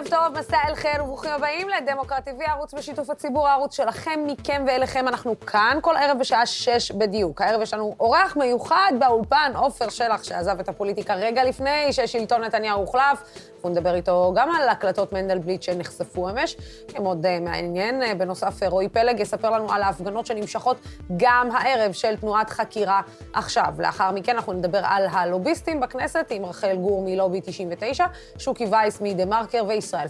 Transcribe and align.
ערב 0.00 0.08
טוב, 0.08 0.38
מסע 0.38 0.56
אל 0.68 0.74
חיר, 0.74 1.04
וברוכים 1.04 1.30
הבאים 1.30 1.68
לדמוקרט 1.68 2.28
TV, 2.28 2.42
הערוץ 2.46 2.74
בשיתוף 2.74 3.10
הציבור, 3.10 3.48
הערוץ 3.48 3.76
שלכם, 3.76 4.20
מכם 4.26 4.64
ואליכם. 4.66 5.08
אנחנו 5.08 5.40
כאן 5.40 5.78
כל 5.82 5.96
ערב 5.96 6.18
בשעה 6.18 6.46
שש 6.46 6.92
בדיוק. 6.92 7.40
הערב 7.40 7.62
יש 7.62 7.74
לנו 7.74 7.94
אורח 8.00 8.36
מיוחד 8.36 8.92
באולפן, 8.98 9.52
עופר 9.56 9.88
שלח, 9.88 10.22
שעזב 10.22 10.60
את 10.60 10.68
הפוליטיקה 10.68 11.14
רגע 11.14 11.44
לפני 11.44 11.92
ששלטון 11.92 12.44
נתניהו 12.44 12.80
הוחלף. 12.80 13.22
אנחנו 13.60 13.70
נדבר 13.70 13.94
איתו 13.94 14.32
גם 14.36 14.50
על 14.50 14.68
הקלטות 14.68 15.12
מנדלבליט 15.12 15.62
שנחשפו 15.62 16.30
אמש, 16.30 16.56
מאוד 16.94 17.26
uh, 17.26 17.28
מעניין. 17.40 18.02
Uh, 18.02 18.14
בנוסף, 18.14 18.62
רועי 18.62 18.88
פלג 18.88 19.20
יספר 19.20 19.50
לנו 19.50 19.72
על 19.72 19.82
ההפגנות 19.82 20.26
שנמשכות 20.26 20.76
גם 21.16 21.48
הערב 21.52 21.92
של 21.92 22.16
תנועת 22.16 22.50
חקירה 22.50 23.00
עכשיו. 23.32 23.74
לאחר 23.78 24.10
מכן 24.10 24.36
אנחנו 24.36 24.52
נדבר 24.52 24.80
על 24.82 25.06
הלוביסטים 25.12 25.80
בכנסת 25.80 26.26
עם 26.30 26.44
רחל 26.44 26.76
גור 26.76 27.02
מלובי 27.02 27.40
99, 27.40 28.04
שוקי 28.38 28.66
וייס 28.70 29.00
מדה-מרקר 29.00 29.64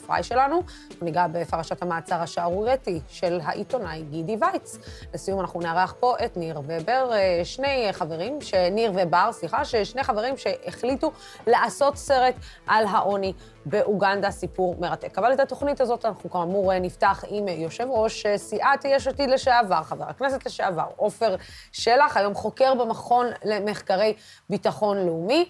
פריי 0.07 0.23
שלנו. 0.23 0.62
ניגע 1.02 1.27
בפרשת 1.33 1.83
המעצר 1.83 2.23
השערורייתי 2.23 3.01
של 3.09 3.41
העיתונאי 3.45 4.02
גידי 4.02 4.37
וייץ. 4.41 4.79
לסיום 5.15 5.41
אנחנו 5.41 5.61
נארח 5.61 5.95
פה 6.01 6.15
את 6.25 6.37
ניר 6.37 6.61
ובר, 6.66 7.11
uh, 7.11 7.45
שני 7.45 7.88
חברים, 7.93 8.38
ניר 8.73 8.93
ובר, 8.95 9.30
סליחה, 9.33 9.65
שני 9.65 10.05
חברים 10.05 10.37
שהחליטו 10.37 11.12
לעשות 11.47 11.97
סרט 11.97 12.35
על 12.66 12.87
העוני 12.87 13.33
באוגנדה, 13.66 14.30
סיפור 14.30 14.77
מרתק. 14.80 15.19
אבל 15.19 15.33
את 15.33 15.41
התוכנית 15.41 15.80
הזאת 15.80 16.05
אנחנו 16.05 16.30
כאמור 16.30 16.79
נפתח 16.79 17.24
עם 17.29 17.49
יושב 17.49 17.87
ראש 17.91 18.27
סיעת 18.37 18.85
יש 18.85 19.07
עתיד 19.07 19.30
לשעבר, 19.30 19.83
חבר 19.83 20.05
הכנסת 20.09 20.47
לשעבר, 20.47 20.87
עופר 20.97 21.37
שלח, 21.73 22.16
היום 22.16 22.35
חוקר 22.35 22.74
במכון 22.74 23.27
למחקרי 23.45 24.15
ביטחון 24.51 24.96
לאומי. 25.07 25.49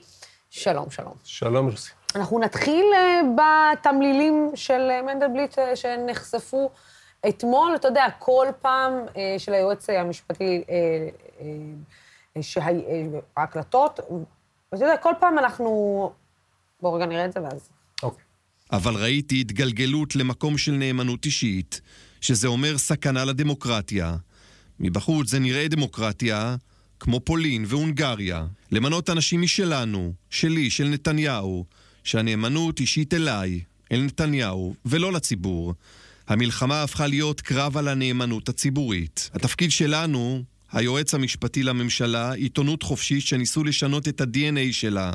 שלום, 0.50 0.90
שלום. 0.90 1.14
שלום, 1.24 1.68
יוסי. 1.68 1.99
אנחנו 2.16 2.38
נתחיל 2.38 2.84
אה, 2.94 3.20
בתמלילים 3.36 4.50
של 4.54 4.88
אה, 4.90 5.02
מנדלבליט 5.02 5.58
אה, 5.58 5.76
שנחשפו 5.76 6.70
אתמול, 7.28 7.72
אתה 7.74 7.88
יודע, 7.88 8.06
כל 8.18 8.46
פעם 8.60 8.92
של 9.38 9.52
היועץ 9.52 9.90
המשפטי, 9.90 10.62
ההקלטות, 13.36 14.00
ואתה 14.72 14.84
יודע, 14.84 14.96
כל 14.96 15.12
פעם 15.20 15.38
אנחנו... 15.38 16.12
בואו 16.80 16.92
רגע 16.92 17.06
נראה 17.06 17.24
את 17.24 17.32
זה 17.32 17.42
ואז... 17.42 17.68
אוקיי. 18.02 18.24
אבל 18.72 18.94
ראיתי 18.94 19.40
התגלגלות 19.40 20.16
למקום 20.16 20.58
של 20.58 20.72
נאמנות 20.72 21.24
אישית, 21.24 21.80
שזה 22.20 22.48
אומר 22.48 22.78
סכנה 22.78 23.24
לדמוקרטיה. 23.24 24.16
מבחוץ 24.80 25.28
זה 25.28 25.38
נראה 25.38 25.68
דמוקרטיה, 25.68 26.56
כמו 27.00 27.20
פולין 27.20 27.64
והונגריה. 27.68 28.46
למנות 28.72 29.10
אנשים 29.10 29.42
משלנו, 29.42 30.12
שלי, 30.30 30.70
של 30.70 30.84
נתניהו, 30.84 31.64
שהנאמנות 32.04 32.80
אישית 32.80 33.14
אליי, 33.14 33.60
אל 33.92 34.00
נתניהו, 34.00 34.74
ולא 34.84 35.12
לציבור. 35.12 35.74
המלחמה 36.28 36.82
הפכה 36.82 37.06
להיות 37.06 37.40
קרב 37.40 37.76
על 37.76 37.88
הנאמנות 37.88 38.48
הציבורית. 38.48 39.30
התפקיד 39.34 39.70
שלנו, 39.70 40.42
היועץ 40.72 41.14
המשפטי 41.14 41.62
לממשלה, 41.62 42.32
עיתונות 42.32 42.82
חופשית 42.82 43.22
שניסו 43.22 43.64
לשנות 43.64 44.08
את 44.08 44.20
ה-DNA 44.20 44.72
שלה. 44.72 45.12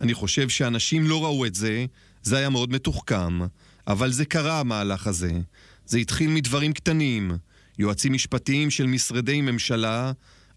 אני 0.00 0.14
חושב 0.14 0.48
שאנשים 0.48 1.06
לא 1.06 1.24
ראו 1.24 1.46
את 1.46 1.54
זה, 1.54 1.86
זה 2.22 2.36
היה 2.36 2.50
מאוד 2.50 2.70
מתוחכם. 2.70 3.38
אבל 3.86 4.12
זה 4.12 4.24
קרה, 4.24 4.60
המהלך 4.60 5.06
הזה. 5.06 5.32
זה 5.86 5.98
התחיל 5.98 6.30
מדברים 6.30 6.72
קטנים, 6.72 7.32
יועצים 7.78 8.12
משפטיים 8.12 8.70
של 8.70 8.86
משרדי 8.86 9.40
ממשלה, 9.40 10.12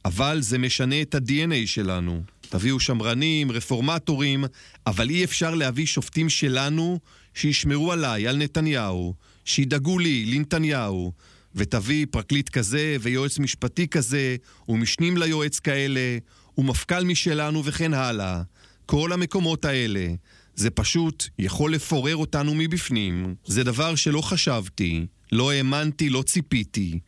אבל 0.06 0.42
זה 0.42 0.58
משנה 0.58 1.02
את 1.02 1.16
ה-DNA 1.16 1.66
שלנו. 1.66 2.24
תביאו 2.50 2.80
שמרנים, 2.80 3.52
רפורמטורים, 3.52 4.46
אבל 4.88 5.10
אי 5.10 5.24
אפשר 5.24 5.56
להביא 5.56 5.86
שופטים 5.86 6.30
שלנו 6.30 7.00
שישמרו 7.34 7.92
עליי, 7.92 8.28
על 8.28 8.38
נתניהו, 8.38 9.14
שידאגו 9.46 10.00
לי, 10.00 10.26
לנתניהו, 10.26 11.12
ותביא 11.56 12.06
פרקליט 12.12 12.50
כזה 12.50 12.98
ויועץ 13.02 13.40
משפטי 13.40 13.88
כזה, 13.88 14.36
ומשנים 14.70 15.18
ליועץ 15.18 15.60
כאלה, 15.60 16.18
ומפכ"ל 16.58 17.04
משלנו 17.04 17.66
וכן 17.66 17.94
הלאה. 17.94 18.42
כל 18.86 19.14
המקומות 19.14 19.66
האלה. 19.66 20.08
זה 20.56 20.70
פשוט 20.70 21.28
יכול 21.40 21.74
לפורר 21.74 22.16
אותנו 22.16 22.56
מבפנים. 22.56 23.36
זה 23.46 23.64
דבר 23.64 23.96
שלא 23.96 24.22
חשבתי, 24.22 25.06
לא 25.32 25.52
האמנתי, 25.52 26.10
לא 26.10 26.22
ציפיתי. 26.22 27.00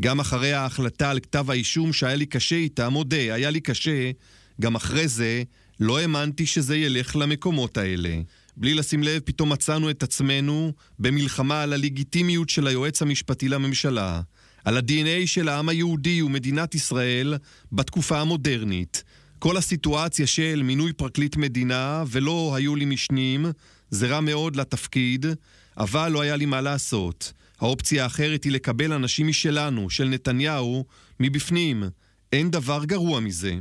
גם 0.00 0.20
אחרי 0.20 0.52
ההחלטה 0.52 1.10
על 1.10 1.20
כתב 1.20 1.50
האישום 1.50 1.92
שהיה 1.92 2.16
לי 2.16 2.26
קשה 2.26 2.56
איתה, 2.56 2.88
מודה, 2.88 3.16
היה 3.34 3.50
לי 3.50 3.60
קשה, 3.60 4.10
גם 4.60 4.74
אחרי 4.74 5.08
זה 5.08 5.42
לא 5.80 5.98
האמנתי 5.98 6.46
שזה 6.46 6.76
ילך 6.76 7.16
למקומות 7.16 7.76
האלה. 7.76 8.20
בלי 8.56 8.74
לשים 8.74 9.02
לב, 9.02 9.22
פתאום 9.24 9.52
מצאנו 9.52 9.90
את 9.90 10.02
עצמנו 10.02 10.72
במלחמה 10.98 11.62
על 11.62 11.72
הלגיטימיות 11.72 12.48
של 12.48 12.66
היועץ 12.66 13.02
המשפטי 13.02 13.48
לממשלה, 13.48 14.20
על 14.64 14.76
ה-DNA 14.76 15.26
של 15.26 15.48
העם 15.48 15.68
היהודי 15.68 16.22
ומדינת 16.22 16.74
ישראל 16.74 17.34
בתקופה 17.72 18.20
המודרנית. 18.20 19.04
כל 19.38 19.56
הסיטואציה 19.56 20.26
של 20.26 20.62
מינוי 20.64 20.92
פרקליט 20.92 21.36
מדינה 21.36 22.04
ולא 22.08 22.52
היו 22.56 22.76
לי 22.76 22.84
משנים, 22.84 23.46
זה 23.90 24.06
רע 24.06 24.20
מאוד 24.20 24.56
לתפקיד, 24.56 25.26
אבל 25.76 26.08
לא 26.08 26.20
היה 26.20 26.36
לי 26.36 26.46
מה 26.46 26.60
לעשות. 26.60 27.32
האופציה 27.60 28.04
האחרת 28.04 28.44
היא 28.44 28.52
לקבל 28.52 28.92
אנשים 28.92 29.28
משלנו, 29.28 29.90
של 29.90 30.08
נתניהו, 30.08 30.84
מבפנים. 31.20 31.84
אין 32.32 32.50
דבר 32.50 32.84
גרוע 32.84 33.20
מזה. 33.20 33.54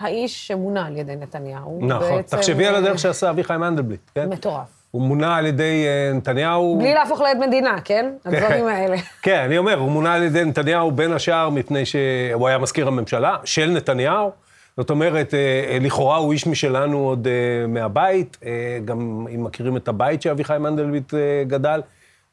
האיש 0.00 0.46
שמונה 0.48 0.86
על 0.86 0.96
ידי 0.96 1.16
נתניהו. 1.16 1.78
נכון, 1.82 2.16
בעצם... 2.16 2.36
תחשבי 2.36 2.66
על 2.66 2.74
הדרך 2.74 2.98
שעשה 2.98 3.30
אביחי 3.30 3.56
מנדלבליט, 3.56 4.00
כן? 4.14 4.28
מטורף. 4.28 4.66
הוא 4.90 5.02
מונה 5.02 5.36
על 5.36 5.46
ידי 5.46 5.84
אה, 5.86 6.12
נתניהו... 6.14 6.78
בלי 6.78 6.94
להפוך 6.94 7.20
לעד 7.20 7.38
מדינה, 7.38 7.80
כן? 7.84 8.12
כן? 8.24 8.34
הדברים 8.34 8.66
האלה. 8.66 8.96
כן, 9.22 9.38
אני 9.38 9.58
אומר, 9.58 9.78
הוא 9.78 9.90
מונה 9.90 10.14
על 10.14 10.22
ידי 10.22 10.44
נתניהו 10.44 10.90
בין 10.90 11.12
השאר 11.12 11.50
מפני 11.50 11.86
שהוא 11.86 12.48
היה 12.48 12.58
מזכיר 12.58 12.88
הממשלה 12.88 13.36
של 13.44 13.70
נתניהו. 13.70 14.30
זאת 14.76 14.90
אומרת, 14.90 15.34
אה, 15.34 15.64
אה, 15.68 15.78
לכאורה 15.80 16.16
הוא 16.16 16.32
איש 16.32 16.46
משלנו 16.46 16.98
עוד 16.98 17.28
מהבית, 17.68 18.36
גם 18.84 19.26
אם 19.34 19.44
מכירים 19.44 19.76
את 19.76 19.88
הבית 19.88 20.22
שאביחי 20.22 20.56
מנדלבליט 20.60 21.14
גדל, 21.46 21.80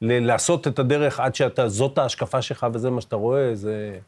לעשות 0.00 0.68
את 0.68 0.78
הדרך 0.78 1.20
עד 1.20 1.34
שאתה, 1.34 1.68
זאת 1.68 1.98
ההשקפה 1.98 2.42
שלך 2.42 2.66
וזה 2.72 2.90
מה 2.90 3.00
שאתה 3.00 3.16
רואה, 3.16 3.54
זה... 3.54 3.98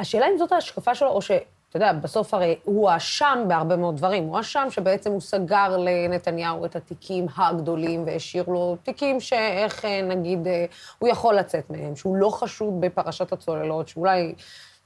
השאלה 0.00 0.26
אם 0.26 0.38
זאת 0.38 0.52
ההשקפה 0.52 0.94
שלו, 0.94 1.08
או 1.08 1.22
ש... 1.22 1.30
אתה 1.76 1.84
יודע, 1.84 1.92
בסוף 1.92 2.34
הרי 2.34 2.56
הוא 2.64 2.90
הואשם 2.90 3.44
בהרבה 3.48 3.76
מאוד 3.76 3.96
דברים. 3.96 4.24
הוא 4.24 4.34
הואשם 4.34 4.66
שבעצם 4.70 5.12
הוא 5.12 5.20
סגר 5.20 5.76
לנתניהו 5.76 6.64
את 6.64 6.76
התיקים 6.76 7.26
הגדולים 7.36 8.06
והשאיר 8.06 8.44
לו 8.48 8.76
תיקים 8.82 9.20
שאיך 9.20 9.84
אה, 9.84 10.02
נגיד 10.02 10.46
אה, 10.46 10.64
הוא 10.98 11.08
יכול 11.08 11.34
לצאת 11.34 11.70
מהם, 11.70 11.96
שהוא 11.96 12.16
לא 12.16 12.30
חשוד 12.30 12.80
בפרשת 12.80 13.32
הצוללות, 13.32 13.88
שאולי, 13.88 14.34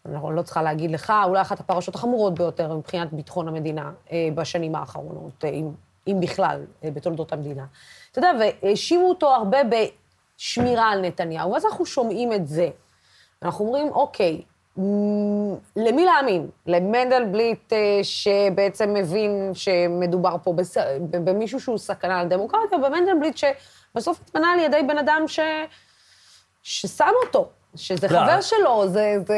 אני 0.07 0.37
לא 0.37 0.43
צריכה 0.43 0.63
להגיד 0.63 0.91
לך, 0.91 1.13
אולי 1.25 1.41
אחת 1.41 1.61
הפרשות 1.61 1.95
החמורות 1.95 2.35
ביותר 2.35 2.77
מבחינת 2.77 3.13
ביטחון 3.13 3.49
המדינה 3.49 3.93
אה, 4.13 4.29
בשנים 4.35 4.75
האחרונות, 4.75 5.45
אם, 5.45 5.71
אם 6.07 6.17
בכלל, 6.21 6.65
בתולדות 6.83 7.33
המדינה. 7.33 7.65
אתה 8.13 8.19
יודע, 8.19 8.31
והאשימו 8.41 9.09
אותו 9.09 9.35
הרבה 9.35 9.59
בשמירה 9.65 10.91
על 10.91 11.01
נתניהו, 11.01 11.53
ואז 11.53 11.65
אנחנו 11.65 11.87
שומעים 11.87 12.33
את 12.33 12.49
זה. 12.49 12.71
אנחנו 13.43 13.65
אומרים, 13.65 13.89
אוקיי, 13.89 14.43
למי 15.77 16.05
להאמין? 16.05 16.47
למנדלבליט 16.67 17.73
אה, 17.73 18.01
שבעצם 18.03 18.95
מבין 18.95 19.51
שמדובר 19.55 20.37
פה 20.43 20.53
בס... 20.53 20.77
במישהו 21.11 21.61
שהוא 21.61 21.79
סכנה 21.79 22.25
לדמוקרטיה, 22.25 22.79
ומנדלבליט 22.79 23.37
שבסוף 23.37 24.21
התמנה 24.21 24.53
על 24.53 24.59
ידי 24.59 24.83
בן 24.89 24.99
אדם 24.99 25.23
ש... 25.27 25.41
ששם 26.63 27.13
אותו, 27.25 27.49
שזה 27.75 28.09
לא. 28.11 28.19
חבר 28.19 28.41
שלו, 28.41 28.89
זה... 28.89 29.17
זה... 29.27 29.35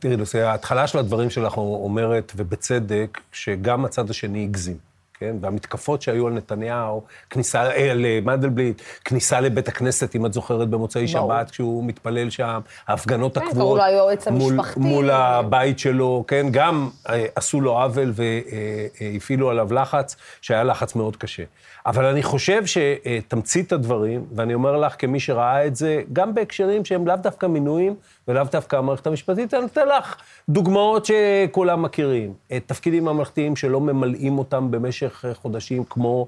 תראי, 0.00 0.16
לוסי, 0.16 0.40
ההתחלה 0.40 0.86
של 0.86 0.98
הדברים 0.98 1.30
שלך 1.30 1.56
אומרת, 1.56 2.32
ובצדק, 2.36 3.20
שגם 3.32 3.84
הצד 3.84 4.10
השני 4.10 4.42
הגזים. 4.44 4.95
כן? 5.18 5.36
והמתקפות 5.40 6.02
שהיו 6.02 6.26
על 6.26 6.32
נתניהו, 6.32 7.02
כניסה, 7.30 7.70
אה, 7.70 8.20
מנדלבליט, 8.22 8.82
כניסה 9.04 9.40
לבית 9.40 9.68
הכנסת, 9.68 10.16
אם 10.16 10.26
את 10.26 10.32
זוכרת, 10.32 10.68
במוצאי 10.68 11.08
שבת, 11.08 11.50
כשהוא 11.50 11.84
מתפלל 11.84 12.30
שם, 12.30 12.60
ההפגנות 12.88 13.38
כן, 13.38 13.46
הקבועות. 13.46 13.80
מול, 14.30 14.58
מול 14.76 15.10
הבית 15.10 15.78
שלו, 15.78 16.24
כן? 16.28 16.46
גם 16.50 16.88
אה, 17.08 17.26
עשו 17.36 17.60
לו 17.60 17.78
עוול 17.82 18.12
והפעילו 18.14 19.50
עליו 19.50 19.72
לחץ, 19.72 20.16
שהיה 20.40 20.64
לחץ 20.64 20.94
מאוד 20.94 21.16
קשה. 21.16 21.42
אבל 21.86 22.04
אני 22.04 22.22
חושב 22.22 22.62
שתמצית 22.66 23.72
הדברים, 23.72 24.24
ואני 24.32 24.54
אומר 24.54 24.76
לך 24.76 24.94
כמי 24.98 25.20
שראה 25.20 25.66
את 25.66 25.76
זה, 25.76 26.02
גם 26.12 26.34
בהקשרים 26.34 26.84
שהם 26.84 27.06
לאו 27.06 27.16
דווקא 27.16 27.46
מינויים 27.46 27.94
ולאו 28.28 28.44
דווקא 28.52 28.76
המערכת 28.76 29.06
המשפטית, 29.06 29.54
אני 29.54 29.66
אתן 29.66 29.88
לך 29.98 30.16
דוגמאות 30.48 31.06
שכולם 31.06 31.82
מכירים. 31.82 32.32
תפקידים 32.66 33.04
ממלכתיים 33.04 33.56
שלא 33.56 33.80
ממלאים 33.80 34.38
אותם 34.38 34.70
במשך... 34.70 34.86
במשך 35.06 35.24
חודשים, 35.42 35.84
כמו 35.90 36.26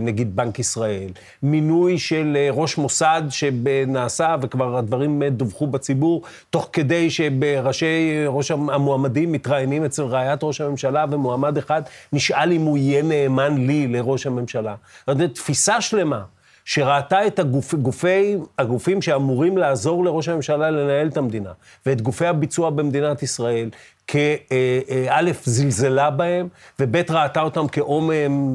נגיד 0.00 0.36
בנק 0.36 0.58
ישראל, 0.58 1.10
מינוי 1.42 1.98
של 1.98 2.36
ראש 2.50 2.78
מוסד 2.78 3.22
שנעשה, 3.30 4.36
וכבר 4.42 4.76
הדברים 4.76 5.22
דווחו 5.22 5.66
בציבור, 5.66 6.22
תוך 6.50 6.68
כדי 6.72 7.10
שבראשי 7.10 8.24
ראש 8.26 8.50
המועמדים 8.50 9.32
מתראיינים 9.32 9.84
אצל 9.84 10.02
רעיית 10.02 10.40
ראש 10.42 10.60
הממשלה, 10.60 11.04
ומועמד 11.10 11.58
אחד 11.58 11.82
נשאל 12.12 12.52
אם 12.52 12.60
הוא 12.60 12.78
יהיה 12.78 13.02
נאמן 13.02 13.66
לי, 13.66 13.86
לראש 13.86 14.15
הממשלה. 14.24 14.74
זאת 15.06 15.16
אומרת, 15.16 15.34
תפיסה 15.34 15.80
שלמה. 15.80 16.22
שראתה 16.66 17.26
את 17.26 17.38
הגופ, 17.38 17.74
גופי, 17.74 18.36
הגופים 18.58 19.02
שאמורים 19.02 19.58
לעזור 19.58 20.04
לראש 20.04 20.28
הממשלה 20.28 20.70
לנהל 20.70 21.08
את 21.08 21.16
המדינה, 21.16 21.52
ואת 21.86 22.02
גופי 22.02 22.26
הביצוע 22.26 22.70
במדינת 22.70 23.22
ישראל, 23.22 23.70
כא', 24.06 25.32
זלזלה 25.44 26.10
בהם, 26.10 26.48
וב', 26.80 26.96
ראתה 27.10 27.40
אותם 27.40 27.68
כאו 27.68 28.10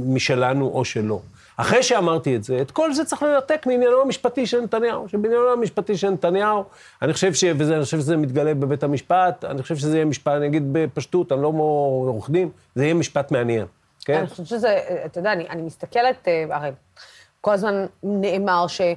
משלנו 0.05 0.67
או 0.67 0.85
שלא. 0.85 1.19
אחרי 1.57 1.83
שאמרתי 1.83 2.35
את 2.35 2.43
זה, 2.43 2.61
את 2.61 2.71
כל 2.71 2.93
זה 2.93 3.05
צריך 3.05 3.23
לנתק 3.23 3.67
מעניינו 3.67 4.01
המשפטי 4.01 4.45
של 4.45 4.61
נתניהו. 4.61 5.09
שבעניינו 5.09 5.49
המשפטי 5.49 5.97
של 5.97 6.09
נתניהו, 6.09 6.63
אני 7.01 7.13
חושב, 7.13 7.33
ש... 7.33 7.43
וזה, 7.57 7.75
אני 7.75 7.83
חושב 7.83 7.99
שזה 7.99 8.17
מתגלה 8.17 8.53
בבית 8.53 8.83
המשפט, 8.83 9.45
אני 9.45 9.61
חושב 9.61 9.75
שזה 9.75 9.95
יהיה 9.95 10.05
משפט, 10.05 10.33
אני 10.33 10.47
אגיד 10.47 10.63
בפשטות, 10.71 11.31
אני 11.31 11.41
לא 11.41 11.47
עורך 11.47 12.29
דין, 12.29 12.49
זה 12.75 12.83
יהיה 12.83 12.93
משפט 12.93 13.31
מעניין. 13.31 13.65
כן? 14.05 14.17
אני 14.17 14.27
חושבת 14.27 14.47
שזה, 14.47 14.79
אתה 15.05 15.19
יודע, 15.19 15.31
אני, 15.31 15.49
אני 15.49 15.61
מסתכלת, 15.61 16.27
אה, 16.27 16.45
הרי 16.49 16.71
כל 17.41 17.53
הזמן 17.53 17.85
נאמר 18.03 18.67
שלא 18.67 18.95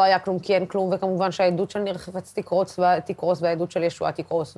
אה, 0.00 0.04
היה 0.04 0.18
כלום 0.18 0.38
כי 0.38 0.54
אין 0.54 0.66
כלום, 0.66 0.90
וכמובן 0.92 1.32
שהעדות 1.32 1.70
של 1.70 1.78
ניר 1.78 1.98
חפץ 1.98 2.32
תקרוס, 2.32 2.78
תקרוס 3.06 3.42
והעדות 3.42 3.70
של 3.70 3.82
ישועה 3.82 4.12
תקרוס, 4.12 4.56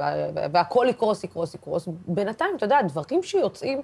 והכל 0.52 0.86
יקרוס, 0.90 1.24
יקרוס, 1.24 1.54
יקרוס. 1.54 1.88
בינתיים, 2.06 2.50
אתה 2.56 2.64
יודע, 2.64 2.82
דברים 2.82 3.22
שיוצאים 3.22 3.82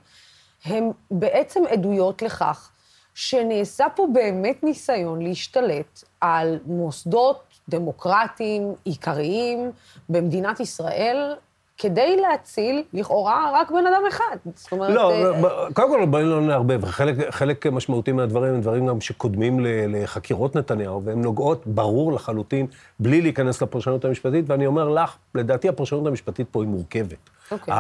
הם 0.65 0.91
בעצם 1.11 1.63
עדויות 1.71 2.23
לכך 2.23 2.71
שנעשה 3.15 3.87
פה 3.97 4.07
באמת 4.13 4.63
ניסיון 4.63 5.23
להשתלט 5.23 6.05
על 6.21 6.59
מוסדות 6.65 7.43
דמוקרטיים 7.69 8.75
עיקריים 8.85 9.73
במדינת 10.09 10.61
ישראל, 10.61 11.35
כדי 11.83 12.17
להציל, 12.17 12.83
לכאורה, 12.93 13.51
רק 13.55 13.71
בן 13.71 13.87
אדם 13.87 14.03
אחד. 14.09 14.37
זאת 14.55 14.73
אומרת... 14.73 14.95
לא, 14.95 15.13
אה... 15.13 15.73
קודם 15.73 15.91
כל, 15.91 16.07
בואי 16.07 16.25
לא 16.25 16.41
נערבב. 16.41 16.85
חלק, 16.85 17.31
חלק 17.31 17.67
משמעותי 17.67 18.13
מהדברים 18.13 18.55
הם 18.55 18.61
דברים 18.61 18.87
גם 18.87 19.01
שקודמים 19.01 19.61
לחקירות 19.63 20.57
נתניהו, 20.57 21.05
והן 21.05 21.23
נוגעות, 21.23 21.67
ברור 21.67 22.13
לחלוטין, 22.13 22.67
בלי 23.01 23.21
להיכנס 23.21 23.63
לפרשנות 23.63 24.05
המשפטית, 24.05 24.45
ואני 24.49 24.67
אומר 24.67 24.89
לך, 24.89 25.17
לדעתי 25.35 25.69
הפרשנות 25.69 26.07
המשפטית 26.07 26.47
פה 26.51 26.63
היא 26.63 26.69
מורכבת. 26.69 27.13
Okay. 27.13 27.55
אוקיי. 27.55 27.75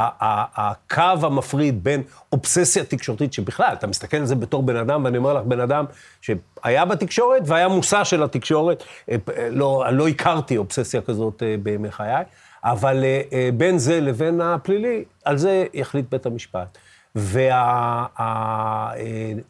הקו 0.57 1.27
המפריד 1.27 1.85
בין 1.85 2.03
אובססיה 2.33 2.85
תקשורתית, 2.85 3.33
שבכלל, 3.33 3.73
אתה 3.73 3.87
מסתכל 3.87 4.17
על 4.17 4.27
זה 4.27 4.35
בתור 4.35 4.63
בן 4.63 4.77
אדם, 4.77 5.05
ואני 5.05 5.19
אומר 5.19 5.35
לך, 5.35 5.43
בן 5.45 5.61
אדם 5.61 5.85
שהיה 6.21 6.85
בתקשורת 6.85 7.43
והיה 7.47 7.69
מושא 7.69 8.05
של 8.05 8.23
התקשורת, 8.23 8.85
אה, 9.11 9.17
לא, 9.51 9.85
לא 9.93 10.09
הכרתי 10.09 10.57
אובססיה 10.57 11.01
כזאת 11.01 11.43
אה, 11.43 11.55
בימי 11.63 11.91
חיי. 11.91 12.25
אבל 12.65 13.05
אה, 13.05 13.23
אה, 13.33 13.49
בין 13.57 13.79
זה 13.79 14.01
לבין 14.01 14.41
הפלילי, 14.41 15.05
על 15.25 15.39
זה 15.39 15.67
יחליט 15.75 16.07
בית 16.11 16.27
המשפט. 16.27 16.79
והנזק 17.15 18.19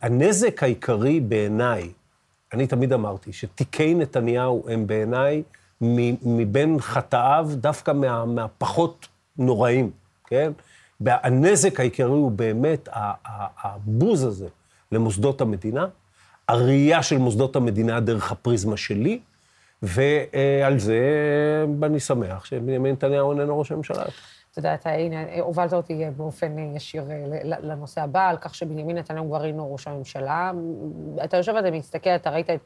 וה, 0.03 0.63
אה, 0.63 0.67
העיקרי 0.67 1.21
בעיניי, 1.21 1.89
אני 2.53 2.67
תמיד 2.67 2.93
אמרתי, 2.93 3.33
שתיקי 3.33 3.95
נתניהו 3.95 4.65
הם 4.69 4.87
בעיניי 4.87 5.43
מבין 6.23 6.81
חטאיו 6.81 7.51
דווקא 7.55 7.91
מה, 7.91 8.25
מהפחות 8.25 9.09
נוראים, 9.39 9.91
כן? 10.27 10.53
הנזק 11.07 11.81
העיקרי 11.81 12.11
הוא 12.11 12.31
באמת 12.31 12.89
הבוז 13.63 14.25
הזה 14.25 14.49
למוסדות 14.93 15.41
המדינה, 15.41 15.87
הראייה 16.49 17.03
של 17.03 17.19
מוסדות 17.19 17.57
המדינה 17.57 18.01
דרך 18.01 18.33
הפריזמה 18.33 18.77
שלי, 18.77 19.21
ועל 19.83 20.79
זה 20.79 21.01
אני 21.83 22.01
שמח 22.01 22.45
שבנימין 22.45 22.93
נתניהו 22.93 23.33
איננו 23.33 23.59
ראש 23.59 23.73
הממשלה. 23.73 24.05
אתה 24.51 24.59
יודע, 24.59 24.75
אתה, 24.75 24.91
הנה, 24.91 25.41
הובלת 25.41 25.73
אותי 25.73 26.05
באופן 26.17 26.59
ישיר 26.59 27.05
לנושא 27.45 28.01
הבא, 28.01 28.29
על 28.29 28.37
כך 28.37 28.55
שבנימין 28.55 28.99
נתניהו 28.99 29.27
כבר 29.27 29.45
אינו 29.45 29.73
ראש 29.73 29.87
הממשלה. 29.87 30.53
אתה 31.25 31.37
יושב 31.37 31.53
ואתה 31.57 31.71
מסתכל, 31.71 32.11
אתה 32.11 32.31
ראית 32.31 32.51
את 32.51 32.61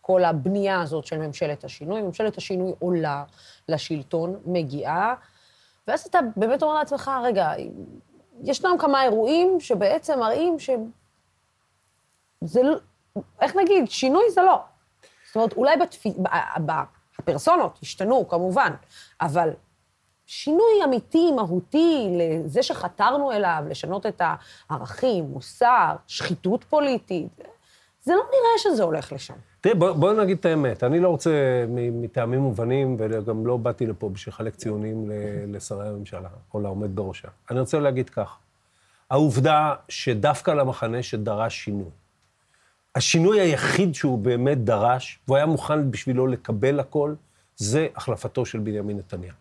כל 0.00 0.24
הבנייה 0.24 0.80
הזאת 0.80 1.04
של 1.04 1.18
ממשלת 1.18 1.64
השינוי. 1.64 2.02
ממשלת 2.02 2.36
השינוי 2.36 2.72
עולה 2.78 3.24
לשלטון, 3.68 4.36
מגיעה, 4.46 5.14
ואז 5.88 6.00
אתה 6.00 6.18
באמת 6.36 6.62
אומר 6.62 6.74
לעצמך, 6.74 7.10
רגע, 7.24 7.52
ישנם 8.44 8.76
כמה 8.78 9.02
אירועים 9.02 9.60
שבעצם 9.60 10.18
מראים 10.18 10.58
ש... 10.58 10.70
זה 12.40 12.62
לא... 12.62 12.76
איך 13.40 13.56
נגיד? 13.56 13.90
שינוי 13.90 14.22
זה 14.30 14.42
לא. 14.42 14.60
זאת 15.28 15.36
אומרת, 15.36 15.52
אולי 15.52 15.76
בתפ... 15.76 16.06
הפרסונות 17.18 17.78
השתנו, 17.82 18.28
כמובן, 18.28 18.72
אבל 19.20 19.50
שינוי 20.26 20.84
אמיתי, 20.84 21.32
מהותי, 21.32 22.08
לזה 22.18 22.62
שחתרנו 22.62 23.32
אליו, 23.32 23.64
לשנות 23.68 24.06
את 24.06 24.22
הערכים, 24.70 25.24
מוסר, 25.24 25.96
שחיתות 26.06 26.64
פוליטית, 26.64 27.40
זה 28.02 28.14
לא 28.14 28.22
נראה 28.22 28.58
שזה 28.58 28.82
הולך 28.82 29.12
לשם. 29.12 29.34
תראי, 29.60 29.74
בוא, 29.74 29.92
בוא 29.92 30.12
נגיד 30.12 30.38
את 30.38 30.44
האמת. 30.46 30.84
אני 30.84 31.00
לא 31.00 31.08
רוצה, 31.08 31.30
מטעמים 31.92 32.40
מובנים, 32.40 32.96
וגם 32.98 33.46
לא 33.46 33.56
באתי 33.56 33.86
לפה 33.86 34.08
בשביל 34.08 34.34
לחלק 34.34 34.56
ציונים 34.56 35.10
לשרי 35.46 35.88
הממשלה, 35.88 36.28
או 36.54 36.60
לעומד 36.60 36.96
בראשה. 36.96 37.28
אני 37.50 37.60
רוצה 37.60 37.78
להגיד 37.78 38.10
כך, 38.10 38.36
העובדה 39.10 39.74
שדווקא 39.88 40.50
למחנה 40.50 41.02
שדרש 41.02 41.64
שינוי, 41.64 41.90
השינוי 42.98 43.40
היחיד 43.40 43.94
שהוא 43.94 44.18
באמת 44.18 44.64
דרש, 44.64 45.18
והוא 45.26 45.36
היה 45.36 45.46
מוכן 45.46 45.90
בשבילו 45.90 46.26
לקבל 46.26 46.80
הכל, 46.80 47.14
זה 47.56 47.86
החלפתו 47.96 48.46
של 48.46 48.58
בנימין 48.58 48.96
נתניהו. 48.96 49.34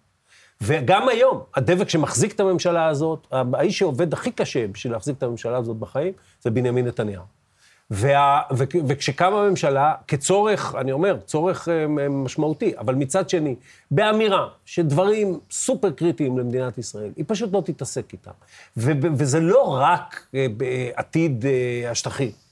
וגם 0.61 1.09
היום, 1.09 1.43
הדבק 1.55 1.89
שמחזיק 1.89 2.35
את 2.35 2.39
הממשלה 2.39 2.87
הזאת, 2.87 3.27
האיש 3.31 3.79
שעובד 3.79 4.13
הכי 4.13 4.31
קשה 4.31 4.67
בשביל 4.67 4.93
להחזיק 4.93 5.17
את 5.17 5.23
הממשלה 5.23 5.57
הזאת 5.57 5.77
בחיים, 5.77 6.13
זה 6.41 6.49
בנימין 6.49 6.87
נתניהו. 6.87 7.23
וה, 7.91 8.41
ו, 8.57 8.63
וכשקמה 8.87 9.41
הממשלה, 9.41 9.93
כצורך, 10.07 10.75
אני 10.75 10.91
אומר, 10.91 11.17
צורך 11.25 11.69
אה, 11.69 11.87
משמעותי, 12.09 12.73
אבל 12.77 12.95
מצד 12.95 13.29
שני, 13.29 13.55
באמירה 13.91 14.47
שדברים 14.65 15.39
סופר 15.51 15.91
קריטיים 15.91 16.37
למדינת 16.37 16.77
ישראל, 16.77 17.11
היא 17.15 17.25
פשוט 17.27 17.53
לא 17.53 17.61
תתעסק 17.65 18.13
איתם. 18.13 18.31
ו, 18.77 18.91
וזה 19.01 19.39
לא 19.39 19.77
רק 19.79 20.27
אה, 20.35 20.45
בעתיד 20.57 21.45
אה, 21.45 21.91
השטחים. 21.91 22.46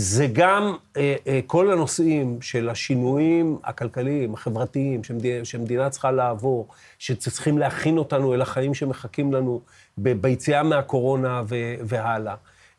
זה 0.00 0.26
גם 0.32 0.76
אה, 0.96 1.16
אה, 1.26 1.40
כל 1.46 1.72
הנושאים 1.72 2.42
של 2.42 2.68
השינויים 2.68 3.58
הכלכליים, 3.64 4.34
החברתיים, 4.34 5.04
שמדינה, 5.04 5.44
שמדינה 5.44 5.90
צריכה 5.90 6.10
לעבור, 6.10 6.68
שצריכים 6.98 7.58
להכין 7.58 7.98
אותנו 7.98 8.34
אל 8.34 8.42
החיים 8.42 8.74
שמחכים 8.74 9.32
לנו 9.32 9.60
ב, 9.98 10.12
ביציאה 10.12 10.62
מהקורונה 10.62 11.42
ו, 11.48 11.74
והלאה. 11.84 12.34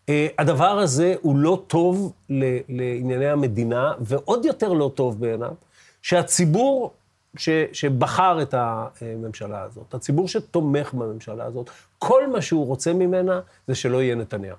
אה, 0.10 0.28
הדבר 0.38 0.80
הזה 0.80 1.16
הוא 1.22 1.38
לא 1.38 1.64
טוב 1.68 2.14
ל, 2.30 2.44
לענייני 2.70 3.30
המדינה, 3.30 3.94
ועוד 4.00 4.46
יותר 4.46 4.74
לא 4.74 4.92
טוב 4.96 5.20
בעיניו, 5.20 5.54
שהציבור 6.02 6.94
ש, 7.38 7.50
שבחר 7.74 8.42
את 8.42 8.54
הממשלה 8.58 9.62
הזאת, 9.62 9.94
הציבור 9.94 10.28
שתומך 10.28 10.94
בממשלה 10.94 11.46
הזאת, 11.46 11.70
כל 11.98 12.28
מה 12.28 12.42
שהוא 12.42 12.66
רוצה 12.66 12.94
ממנה 12.94 13.40
זה 13.68 13.76
שלא 13.76 14.02
יהיה 14.02 14.16
נתניהו. 14.16 14.58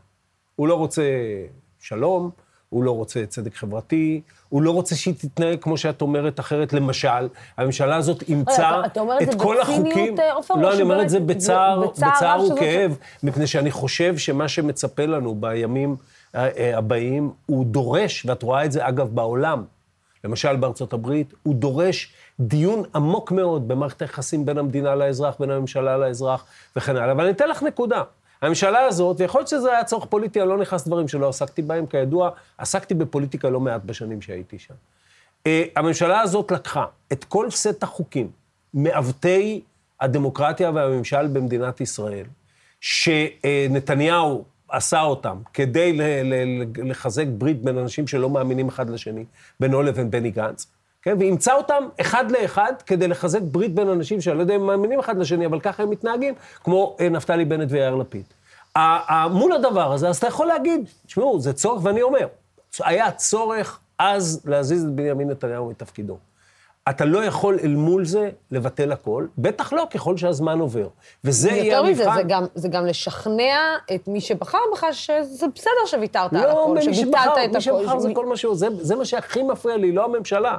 הוא 0.56 0.68
לא 0.68 0.74
רוצה 0.74 1.02
שלום, 1.80 2.30
הוא 2.70 2.84
לא 2.84 2.90
רוצה 2.90 3.26
צדק 3.26 3.54
חברתי, 3.54 4.20
הוא 4.48 4.62
לא 4.62 4.70
רוצה 4.70 4.96
שהיא 4.96 5.14
תתנהג 5.18 5.58
כמו 5.60 5.76
שאת 5.76 6.02
אומרת 6.02 6.40
אחרת. 6.40 6.72
למשל, 6.72 7.28
הממשלה 7.56 7.96
הזאת 7.96 8.22
אימצה 8.28 8.80
את 9.22 9.34
כל 9.38 9.60
החוקים... 9.60 10.20
אה, 10.20 10.32
עופר, 10.32 10.54
לא, 10.54 10.74
אני 10.74 10.82
אומר 10.82 11.02
את 11.02 11.10
זה 11.10 11.20
בצער, 11.20 11.86
בצער 11.86 12.44
וכאב, 12.52 12.96
מפני 13.22 13.46
שאני 13.46 13.70
חושב 13.70 14.18
שמה 14.18 14.48
שמצפה 14.48 15.06
לנו 15.06 15.34
בימים 15.34 15.96
אה, 16.34 16.48
אה, 16.56 16.78
הבאים, 16.78 17.30
הוא 17.46 17.66
דורש, 17.66 18.26
ואת 18.26 18.42
רואה 18.42 18.64
את 18.64 18.72
זה 18.72 18.88
אגב 18.88 19.08
בעולם, 19.14 19.64
למשל 20.24 20.56
בארצות 20.56 20.92
הברית, 20.92 21.34
הוא 21.42 21.54
דורש 21.54 22.12
דיון 22.40 22.82
עמוק 22.94 23.32
מאוד 23.32 23.68
במערכת 23.68 24.02
היחסים 24.02 24.46
בין 24.46 24.58
המדינה 24.58 24.94
לאזרח, 24.94 25.36
בין 25.40 25.50
הממשלה 25.50 25.96
לאזרח 25.96 26.44
וכן 26.76 26.96
הלאה. 26.96 27.12
אבל 27.12 27.24
אני 27.24 27.32
אתן 27.32 27.48
לך 27.48 27.62
נקודה. 27.62 28.02
הממשלה 28.42 28.80
הזאת, 28.80 29.20
ויכול 29.20 29.38
להיות 29.38 29.48
שזה 29.48 29.72
היה 29.72 29.84
צורך 29.84 30.04
פוליטי, 30.04 30.40
אני 30.40 30.48
לא 30.48 30.58
נכנס 30.58 30.86
לדברים 30.86 31.08
שלא 31.08 31.28
עסקתי 31.28 31.62
בהם, 31.62 31.86
כידוע, 31.86 32.30
עסקתי 32.58 32.94
בפוליטיקה 32.94 33.50
לא 33.50 33.60
מעט 33.60 33.82
בשנים 33.84 34.22
שהייתי 34.22 34.58
שם. 34.58 34.74
Uh, 35.44 35.48
הממשלה 35.76 36.20
הזאת 36.20 36.50
לקחה 36.50 36.84
את 37.12 37.24
כל 37.24 37.50
סט 37.50 37.82
החוקים, 37.82 38.30
מעוותי 38.74 39.60
הדמוקרטיה 40.00 40.70
והממשל 40.70 41.26
במדינת 41.26 41.80
ישראל, 41.80 42.26
שנתניהו 42.80 44.44
עשה 44.68 45.02
אותם 45.02 45.36
כדי 45.54 45.98
לחזק 46.84 47.26
ברית 47.26 47.62
בין 47.62 47.78
אנשים 47.78 48.06
שלא 48.06 48.30
מאמינים 48.30 48.68
אחד 48.68 48.90
לשני, 48.90 49.24
בינו 49.60 49.82
לבין 49.82 50.10
בני 50.10 50.30
גנץ, 50.30 50.66
כן? 51.02 51.16
ואימצה 51.18 51.54
אותם 51.54 51.88
אחד 52.00 52.30
לאחד 52.30 52.72
כדי 52.86 53.08
לחזק 53.08 53.40
ברית 53.42 53.74
בין 53.74 53.88
אנשים 53.88 54.20
שאני 54.20 54.36
לא 54.36 54.42
יודע 54.42 54.56
אם 54.56 54.66
מאמינים 54.66 54.98
אחד 54.98 55.18
לשני, 55.18 55.46
אבל 55.46 55.60
ככה 55.60 55.82
הם 55.82 55.90
מתנהגים, 55.90 56.34
כמו 56.64 56.96
אה, 57.00 57.08
נפתלי 57.08 57.44
בנט 57.44 57.68
ויאיר 57.72 57.94
לפיד. 57.94 58.24
מול 59.30 59.52
הדבר 59.52 59.92
הזה, 59.92 60.08
אז 60.08 60.16
אתה 60.16 60.26
יכול 60.26 60.46
להגיד, 60.46 60.88
תשמעו, 61.06 61.40
זה 61.40 61.52
צורך, 61.52 61.84
ואני 61.84 62.02
אומר, 62.02 62.26
היה 62.80 63.10
צורך 63.12 63.80
אז 63.98 64.40
להזיז 64.44 64.84
את 64.84 64.90
בנימין 64.90 65.30
נתניהו 65.30 65.70
מתפקידו. 65.70 66.16
אתה 66.88 67.04
לא 67.04 67.24
יכול 67.24 67.58
אל 67.62 67.74
מול 67.74 68.04
זה 68.04 68.30
לבטל 68.50 68.92
הכל, 68.92 69.26
בטח 69.38 69.72
לא 69.72 69.86
ככל 69.90 70.16
שהזמן 70.16 70.60
עובר. 70.60 70.88
וזה 71.24 71.50
יהיה 71.50 71.78
המבחן... 71.78 71.98
יותר 71.98 72.04
מזה, 72.04 72.14
זה 72.14 72.22
גם, 72.28 72.44
זה 72.54 72.68
גם 72.68 72.86
לשכנע 72.86 73.76
את 73.94 74.08
מי 74.08 74.20
שבחר 74.20 74.58
בך 74.72 74.86
שזה 74.92 75.46
בסדר 75.54 75.86
שוויתרת 75.86 76.32
לא, 76.32 76.38
על 76.38 76.50
הכל, 76.50 76.80
שביטלת 76.80 76.96
שבחר, 76.96 77.32
את 77.32 77.48
הכל. 77.48 77.54
מי 77.54 77.60
שבחר 77.60 77.98
זה 77.98 78.08
כל 78.14 78.26
מה 78.26 78.36
שהוא, 78.36 78.56
זה, 78.56 78.68
זה 78.80 78.96
מה 78.96 79.04
שהכי 79.04 79.42
מפריע 79.42 79.76
לי, 79.76 79.92
לא 79.92 80.04
הממשלה. 80.04 80.58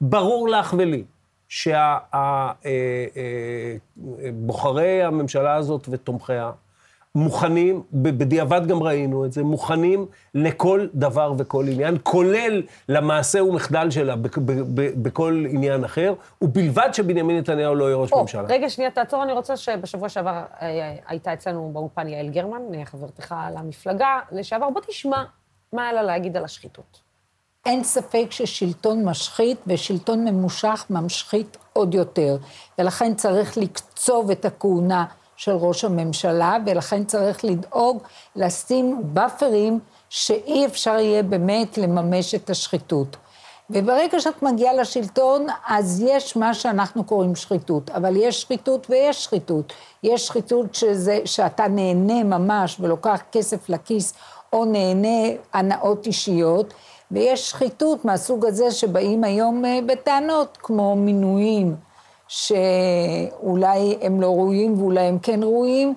ברור 0.00 0.48
לך 0.48 0.74
ולי 0.78 1.04
שהבוחרי 1.48 2.12
אה, 4.84 5.00
אה, 5.02 5.06
הממשלה 5.06 5.54
הזאת 5.54 5.88
ותומכיה, 5.90 6.50
מוכנים, 7.14 7.82
בדיעבד 7.92 8.66
גם 8.66 8.82
ראינו 8.82 9.24
את 9.24 9.32
זה, 9.32 9.42
מוכנים 9.42 10.06
לכל 10.34 10.86
דבר 10.94 11.32
וכל 11.38 11.64
עניין, 11.68 11.96
כולל 12.02 12.62
למעשה 12.88 13.44
ומחדל 13.44 13.90
שלה 13.90 14.14
בכל 15.02 15.44
עניין 15.48 15.84
אחר, 15.84 16.14
ובלבד 16.42 16.88
שבנימין 16.92 17.38
נתניהו 17.38 17.74
לא 17.74 17.84
יהיה 17.84 17.96
ראש 17.96 18.12
ממשלה. 18.12 18.42
רגע, 18.42 18.68
שנייה, 18.70 18.90
תעצור, 18.90 19.22
אני 19.22 19.32
רוצה 19.32 19.56
שבשבוע 19.56 20.08
שעבר 20.08 20.42
אה, 20.62 20.94
הייתה 21.06 21.32
אצלנו 21.32 21.70
באולפן 21.72 22.08
יעל 22.08 22.28
גרמן, 22.28 22.84
חברתך 22.84 23.34
למפלגה 23.56 24.20
לשעבר, 24.32 24.70
בוא 24.70 24.80
תשמע 24.86 25.24
מה 25.72 25.82
היה 25.82 25.92
לה 25.92 26.02
להגיד 26.02 26.36
על 26.36 26.44
השחיתות. 26.44 27.09
אין 27.66 27.84
ספק 27.84 28.26
ששלטון 28.30 29.04
משחית 29.04 29.58
ושלטון 29.66 30.24
ממושך 30.24 30.86
ממשחית 30.90 31.56
עוד 31.72 31.94
יותר, 31.94 32.36
ולכן 32.78 33.14
צריך 33.14 33.58
לקצוב 33.58 34.30
את 34.30 34.44
הכהונה 34.44 35.04
של 35.36 35.52
ראש 35.52 35.84
הממשלה, 35.84 36.56
ולכן 36.66 37.04
צריך 37.04 37.44
לדאוג 37.44 38.02
לשים 38.36 39.00
באפרים 39.02 39.78
שאי 40.08 40.66
אפשר 40.66 40.98
יהיה 40.98 41.22
באמת 41.22 41.78
לממש 41.78 42.34
את 42.34 42.50
השחיתות. 42.50 43.16
וברגע 43.70 44.20
שאת 44.20 44.42
מגיעה 44.42 44.74
לשלטון, 44.74 45.46
אז 45.66 46.02
יש 46.06 46.36
מה 46.36 46.54
שאנחנו 46.54 47.04
קוראים 47.04 47.36
שחיתות, 47.36 47.90
אבל 47.90 48.16
יש 48.16 48.42
שחיתות 48.42 48.86
ויש 48.90 49.24
שחיתות. 49.24 49.72
יש 50.02 50.26
שחיתות 50.26 50.74
שזה, 50.74 51.20
שאתה 51.24 51.68
נהנה 51.68 52.24
ממש 52.24 52.76
ולוקח 52.80 53.20
כסף 53.32 53.68
לכיס, 53.68 54.14
או 54.52 54.64
נהנה 54.64 55.36
הנאות 55.52 56.06
אישיות, 56.06 56.74
ויש 57.10 57.50
שחיתות 57.50 58.04
מהסוג 58.04 58.46
הזה 58.46 58.70
שבאים 58.70 59.24
היום 59.24 59.64
אה, 59.64 59.78
בטענות, 59.86 60.58
כמו 60.62 60.96
מינויים. 60.96 61.76
שאולי 62.30 63.98
הם 64.00 64.20
לא 64.20 64.26
ראויים 64.26 64.80
ואולי 64.80 65.00
הם 65.00 65.18
כן 65.18 65.42
ראויים. 65.42 65.94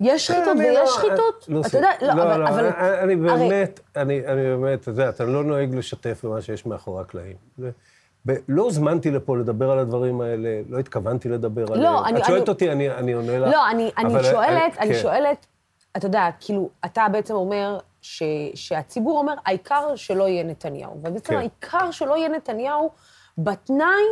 יש 0.00 0.26
שחיתות 0.26 0.56
ויש 0.58 0.78
לא- 0.78 0.86
שחיתות. 0.86 1.48
אתה 1.66 1.78
יודע, 1.78 1.90
לא, 2.00 2.14
לא, 2.14 2.48
אבל... 2.48 2.66
אני 3.02 3.16
באמת, 3.16 3.80
אני 3.96 4.20
באמת, 4.22 4.80
אתה 4.80 4.90
יודע, 4.90 5.08
אתה 5.08 5.24
לא 5.24 5.44
נוהג 5.44 5.74
לשתף 5.74 6.24
במה 6.24 6.42
שיש 6.42 6.66
מאחורי 6.66 7.02
הקלעים. 7.02 7.36
לא 8.48 8.62
הוזמנתי 8.62 9.10
לפה 9.10 9.36
לדבר 9.36 9.70
על 9.70 9.78
הדברים 9.78 10.20
האלה, 10.20 10.60
לא 10.68 10.78
התכוונתי 10.78 11.28
לדבר 11.28 11.72
עליהם. 11.72 11.92
לא, 11.92 12.06
אני... 12.06 12.20
את 12.20 12.24
שואלת 12.24 12.48
אותי, 12.48 12.72
אני 12.72 13.12
עונה 13.12 13.38
לך. 13.38 13.52
לא, 13.52 13.70
אני 13.70 13.90
שואלת, 14.30 14.78
אני 14.78 14.94
כן. 14.94 15.00
שואלת, 15.02 15.46
אתה 15.96 16.06
יודע, 16.06 16.28
כאילו, 16.40 16.68
אתה 16.84 17.06
בעצם 17.12 17.34
אומר, 17.34 17.78
ש, 18.02 18.22
שהציבור 18.54 19.18
אומר, 19.18 19.34
העיקר 19.46 19.96
שלא 19.96 20.28
יהיה 20.28 20.44
נתניהו. 20.44 21.00
ובעצם 21.02 21.32
כן. 21.32 21.36
העיקר 21.36 21.90
שלא 21.90 22.16
יהיה 22.16 22.28
נתניהו, 22.28 22.90
בתנאי, 23.38 24.04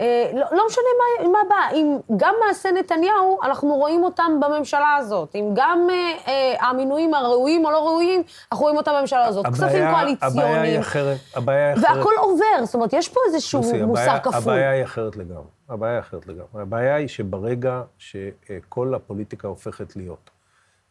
אה, 0.00 0.30
לא, 0.34 0.46
לא 0.52 0.66
משנה 0.66 0.84
מה, 0.98 1.28
מה 1.28 1.38
בא, 1.48 1.76
אם 1.76 1.98
גם 2.16 2.34
מעשה 2.46 2.70
נתניהו, 2.70 3.38
אנחנו 3.42 3.74
רואים 3.74 4.04
אותם 4.04 4.40
בממשלה 4.40 4.96
הזאת. 4.96 5.34
אם 5.34 5.50
גם 5.54 5.86
אה, 5.90 6.12
אה, 6.28 6.68
המינויים 6.68 7.14
הראויים 7.14 7.64
או 7.64 7.70
לא 7.70 7.88
ראויים, 7.88 8.22
אנחנו 8.52 8.64
רואים 8.64 8.76
אותם 8.76 8.92
בממשלה 8.98 9.24
הזאת. 9.24 9.46
הבעיה, 9.46 9.68
כספים 9.68 9.90
קואליציוניים. 9.90 10.48
הבעיה 10.48 10.62
היא 10.62 10.80
אחרת, 10.80 11.18
הבעיה 11.34 11.68
היא 11.68 11.76
אחרת. 11.76 11.96
והכל 11.96 12.12
עובר, 12.18 12.64
זאת 12.64 12.74
אומרת, 12.74 12.92
יש 12.92 13.08
פה 13.08 13.20
איזשהו 13.26 13.60
לוסי, 13.60 13.82
מוסר 13.82 14.02
הבעיה, 14.02 14.20
כפול. 14.20 14.34
הבעיה 14.36 14.70
היא 14.70 14.84
אחרת 14.84 15.16
לגמרי. 15.16 15.44
הבעיה 15.68 15.92
היא 15.92 16.00
אחרת 16.00 16.26
לגמרי. 16.26 16.62
הבעיה 16.62 16.94
היא 16.94 17.08
שברגע 17.08 17.82
שכל 17.98 18.94
הפוליטיקה 18.94 19.48
הופכת 19.48 19.96
להיות 19.96 20.30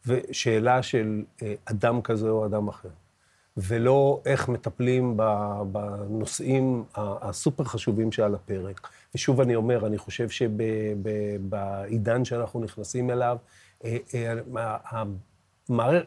ושאלה 0.06 0.82
של 0.82 1.24
אה, 1.42 1.54
אדם 1.64 2.02
כזה 2.02 2.28
או 2.28 2.46
אדם 2.46 2.68
אחר, 2.68 2.88
ולא 3.56 4.20
איך 4.26 4.48
מטפלים 4.48 5.16
בנושאים 5.72 6.84
הסופר 6.94 7.64
חשובים 7.64 8.12
שעל 8.12 8.34
הפרק. 8.34 8.88
ושוב 9.14 9.40
אני 9.40 9.54
אומר, 9.54 9.86
אני 9.86 9.98
חושב 9.98 10.28
שבעידן 10.28 12.24
שאנחנו 12.24 12.60
נכנסים 12.60 13.10
אליו, 13.10 13.36
אה, 13.84 13.96
אה, 14.14 14.34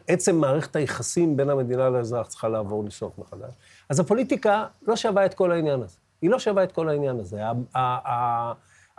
עצם 0.06 0.36
מערכת 0.36 0.76
היחסים 0.76 1.36
בין 1.36 1.50
המדינה 1.50 1.88
לאזרח 1.88 2.26
צריכה 2.26 2.48
לעבור 2.48 2.84
ניסוח 2.84 3.12
מחדש. 3.18 3.52
אז 3.88 4.00
הפוליטיקה 4.00 4.66
לא 4.82 4.96
שווה 4.96 5.26
את 5.26 5.34
כל 5.34 5.52
העניין 5.52 5.82
הזה. 5.82 5.96
היא 6.22 6.30
לא 6.30 6.38
שווה 6.38 6.64
את 6.64 6.72
כל 6.72 6.88
העניין 6.88 7.20
הזה. 7.20 7.42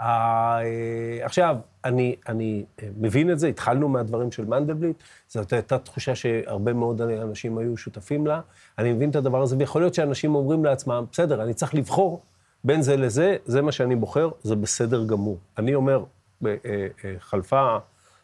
אה, 0.01 1.19
עכשיו, 1.21 1.57
אני, 1.85 2.15
אני 2.27 2.65
אה, 2.83 2.87
מבין 2.97 3.31
את 3.31 3.39
זה, 3.39 3.47
התחלנו 3.47 3.89
מהדברים 3.89 4.31
של 4.31 4.45
מנדלבליט, 4.45 5.03
זאת 5.27 5.53
הייתה 5.53 5.77
תחושה 5.77 6.15
שהרבה 6.15 6.73
מאוד 6.73 7.01
אנשים 7.01 7.57
היו 7.57 7.77
שותפים 7.77 8.27
לה. 8.27 8.41
אני 8.77 8.93
מבין 8.93 9.09
את 9.09 9.15
הדבר 9.15 9.41
הזה, 9.41 9.55
ויכול 9.59 9.81
להיות 9.81 9.93
שאנשים 9.93 10.35
אומרים 10.35 10.65
לעצמם, 10.65 11.05
בסדר, 11.11 11.43
אני 11.43 11.53
צריך 11.53 11.75
לבחור 11.75 12.21
בין 12.63 12.81
זה 12.81 12.97
לזה, 12.97 13.35
זה 13.45 13.61
מה 13.61 13.71
שאני 13.71 13.95
בוחר, 13.95 14.29
זה 14.43 14.55
בסדר 14.55 15.05
גמור. 15.05 15.37
אני 15.57 15.75
אומר, 15.75 16.03
אה, 16.45 16.87
חלפה 17.19 17.77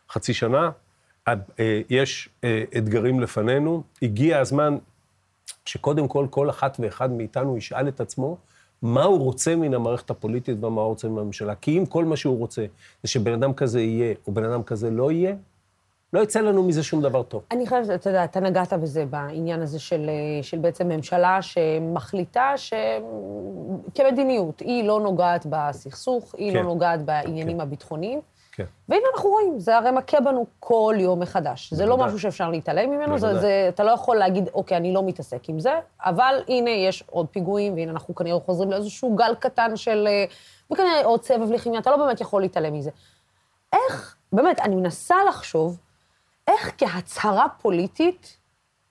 חצי 0.09 0.33
שנה, 0.33 0.69
יש 1.89 2.29
אתגרים 2.77 3.19
לפנינו, 3.19 3.83
הגיע 4.01 4.39
הזמן 4.39 4.77
שקודם 5.65 6.07
כל, 6.07 6.27
כל 6.29 6.49
אחת 6.49 6.77
ואחד 6.79 7.11
מאיתנו 7.11 7.57
ישאל 7.57 7.87
את 7.87 8.01
עצמו, 8.01 8.37
מה 8.81 9.03
הוא 9.03 9.19
רוצה 9.19 9.55
מן 9.55 9.73
המערכת 9.73 10.09
הפוליטית 10.09 10.63
ומה 10.63 10.81
הוא 10.81 10.89
רוצה 10.89 11.07
מן 11.07 11.19
הממשלה. 11.19 11.55
כי 11.55 11.77
אם 11.77 11.85
כל 11.85 12.05
מה 12.05 12.15
שהוא 12.15 12.37
רוצה 12.37 12.65
זה 13.03 13.09
שבן 13.09 13.33
אדם 13.33 13.53
כזה 13.53 13.81
יהיה, 13.81 14.13
או 14.27 14.31
בן 14.31 14.43
אדם 14.43 14.63
כזה 14.63 14.89
לא 14.89 15.11
יהיה, 15.11 15.35
לא 16.13 16.19
יצא 16.19 16.41
לנו 16.41 16.63
מזה 16.63 16.83
שום 16.83 17.01
דבר 17.01 17.23
טוב. 17.23 17.41
אני 17.51 17.65
חושבת, 17.65 17.89
אתה 17.89 18.09
יודע, 18.09 18.23
אתה 18.23 18.39
נגעת 18.39 18.73
בזה, 18.73 19.05
בעניין 19.05 19.61
הזה 19.61 19.79
של, 19.79 20.09
של 20.41 20.57
בעצם 20.57 20.87
ממשלה 20.87 21.41
שמחליטה 21.41 22.53
שכמדיניות, 23.91 24.59
היא 24.59 24.83
לא 24.83 24.99
נוגעת 24.99 25.45
בסכסוך, 25.49 26.35
היא 26.37 26.51
לא 26.51 26.53
כן. 26.53 26.65
לא 26.65 26.73
נוגעת 26.73 27.05
בעניינים 27.05 27.55
כן. 27.55 27.61
הביטחוניים. 27.61 28.21
כן. 28.65 28.71
והנה 28.89 29.03
אנחנו 29.15 29.29
רואים, 29.29 29.59
זה 29.59 29.77
הרי 29.77 29.91
מכה 29.91 30.19
בנו 30.19 30.45
כל 30.59 30.95
יום 30.99 31.19
מחדש. 31.19 31.73
זה 31.73 31.85
לא 31.85 31.97
משהו 31.97 32.19
שאפשר 32.19 32.49
להתעלם 32.49 32.91
ממנו, 32.91 33.19
זה, 33.19 33.39
זה, 33.39 33.65
אתה 33.69 33.83
לא 33.83 33.91
יכול 33.91 34.17
להגיד, 34.17 34.49
אוקיי, 34.53 34.77
אני 34.77 34.93
לא 34.93 35.03
מתעסק 35.03 35.49
עם 35.49 35.59
זה, 35.59 35.79
אבל 35.99 36.43
הנה, 36.47 36.69
יש 36.69 37.03
עוד 37.09 37.27
פיגועים, 37.31 37.75
והנה 37.75 37.91
אנחנו 37.91 38.15
כנראה 38.15 38.39
חוזרים 38.39 38.71
לאיזשהו 38.71 39.15
גל 39.15 39.35
קטן 39.39 39.75
של... 39.75 40.07
אה, 40.07 40.25
וכנראה 40.71 41.05
עוד 41.05 41.23
סבב 41.23 41.51
לחימיה, 41.51 41.79
אתה 41.79 41.91
לא 41.91 41.97
באמת 41.97 42.21
יכול 42.21 42.41
להתעלם 42.41 42.73
מזה. 42.73 42.91
איך, 43.73 44.15
באמת, 44.33 44.59
אני 44.59 44.75
מנסה 44.75 45.15
לחשוב, 45.27 45.77
איך 46.47 46.71
כהצהרה 46.77 47.45
פוליטית, 47.61 48.37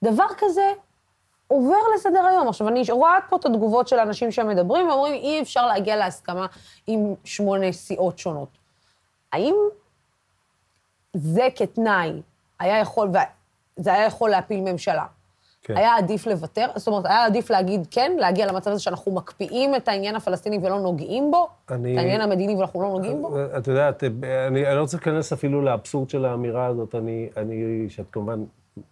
דבר 0.03 0.27
כזה 0.37 0.71
עובר 1.47 1.77
לסדר 1.95 2.25
היום. 2.25 2.47
עכשיו, 2.47 2.67
אני 2.67 2.83
רואה 2.89 3.17
פה 3.29 3.35
את 3.35 3.45
התגובות 3.45 3.87
של 3.87 3.99
אנשים 3.99 4.31
שמדברים, 4.31 4.89
ואומרים, 4.89 5.13
אי 5.13 5.41
אפשר 5.41 5.67
להגיע 5.67 5.95
להסכמה 5.95 6.45
עם 6.87 7.15
שמונה 7.23 7.71
סיעות 7.71 8.19
שונות. 8.19 8.60
האם 9.33 9.55
זה 11.13 11.47
כתנאי 11.55 12.21
היה 12.59 12.79
יכול, 12.79 13.09
זה 13.75 13.93
היה 13.93 14.05
יכול 14.05 14.29
להפיל 14.29 14.61
ממשלה? 14.61 15.05
כן. 15.63 15.77
היה 15.77 15.95
עדיף 15.97 16.27
לוותר? 16.27 16.67
זאת 16.75 16.87
אומרת, 16.87 17.05
היה 17.05 17.25
עדיף 17.25 17.49
להגיד 17.49 17.87
כן, 17.91 18.11
להגיע 18.19 18.45
למצב 18.45 18.71
הזה 18.71 18.81
שאנחנו 18.81 19.11
מקפיאים 19.11 19.75
את 19.75 19.87
העניין 19.87 20.15
הפלסטיני 20.15 20.57
ולא 20.57 20.79
נוגעים 20.79 21.31
בו? 21.31 21.47
אני... 21.69 21.93
את 21.93 21.97
העניין 21.97 22.21
המדיני 22.21 22.55
ואנחנו 22.55 22.81
לא 22.81 22.89
נוגעים 22.89 23.21
בו? 23.21 23.37
את 23.57 23.67
יודעת, 23.67 24.03
אני, 24.47 24.67
אני 24.67 24.75
לא 24.75 24.81
רוצה 24.81 24.97
להיכנס 24.97 25.33
אפילו 25.33 25.61
לאבסורד 25.61 26.09
של 26.09 26.25
האמירה 26.25 26.65
הזאת, 26.65 26.95
אני, 26.95 27.29
אני, 27.37 27.85
שאת 27.89 28.05
כמובן 28.11 28.43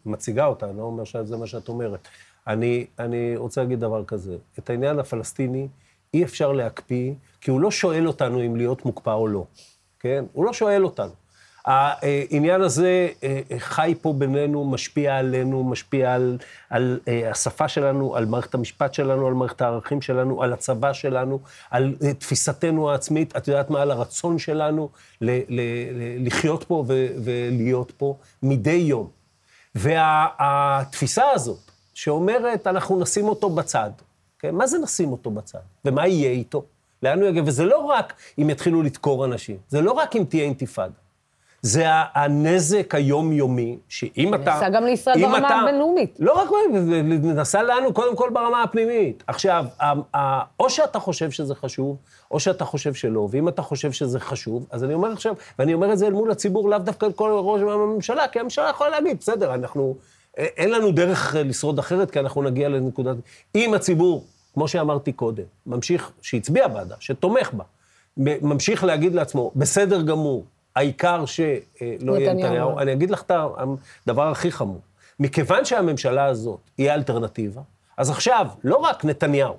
מציגה 0.06 0.46
אותה, 0.46 0.70
אני 0.70 0.78
לא 0.78 0.84
אומר 0.84 1.04
שזה 1.04 1.38
מה 1.38 1.48
שאת 1.48 1.70
אומרת. 1.70 2.08
אני, 2.48 2.86
אני 3.00 3.38
רוצה 3.38 3.62
להגיד 3.62 3.80
דבר 3.80 4.06
כזה, 4.06 4.38
את 4.60 4.70
העניין 4.70 5.00
הפלסטיני 5.00 5.68
אי 6.14 6.24
אפשר 6.24 6.52
להקפיא, 6.52 7.14
כי 7.42 7.52
הוא 7.52 7.60
לא 7.60 7.72
שואל 7.72 8.08
אותנו 8.08 8.46
אם 8.46 8.56
להיות 8.56 8.86
מוקפא 8.86 9.10
או 9.10 9.28
לא. 9.28 9.46
כן? 10.00 10.26
הוא 10.34 10.46
לא 10.46 10.54
שואל 10.54 10.86
אותנו. 10.86 11.12
העניין 11.66 12.62
הזה 12.62 13.08
אה, 13.24 13.42
חי 13.58 13.96
פה 14.02 14.14
בינינו, 14.14 14.66
משפיע 14.66 15.18
עלינו, 15.18 15.64
משפיע 15.64 16.14
על, 16.14 16.38
על 16.70 17.00
אה, 17.08 17.32
השפה 17.32 17.68
שלנו, 17.68 18.16
על 18.16 18.26
מערכת 18.26 18.54
המשפט 18.54 18.94
שלנו, 18.94 19.28
על 19.28 19.34
מערכת 19.34 19.62
הערכים 19.62 20.02
שלנו, 20.02 20.44
על 20.44 20.54
הצבא 20.54 20.94
שלנו, 20.94 21.40
על 21.72 21.96
אה, 22.04 22.14
תפיסתנו 22.14 22.92
העצמית, 22.92 23.38
את 23.38 23.48
יודעת 23.48 23.70
מה? 23.70 23.82
על 23.82 23.92
הרצון 23.92 24.40
שלנו 24.40 24.90
ל, 25.22 25.30
ל, 25.32 25.62
ל, 25.94 26.28
לחיות 26.28 26.64
פה 26.64 26.84
ו, 26.88 27.08
ולהיות 27.24 27.92
פה 27.98 28.18
מדי 28.44 28.72
יום. 28.72 29.10
והתפיסה 29.76 31.24
הזאת, 31.34 31.60
שאומרת, 31.94 32.68
אנחנו 32.68 33.00
נשים 33.00 33.26
אותו 33.26 33.50
בצד, 33.50 33.92
כן? 34.40 34.56
מה 34.56 34.68
זה 34.68 34.78
נשים 34.80 35.12
אותו 35.12 35.32
בצד? 35.32 35.60
ומה 35.86 36.08
יהיה 36.08 36.32
איתו? 36.32 36.66
לאן 37.04 37.22
הוא 37.22 37.30
יגיע? 37.30 37.44
וזה 37.46 37.66
לא 37.66 37.78
רק 37.78 38.14
אם 38.40 38.50
יתחילו 38.50 38.82
לדקור 38.84 39.26
אנשים, 39.26 39.58
זה 39.70 39.82
לא 39.82 39.92
רק 39.92 40.16
אם 40.16 40.24
תהיה 40.30 40.44
אינתיפאדה. 40.44 40.94
זה 41.62 41.84
הנזק 42.14 42.96
היומיומי, 42.96 43.78
שאם 43.90 44.34
אתה... 44.34 44.44
נעשה 44.44 44.70
גם 44.70 44.84
לישראל 44.86 45.22
ברמה 45.22 45.38
אתה- 45.38 45.56
הבינלאומית. 45.56 46.16
לא 46.20 46.34
רק, 46.42 46.50
נעשה 47.22 47.62
לנו 47.62 47.94
קודם 47.94 48.16
כל 48.16 48.30
ברמה 48.34 48.64
הפנימית. 48.64 49.24
עכשיו, 49.28 49.66
או 50.60 50.70
שאתה 50.70 51.00
חושב 51.00 51.32
שזה 51.32 51.56
חשוב, 51.56 51.98
או 52.32 52.40
שאתה 52.40 52.66
חושב 52.66 52.94
שלא, 52.94 53.28
ואם 53.32 53.48
אתה 53.48 53.62
חושב 53.62 53.92
שזה 53.92 54.20
חשוב, 54.20 54.66
אז 54.72 54.84
אני 54.84 54.94
אומר 54.94 55.12
עכשיו, 55.12 55.34
ואני 55.60 55.74
אומר 55.74 55.94
את 55.94 55.98
זה 55.98 56.08
אל 56.08 56.14
מול 56.14 56.32
הציבור, 56.32 56.70
לאו 56.70 56.80
דווקא 56.80 57.06
אל 57.06 57.12
כל 57.12 57.32
ראש 57.44 57.62
הממשלה, 57.62 58.28
כי 58.28 58.40
הממשלה 58.40 58.70
יכולה 58.70 58.90
להגיד, 58.90 59.18
בסדר, 59.20 59.54
אנחנו, 59.54 59.96
אין 60.38 60.72
לנו 60.72 60.92
דרך 60.92 61.36
אה, 61.36 61.44
לשרוד 61.44 61.80
אחרת, 61.80 62.12
כי 62.12 62.20
אנחנו 62.20 62.42
נגיע 62.44 62.70
לנקודת... 62.70 63.16
אם 63.56 63.74
הציבור, 63.74 64.24
כמו 64.54 64.68
שאמרתי 64.68 65.12
קודם, 65.12 65.44
ממשיך, 65.66 66.12
שהצביע 66.22 66.68
בעדה, 66.68 66.96
שתומך 67.00 67.52
בה, 67.54 67.64
ממשיך 68.18 68.84
להגיד 68.84 69.16
לעצמו, 69.16 69.52
בסדר 69.56 70.02
גמור, 70.02 70.46
העיקר 70.76 71.26
שלא 71.26 72.18
יהיה. 72.18 72.34
נתניהו, 72.34 72.80
אני 72.80 72.94
אגיד 72.94 73.12
לך 73.12 73.22
את 73.22 73.32
הדבר 74.06 74.28
הכי 74.28 74.52
חמור. 74.52 74.82
מכיוון 75.20 75.66
שהממשלה 75.66 76.26
הזאת 76.26 76.60
היא 76.78 76.92
האלטרנטיבה, 76.92 77.62
אז 77.98 78.10
עכשיו, 78.10 78.48
לא 78.64 78.76
רק 78.76 79.06
נתניהו, 79.06 79.56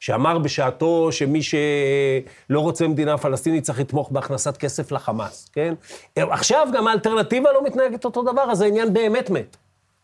שאמר 0.00 0.38
בשעתו 0.38 1.12
שמי 1.12 1.42
שלא 1.42 2.60
רוצה 2.60 2.88
מדינה 2.88 3.18
פלסטינית 3.18 3.64
צריך 3.64 3.80
לתמוך 3.80 4.10
בהכנסת 4.10 4.56
כסף 4.56 4.92
לחמאס, 4.92 5.50
כן? 5.52 5.74
עכשיו 6.16 6.68
גם 6.74 6.86
האלטרנטיבה 6.86 7.52
לא 7.52 7.64
מתנהגת 7.64 8.04
אותו 8.04 8.22
דבר, 8.22 8.50
אז 8.50 8.60
העניין 8.60 8.92
באמת 8.92 9.30
מת. 9.30 9.56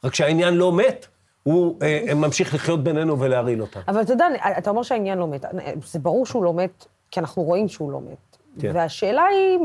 רק 0.04 0.14
שהעניין 0.14 0.54
לא 0.54 0.72
מת, 0.72 1.06
הוא 1.42 1.78
אה, 1.82 2.14
ממשיך 2.14 2.54
לחיות 2.54 2.84
בינינו 2.84 3.20
ולהרעיל 3.20 3.62
אותנו. 3.62 3.82
אבל 3.88 4.00
אתה 4.02 4.12
יודע, 4.12 4.26
אתה 4.58 4.70
אומר 4.70 4.82
שהעניין 4.82 5.18
לא 5.18 5.28
מת. 5.28 5.44
זה 5.84 5.98
ברור 5.98 6.26
שהוא 6.26 6.44
לא 6.44 6.54
מת, 6.54 6.86
כי 7.10 7.20
אנחנו 7.20 7.42
רואים 7.42 7.68
שהוא 7.68 7.92
לא 7.92 8.00
מת. 8.00 8.36
כן. 8.60 8.70
והשאלה 8.74 9.24
היא, 9.24 9.58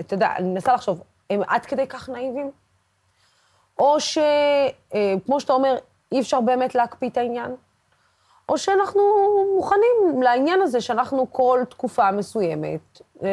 אתה 0.00 0.14
יודע, 0.14 0.32
אני 0.36 0.48
מנסה 0.48 0.74
לחשוב, 0.74 1.02
הם 1.30 1.40
עד 1.46 1.66
כדי 1.66 1.86
כך 1.86 2.08
נאיבים? 2.08 2.50
או 3.78 3.96
שכמו 4.00 5.40
שאתה 5.40 5.52
אומר, 5.52 5.76
אי 6.12 6.20
אפשר 6.20 6.40
באמת 6.40 6.74
להקפיא 6.74 7.08
את 7.08 7.16
העניין? 7.16 7.50
או 8.48 8.58
שאנחנו 8.58 9.02
מוכנים 9.56 10.22
לעניין 10.22 10.62
הזה 10.62 10.80
שאנחנו 10.80 11.32
כל 11.32 11.60
תקופה 11.68 12.10
מסוימת 12.10 13.00
אה, 13.22 13.28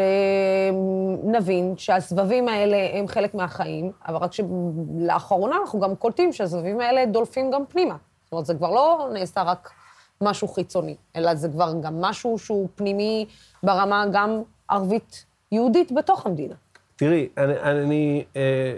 נבין 1.24 1.74
שהסבבים 1.78 2.48
האלה 2.48 2.78
הם 2.94 3.08
חלק 3.08 3.34
מהחיים, 3.34 3.92
אבל 4.08 4.16
רק 4.16 4.32
שלאחרונה 4.34 5.56
אנחנו 5.62 5.80
גם 5.80 5.96
קולטים 5.96 6.34
שהסבבים 6.34 6.82
האלה 6.82 7.06
דולפים 7.06 7.52
גם 7.52 7.66
פנימה. 7.66 7.96
זאת 8.24 8.32
אומרת, 8.32 8.46
זה 8.46 8.54
כבר 8.54 8.72
לא 8.72 9.10
נעשה 9.14 9.44
רק 9.44 9.72
משהו 10.22 10.48
חיצוני, 10.48 10.96
אלא 11.16 11.36
זה 11.36 11.50
כבר 11.50 11.74
גם 11.82 12.02
משהו 12.02 12.38
שהוא 12.38 12.68
פנימי 12.76 13.26
ברמה 13.64 14.06
גם 14.12 14.42
ערבית-יהודית 14.70 15.92
בתוך 15.92 16.26
המדינה. 16.26 16.56
תראי, 16.96 17.30
אני, 17.38 17.54
אני 17.62 18.26
אה, 18.36 18.76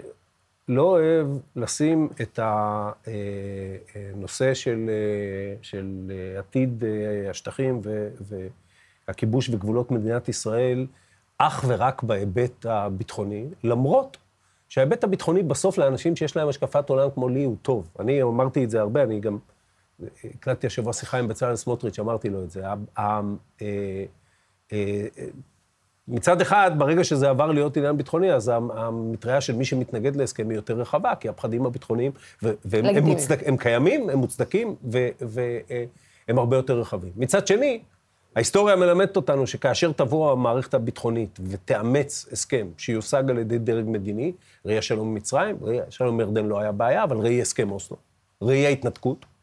לא 0.68 0.82
אוהב 0.82 1.26
לשים 1.56 2.08
את 2.22 2.38
הנושא 2.42 4.54
של, 4.54 4.90
אה, 4.90 5.56
של 5.62 6.10
אה, 6.10 6.38
עתיד 6.38 6.84
אה, 6.84 7.30
השטחים 7.30 7.80
ו, 7.84 8.08
והכיבוש 9.08 9.48
וגבולות 9.48 9.90
מדינת 9.90 10.28
ישראל 10.28 10.86
אך 11.38 11.64
ורק 11.68 12.02
בהיבט 12.02 12.66
הביטחוני, 12.66 13.46
למרות 13.64 14.16
שההיבט 14.68 15.04
הביטחוני 15.04 15.42
בסוף 15.42 15.78
לאנשים 15.78 16.16
שיש 16.16 16.36
להם 16.36 16.48
השקפת 16.48 16.90
עולם 16.90 17.10
כמו 17.10 17.28
לי 17.28 17.44
הוא 17.44 17.56
טוב. 17.62 17.88
אני 17.98 18.22
אמרתי 18.22 18.64
את 18.64 18.70
זה 18.70 18.80
הרבה, 18.80 19.02
אני 19.02 19.20
גם 19.20 19.38
הקלטתי 20.24 20.66
השבוע 20.66 20.92
שיחה 20.92 21.18
עם 21.18 21.28
בצלאל 21.28 21.56
סמוטריץ', 21.56 21.98
אמרתי 21.98 22.28
לו 22.28 22.44
את 22.44 22.50
זה. 22.50 22.62
אה, 26.08 26.14
אה, 26.14 26.16
מצד 26.16 26.40
אחד, 26.40 26.70
ברגע 26.78 27.04
שזה 27.04 27.30
עבר 27.30 27.52
להיות 27.52 27.76
עניין 27.76 27.96
ביטחוני, 27.96 28.32
אז 28.32 28.48
המ- 28.48 28.70
המטריה 28.70 29.40
של 29.40 29.56
מי 29.56 29.64
שמתנגד 29.64 30.16
להסכם 30.16 30.48
היא 30.50 30.56
יותר 30.56 30.74
רחבה, 30.74 31.14
כי 31.14 31.28
הפחדים 31.28 31.66
הביטחוניים, 31.66 32.12
והם. 32.42 33.04
מוצדק, 33.04 33.38
הם 33.46 33.56
קיימים, 33.56 34.10
הם 34.10 34.18
מוצדקים, 34.18 34.74
והם 35.20 36.38
הרבה 36.38 36.56
יותר 36.56 36.78
רחבים. 36.80 37.12
מצד 37.16 37.46
שני, 37.46 37.80
ההיסטוריה 38.36 38.76
מלמדת 38.76 39.16
אותנו 39.16 39.46
שכאשר 39.46 39.92
תבוא 39.92 40.32
המערכת 40.32 40.74
הביטחונית 40.74 41.38
ותאמץ 41.48 42.26
הסכם 42.32 42.66
שיושג 42.78 43.30
על 43.30 43.38
ידי 43.38 43.58
דרג 43.58 43.84
מדיני, 43.88 44.32
ראי 44.66 44.78
השלום 44.78 45.08
עם 45.08 45.14
מצרים, 45.14 45.56
ראי 45.62 45.80
השלום 45.80 46.14
עם 46.14 46.20
ירדן 46.20 46.46
לא 46.46 46.60
היה 46.60 46.72
בעיה, 46.72 47.04
אבל 47.04 47.16
ראי 47.16 47.42
הסכם 47.42 47.70
אוסלו, 47.70 47.96
ראי 48.42 48.66
ההתנתקות, 48.66 49.18
אה, 49.24 49.26
אה, 49.26 49.37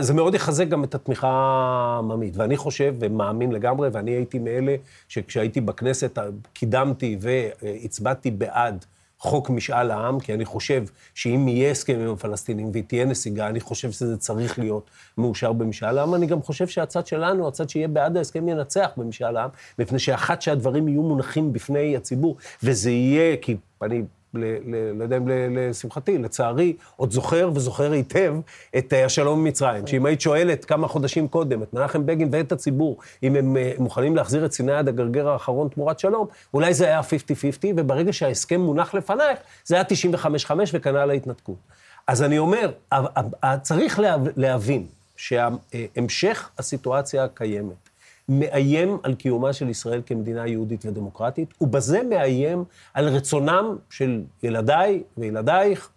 זה 0.00 0.14
מאוד 0.14 0.34
יחזק 0.34 0.68
גם 0.68 0.84
את 0.84 0.94
התמיכה 0.94 1.28
העממית. 1.28 2.36
ואני 2.36 2.56
חושב 2.56 2.94
ומאמין 3.00 3.52
לגמרי, 3.52 3.88
ואני 3.92 4.10
הייתי 4.10 4.38
מאלה 4.38 4.76
שכשהייתי 5.08 5.60
בכנסת 5.60 6.18
אה, 6.18 6.24
קידמתי 6.52 7.16
והצבעתי 7.20 8.30
בעד 8.30 8.84
חוק 9.18 9.50
משאל 9.50 9.90
העם, 9.90 10.20
כי 10.20 10.34
אני 10.34 10.44
חושב 10.44 10.84
שאם 11.14 11.48
יהיה 11.48 11.70
הסכם 11.70 11.98
עם 12.00 12.10
הפלסטינים 12.10 12.70
ותהיה 12.74 13.04
נסיגה, 13.04 13.48
אני 13.48 13.60
חושב 13.60 13.90
שזה 13.90 14.16
צריך 14.16 14.58
להיות 14.58 14.90
מאושר 15.18 15.52
במשאל 15.52 15.98
העם. 15.98 16.14
אני 16.14 16.26
גם 16.26 16.42
חושב 16.42 16.66
שהצד 16.66 17.06
שלנו, 17.06 17.48
הצד 17.48 17.68
שיהיה 17.68 17.88
בעד 17.88 18.16
ההסכם, 18.16 18.48
ינצח 18.48 18.90
במשאל 18.96 19.36
העם, 19.36 19.50
מפני 19.78 19.98
שאחת 19.98 20.42
שהדברים 20.42 20.88
יהיו 20.88 21.02
מונחים 21.02 21.52
בפני 21.52 21.96
הציבור, 21.96 22.36
וזה 22.62 22.90
יהיה, 22.90 23.36
כי 23.36 23.56
אני... 23.82 24.02
לא 24.94 25.02
יודע 25.04 25.16
אם 25.16 25.28
לשמחתי, 25.28 26.18
לצערי, 26.18 26.72
עוד 26.96 27.10
זוכר 27.12 27.50
וזוכר 27.54 27.92
היטב 27.92 28.34
את 28.78 28.92
אה, 28.92 29.04
השלום 29.04 29.38
עם 29.38 29.44
מצרים. 29.44 29.86
שאם 29.86 30.06
היית 30.06 30.20
שואלת 30.20 30.64
כמה 30.64 30.88
חודשים 30.88 31.28
קודם 31.28 31.62
את 31.62 31.74
מנחם 31.74 32.06
בגין 32.06 32.28
ואת 32.32 32.52
הציבור, 32.52 32.96
אם 33.22 33.36
הם 33.36 33.56
אה, 33.56 33.72
מוכנים 33.78 34.16
להחזיר 34.16 34.44
את 34.46 34.52
סיני 34.52 34.72
עד 34.72 34.88
הגרגר 34.88 35.28
האחרון 35.28 35.68
תמורת 35.68 35.98
שלום, 35.98 36.26
אולי 36.54 36.74
זה 36.74 36.84
היה 36.86 37.00
50-50, 37.00 37.04
וברגע 37.76 38.12
שההסכם 38.12 38.60
מונח 38.60 38.94
לפנייך, 38.94 39.38
זה 39.64 39.74
היה 39.74 39.84
95-5 40.14 40.50
וכנ"ל 40.72 41.10
ההתנתקות. 41.10 41.56
אז 42.06 42.22
אני 42.22 42.38
אומר, 42.38 42.70
צריך 43.62 43.98
לה- 43.98 44.16
להבין 44.36 44.86
שהמשך 45.16 46.50
הסיטואציה 46.58 47.24
הקיימת, 47.24 47.88
מאיים 48.28 48.98
על 49.02 49.14
קיומה 49.14 49.52
של 49.52 49.68
ישראל 49.68 50.02
כמדינה 50.06 50.46
יהודית 50.46 50.86
ודמוקרטית, 50.86 51.54
ובזה 51.60 52.02
מאיים 52.02 52.64
על 52.94 53.08
רצונם 53.08 53.76
של 53.90 54.20
ילדיי 54.42 55.02
וילדייך, 55.18 55.88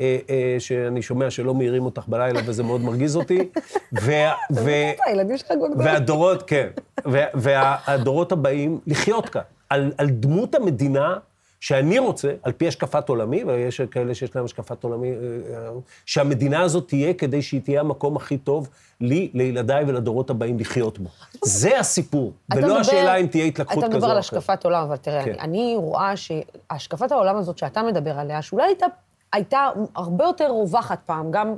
אה, 0.00 0.18
אה, 0.30 0.56
שאני 0.58 1.02
שומע 1.02 1.30
שלא 1.30 1.54
מעירים 1.54 1.84
אותך 1.84 2.02
בלילה 2.08 2.40
וזה 2.46 2.62
מאוד 2.62 2.80
מרגיז 2.80 3.16
אותי, 3.16 3.38
הילדים 5.06 5.36
שלך. 5.38 5.50
והדורות, 5.78 6.42
כן, 6.46 6.68
וה- 7.04 7.26
והדורות 7.34 8.32
הבאים 8.32 8.80
לחיות 8.86 9.28
כאן, 9.28 9.42
על, 9.70 9.92
על 9.98 10.10
דמות 10.10 10.54
המדינה 10.54 11.16
שאני 11.60 11.98
רוצה, 11.98 12.32
על 12.42 12.52
פי 12.52 12.68
השקפת 12.68 13.08
עולמי, 13.08 13.44
ויש 13.44 13.80
כאלה 13.80 14.14
שיש 14.14 14.36
להם 14.36 14.44
השקפת 14.44 14.84
עולמי, 14.84 15.10
אה, 15.10 15.16
אה, 15.56 15.70
שהמדינה 16.06 16.60
הזאת 16.62 16.88
תהיה 16.88 17.14
כדי 17.14 17.42
שהיא 17.42 17.60
תהיה 17.60 17.80
המקום 17.80 18.16
הכי 18.16 18.38
טוב 18.38 18.68
לי, 19.00 19.30
לילדיי 19.34 19.84
ולדורות 19.86 20.30
הבאים 20.30 20.58
לחיות 20.58 20.98
בו. 20.98 21.08
זה 21.44 21.78
הסיפור, 21.78 22.32
אתה 22.48 22.56
ולא 22.58 22.66
מדבר- 22.66 22.80
השאלה 22.80 23.16
אם 23.16 23.26
תהיה 23.26 23.44
התלקחות 23.44 23.76
כזו 23.76 23.86
אתה 23.86 23.86
או 23.86 23.90
אחרת. 23.90 24.02
מדבר 24.02 24.10
על 24.10 24.18
השקפת 24.18 24.64
עולם, 24.64 24.82
אבל 24.82 24.96
תראה, 24.96 25.24
כן. 25.24 25.30
אני, 25.30 25.38
אני 25.40 25.76
רואה 25.76 26.12
שהשקפת 26.16 27.12
העולם 27.12 27.36
הזאת 27.36 27.58
שאתה 27.58 27.82
מדבר 27.82 28.18
עליה, 28.18 28.42
שאולי 28.42 28.64
הייתה, 28.66 28.86
הייתה 29.32 29.68
הרבה 29.94 30.24
יותר 30.24 30.48
רווחת 30.48 30.98
פעם, 31.06 31.30
גם 31.30 31.54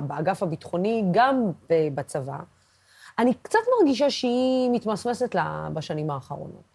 באגף 0.00 0.42
הביטחוני, 0.42 1.04
גם 1.10 1.50
בצבא, 1.94 2.36
אני 3.18 3.34
קצת 3.42 3.58
מרגישה 3.78 4.10
שהיא 4.10 4.70
מתמסמסת 4.72 5.34
לה 5.34 5.68
בשנים 5.74 6.10
האחרונות. 6.10 6.71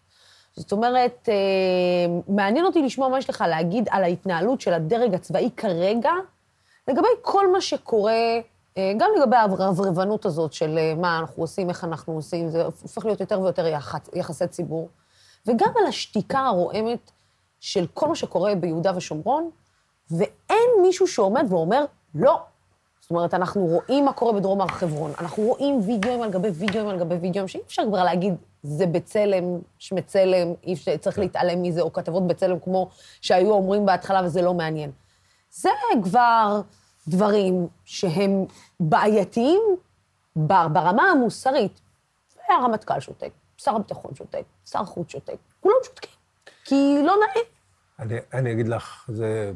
זאת 0.58 0.72
אומרת, 0.72 1.28
אה, 1.28 1.34
מעניין 2.28 2.64
אותי 2.64 2.82
לשמוע 2.82 3.08
מה 3.08 3.18
יש 3.18 3.30
לך 3.30 3.44
להגיד 3.48 3.88
על 3.90 4.04
ההתנהלות 4.04 4.60
של 4.60 4.72
הדרג 4.72 5.14
הצבאי 5.14 5.50
כרגע, 5.56 6.10
לגבי 6.88 7.08
כל 7.22 7.52
מה 7.52 7.60
שקורה, 7.60 8.12
אה, 8.78 8.92
גם 8.96 9.10
לגבי 9.18 9.36
הרברבנות 9.36 10.26
הזאת 10.26 10.52
של 10.52 10.78
אה, 10.78 10.94
מה 10.94 11.18
אנחנו 11.18 11.42
עושים, 11.42 11.68
איך 11.68 11.84
אנחנו 11.84 12.12
עושים, 12.12 12.50
זה 12.50 12.64
הופך 12.64 13.04
להיות 13.04 13.20
יותר 13.20 13.40
ויותר 13.40 13.66
יחס, 13.66 14.00
יחסי 14.14 14.46
ציבור, 14.46 14.88
וגם 15.46 15.68
על 15.80 15.86
השתיקה 15.86 16.40
הרועמת 16.40 17.10
של 17.60 17.86
כל 17.94 18.08
מה 18.08 18.14
שקורה 18.14 18.54
ביהודה 18.54 18.96
ושומרון, 18.96 19.50
ואין 20.10 20.70
מישהו 20.82 21.06
שעומד 21.06 21.46
ואומר, 21.48 21.84
לא. 22.14 22.40
זאת 23.00 23.10
אומרת, 23.10 23.34
אנחנו 23.34 23.66
רואים 23.66 24.04
מה 24.04 24.12
קורה 24.12 24.32
בדרום 24.32 24.60
הר 24.60 24.68
חברון, 24.68 25.12
אנחנו 25.18 25.42
רואים 25.42 25.80
וידאוים 25.86 26.22
על 26.22 26.30
גבי 26.30 26.48
וידאוים 26.48 26.88
על 26.88 26.98
גבי 26.98 27.14
וידאוים, 27.14 27.48
שאי 27.48 27.60
אפשר 27.66 27.82
כבר 27.88 28.04
להגיד, 28.04 28.34
זה 28.62 28.86
בצלם, 28.86 29.44
שמצלם, 29.78 30.48
אי 30.62 30.74
אפשר, 30.74 30.96
צריך 30.96 31.18
להתעלם 31.18 31.62
מזה, 31.62 31.80
או 31.80 31.92
כתבות 31.92 32.26
בצלם 32.26 32.60
כמו 32.60 32.88
שהיו 33.20 33.52
אומרים 33.52 33.86
בהתחלה 33.86 34.22
וזה 34.24 34.42
לא 34.42 34.54
מעניין. 34.54 34.90
זה 35.50 35.70
כבר 36.02 36.60
דברים 37.08 37.66
שהם 37.84 38.44
בעייתיים 38.80 39.62
ברמה 40.36 41.02
המוסרית. 41.02 41.80
והרמטכ"ל 42.48 43.00
שותק, 43.00 43.30
שר 43.56 43.76
הביטחון 43.76 44.14
שותק, 44.14 44.42
שר 44.70 44.80
החוץ 44.80 45.10
שותק, 45.10 45.36
כולם 45.60 45.74
שותקים. 45.84 46.10
כי 46.64 46.98
לא 47.04 47.14
נעים. 47.26 47.44
אני, 47.98 48.14
אני 48.34 48.52
אגיד 48.52 48.68
לך, 48.68 49.04
זה, 49.08 49.52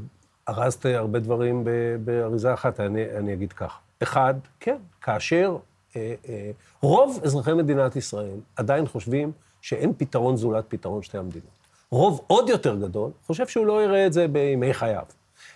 ארזת 0.49 0.87
הרבה 0.87 1.19
דברים 1.19 1.65
באריזה 2.05 2.55
אחת, 2.55 2.81
אני, 2.81 3.17
אני 3.19 3.33
אגיד 3.33 3.53
כך. 3.53 3.79
אחד, 4.03 4.35
כן, 4.61 4.77
כאשר 5.01 5.57
רוב 6.83 7.21
אזרחי 7.25 7.53
מדינת 7.53 7.97
ישראל 7.97 8.37
עדיין 8.57 8.87
חושבים 8.87 9.33
שאין 9.61 9.93
פתרון 9.97 10.37
זולת 10.37 10.65
פתרון 10.69 11.03
שתי 11.03 11.19
המדינות. 11.19 11.63
רוב 11.91 12.21
עוד 12.27 12.49
יותר 12.49 12.77
גדול 12.77 13.11
חושב 13.27 13.47
שהוא 13.47 13.67
לא 13.67 13.85
יראה 13.85 14.07
את 14.07 14.13
זה 14.13 14.29
בימי 14.29 14.75
חייו. 14.75 15.05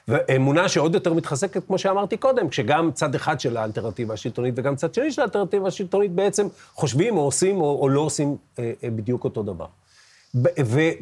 ואמונה 0.09 0.68
שעוד 0.68 0.94
יותר 0.94 1.14
מתחזקת, 1.14 1.66
כמו 1.66 1.79
שאמרתי 1.79 2.16
קודם, 2.16 2.49
כשגם 2.49 2.90
צד 2.92 3.14
אחד 3.14 3.40
של 3.40 3.57
האלטרנטיבה 3.57 4.14
השלטונית 4.14 4.55
וגם 4.57 4.77
צד 4.77 4.94
שני 4.94 5.12
של 5.12 5.20
האלטרנטיבה 5.20 5.68
השלטונית 5.68 6.12
בעצם 6.12 6.46
חושבים 6.75 7.16
או 7.16 7.22
עושים 7.22 7.61
או, 7.61 7.79
או 7.81 7.88
לא 7.88 8.01
עושים 8.01 8.37
אה, 8.59 8.72
אה, 8.85 8.90
בדיוק 8.90 9.25
אותו 9.25 9.42
דבר. 9.42 9.66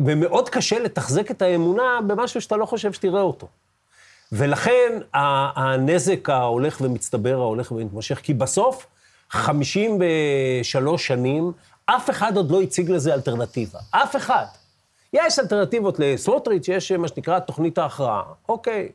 ומאוד 0.05 0.49
קשה 0.49 0.79
לתחזק 0.79 1.31
את 1.31 1.43
האמונה 1.43 2.01
במשהו 2.07 2.41
שאתה 2.41 2.57
לא 2.57 2.67
חושב 2.67 2.93
שתראה 2.93 3.21
אותו. 3.21 3.49
ולכן 4.33 4.99
הנזק 5.13 6.31
ההולך 6.31 6.81
ומצטבר, 6.81 7.41
ההולך 7.41 7.73
ומתמשך, 7.73 8.21
כי 8.23 8.35
בסוף, 8.35 8.87
53 9.31 11.07
שנים, 11.07 11.53
אף 11.87 12.11
אחד 12.11 12.37
עוד 12.37 12.51
לא 12.51 12.63
הציג 12.63 12.91
לזה 12.91 13.15
אלטרנטיבה. 13.15 13.79
אף 13.91 14.17
אחד. 14.17 14.45
יש 15.13 15.39
אלטרנטיבות 15.39 15.99
לסמוטריץ', 15.99 16.69
יש 16.69 16.93
מה 16.93 17.09
שנקרא 17.09 17.39
תוכנית 17.39 17.79
ההכרעה. 17.79 18.23
אוקיי, 18.49 18.89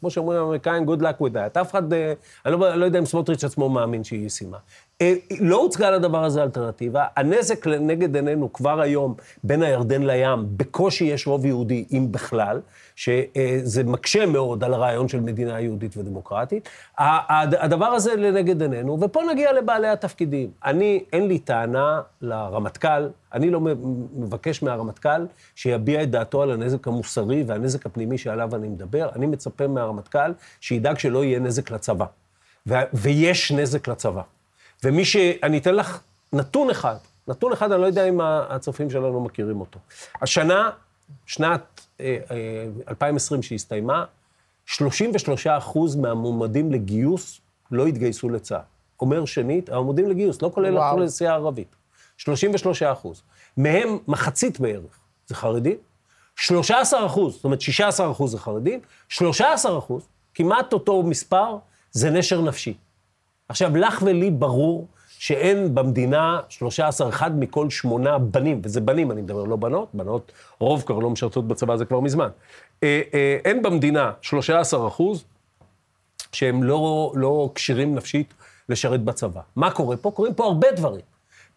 כמו 0.00 0.10
שאומרים 0.10 0.38
האמריקאים, 0.38 0.88
good 0.88 1.00
luck 1.00 1.22
with 1.22 1.32
that. 1.32 1.60
אף 1.60 1.70
אחד, 1.70 1.92
אה, 1.92 2.12
אני 2.46 2.52
לא, 2.52 2.74
לא 2.74 2.84
יודע 2.84 2.98
אם 2.98 3.06
סמוטריץ' 3.06 3.44
עצמו 3.44 3.68
מאמין 3.68 4.04
שהיא 4.04 4.26
ישימה. 4.26 4.58
אה, 5.02 5.14
לא 5.40 5.56
הוצגה 5.56 5.90
לדבר 5.90 6.24
הזה 6.24 6.42
אלטרנטיבה. 6.42 7.06
הנזק 7.16 7.66
לנגד 7.66 8.16
עינינו 8.16 8.52
כבר 8.52 8.80
היום, 8.80 9.14
בין 9.44 9.62
הירדן 9.62 10.02
לים, 10.02 10.46
בקושי 10.56 11.04
יש 11.04 11.26
רוב 11.26 11.46
יהודי, 11.46 11.84
אם 11.92 12.06
בכלל, 12.10 12.60
שזה 12.96 13.84
מקשה 13.84 14.26
מאוד 14.26 14.64
על 14.64 14.74
הרעיון 14.74 15.08
של 15.08 15.20
מדינה 15.20 15.60
יהודית 15.60 15.96
ודמוקרטית. 15.96 16.68
הדבר 16.98 17.86
הזה 17.86 18.16
לנגד 18.16 18.62
עינינו, 18.62 19.00
ופה 19.00 19.22
נגיע 19.32 19.52
לבעלי 19.52 19.88
התפקידים. 19.88 20.50
אני, 20.64 21.04
אין 21.12 21.28
לי 21.28 21.38
טענה 21.38 22.00
לרמטכ"ל, 22.22 23.08
אני 23.34 23.50
לא 23.50 23.60
מבקש 24.16 24.62
מהרמטכ"ל 24.62 25.26
שיביע 25.54 26.02
את 26.02 26.10
דעתו 26.10 26.42
על 26.42 26.50
הנזק 26.50 26.88
המוסרי 26.88 27.44
והנזק 27.46 27.86
הפנימי 27.86 28.18
שעליו 28.18 28.56
אני 28.56 28.68
מדבר. 28.68 29.08
אני 29.16 29.26
מצפה 29.26 29.66
מהרמטכ"ל 29.66 30.32
שידאג 30.60 30.98
שלא 30.98 31.24
יהיה 31.24 31.38
נזק 31.38 31.70
לצבא. 31.70 32.06
ויש 32.92 33.52
נזק 33.52 33.88
לצבא. 33.88 34.22
ומי 34.84 35.04
ש... 35.04 35.16
אני 35.42 35.58
אתן 35.58 35.74
לך 35.74 36.00
נתון 36.32 36.70
אחד, 36.70 36.96
נתון 37.28 37.52
אחד, 37.52 37.72
אני 37.72 37.80
לא 37.80 37.86
יודע 37.86 38.08
אם 38.08 38.20
הצופים 38.20 38.90
שלנו 38.90 39.20
מכירים 39.20 39.60
אותו. 39.60 39.78
השנה, 40.22 40.70
שנת 41.26 41.80
אה, 42.00 42.18
אה, 42.30 42.66
2020 42.88 43.42
שהסתיימה, 43.42 44.04
33 44.66 45.46
אחוז 45.46 45.96
מהמועמדים 45.96 46.72
לגיוס 46.72 47.40
לא 47.70 47.86
התגייסו 47.86 48.28
לצה"ל. 48.28 48.60
אומר 49.00 49.24
שנית, 49.24 49.68
המועמדים 49.68 50.10
לגיוס, 50.10 50.42
לא 50.42 50.50
כולל 50.54 50.76
האוכלוסייה 50.76 51.32
הערבית. 51.32 51.76
33 52.16 52.82
אחוז. 52.82 53.22
מהם 53.56 53.98
מחצית 54.08 54.60
בערך 54.60 54.98
זה 55.26 55.34
חרדים, 55.34 55.76
13 56.36 57.06
אחוז, 57.06 57.34
זאת 57.34 57.44
אומרת 57.44 57.60
16 57.60 58.10
אחוז 58.10 58.30
זה 58.30 58.38
חרדים, 58.38 58.80
13 59.08 59.78
אחוז, 59.78 60.02
כמעט 60.34 60.72
אותו 60.72 61.02
מספר, 61.02 61.56
זה 61.92 62.10
נשר 62.10 62.40
נפשי. 62.40 62.74
עכשיו, 63.48 63.76
לך 63.76 64.02
ולי 64.06 64.30
ברור 64.30 64.86
שאין 65.18 65.74
במדינה 65.74 66.40
13, 66.48 67.08
אחד 67.08 67.38
מכל 67.38 67.70
שמונה 67.70 68.18
בנים, 68.18 68.60
וזה 68.64 68.80
בנים, 68.80 69.10
אני 69.10 69.22
מדבר, 69.22 69.44
לא 69.44 69.56
בנות, 69.56 69.88
בנות 69.94 70.32
רוב 70.58 70.82
כבר 70.82 70.98
לא 70.98 71.10
משרתות 71.10 71.48
בצבא, 71.48 71.76
זה 71.76 71.84
כבר 71.84 72.00
מזמן. 72.00 72.28
אה, 72.82 73.00
אה, 73.14 73.38
אין 73.44 73.62
במדינה 73.62 74.12
13 74.22 74.88
אחוז 74.88 75.24
שהם 76.32 76.62
לא, 76.62 77.12
לא 77.14 77.50
כשירים 77.54 77.94
נפשית 77.94 78.34
לשרת 78.68 79.04
בצבא. 79.04 79.40
מה 79.56 79.70
קורה 79.70 79.96
פה? 79.96 80.10
קורים 80.10 80.34
פה 80.34 80.44
הרבה 80.44 80.72
דברים. 80.76 81.00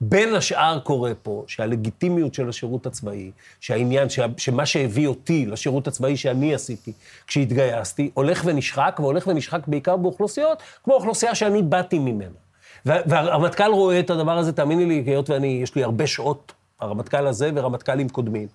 בין 0.04 0.36
השאר 0.36 0.80
קורה 0.80 1.12
פה 1.24 1.44
שהלגיטימיות 1.48 2.34
של 2.34 2.50
השירות 2.50 2.86
הצבאי, 2.86 3.32
שהעניין, 3.60 4.08
שמה 4.38 4.66
שהביא 4.66 5.08
אותי 5.08 5.46
לשירות 5.46 5.88
הצבאי 5.88 6.18
שאני 6.18 6.54
עשיתי 6.54 6.94
כשהתגייסתי, 7.28 8.12
הולך 8.14 8.42
ונשחק, 8.46 8.98
והולך 9.00 9.28
ונשחק 9.28 9.68
בעיקר 9.68 9.98
באוכלוסיות, 9.98 10.64
כמו 10.84 10.94
האוכלוסייה 10.94 11.36
שאני 11.36 11.62
באתי 11.62 12.00
ממנה. 12.00 12.38
והרמטכ"ל 12.86 13.72
רואה 13.72 14.00
את 14.00 14.10
הדבר 14.10 14.38
הזה, 14.38 14.52
תאמיני 14.52 14.86
לי, 14.86 15.04
היות 15.06 15.30
ואני, 15.30 15.60
יש 15.64 15.76
לי 15.76 15.84
הרבה 15.84 16.08
שעות, 16.08 16.54
הרמטכ"ל 16.80 17.28
הזה 17.28 17.52
ורמטכ"לים 17.56 18.10
קודמים, 18.10 18.48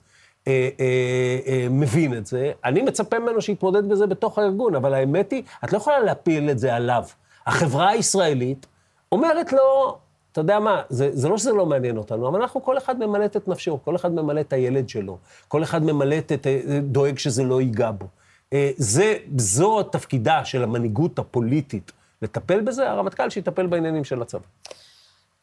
אה, 0.49 0.69
אה, 0.81 1.39
אה, 1.47 1.67
מבין 1.71 2.15
את 2.15 2.27
זה, 2.27 2.53
אני 2.65 2.83
מצפה 2.83 3.19
ממנו 3.19 3.43
שיתמודד 3.43 3.89
בזה 3.89 4.07
בתוך 4.07 4.39
הארגון, 4.39 4.75
אבל 4.75 4.95
האמת 4.95 5.33
היא, 5.33 5.43
את 5.65 5.73
לא 5.73 5.77
יכולה 5.77 5.99
להפיל 5.99 6.51
את 6.51 6.59
זה 6.59 6.75
עליו. 6.75 7.05
החברה 7.47 7.89
הישראלית 7.89 8.67
אומרת 9.13 9.53
לו, 9.53 9.99
אתה 10.37 10.43
יודע 10.43 10.59
מה, 10.59 10.83
זה, 10.89 11.11
זה 11.13 11.29
לא 11.29 11.39
שזה 11.39 11.53
לא 11.53 11.67
מעניין 11.67 11.97
אותנו, 11.97 12.29
אבל 12.29 12.41
אנחנו, 12.41 12.63
כל 12.63 12.79
אחד 12.79 12.99
ממלט 12.99 13.37
את 13.37 13.49
נפשו, 13.49 13.79
כל 13.85 13.97
אחד 13.97 14.13
ממלא 14.13 14.41
את 14.41 14.53
הילד 14.53 14.89
שלו, 14.89 15.19
כל 15.49 15.63
אחד 15.63 15.83
ממלט 15.83 16.33
את, 16.33 16.47
אה, 16.47 16.81
דואג 16.83 17.19
שזה 17.19 17.45
לא 17.45 17.61
ייגע 17.61 17.91
בו. 17.91 18.07
אה, 18.53 18.71
זה, 18.77 19.17
זו 19.37 19.83
תפקידה 19.83 20.45
של 20.45 20.63
המנהיגות 20.63 21.19
הפוליטית, 21.19 21.93
לטפל 22.23 22.61
בזה, 22.61 22.91
הרמטכ"ל 22.91 23.31
שיטפל 23.31 23.67
בעניינים 23.67 24.05
של 24.05 24.23
הצבא. 24.23 24.43
אתה 24.63 24.75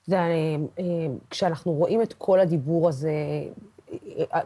יודע, 0.08 0.23
אה, 0.79 0.84
כשאנחנו 1.29 1.71
רואים 1.71 2.01
את 2.01 2.13
כל 2.13 2.39
הדיבור 2.39 2.89
הזה, 2.89 3.12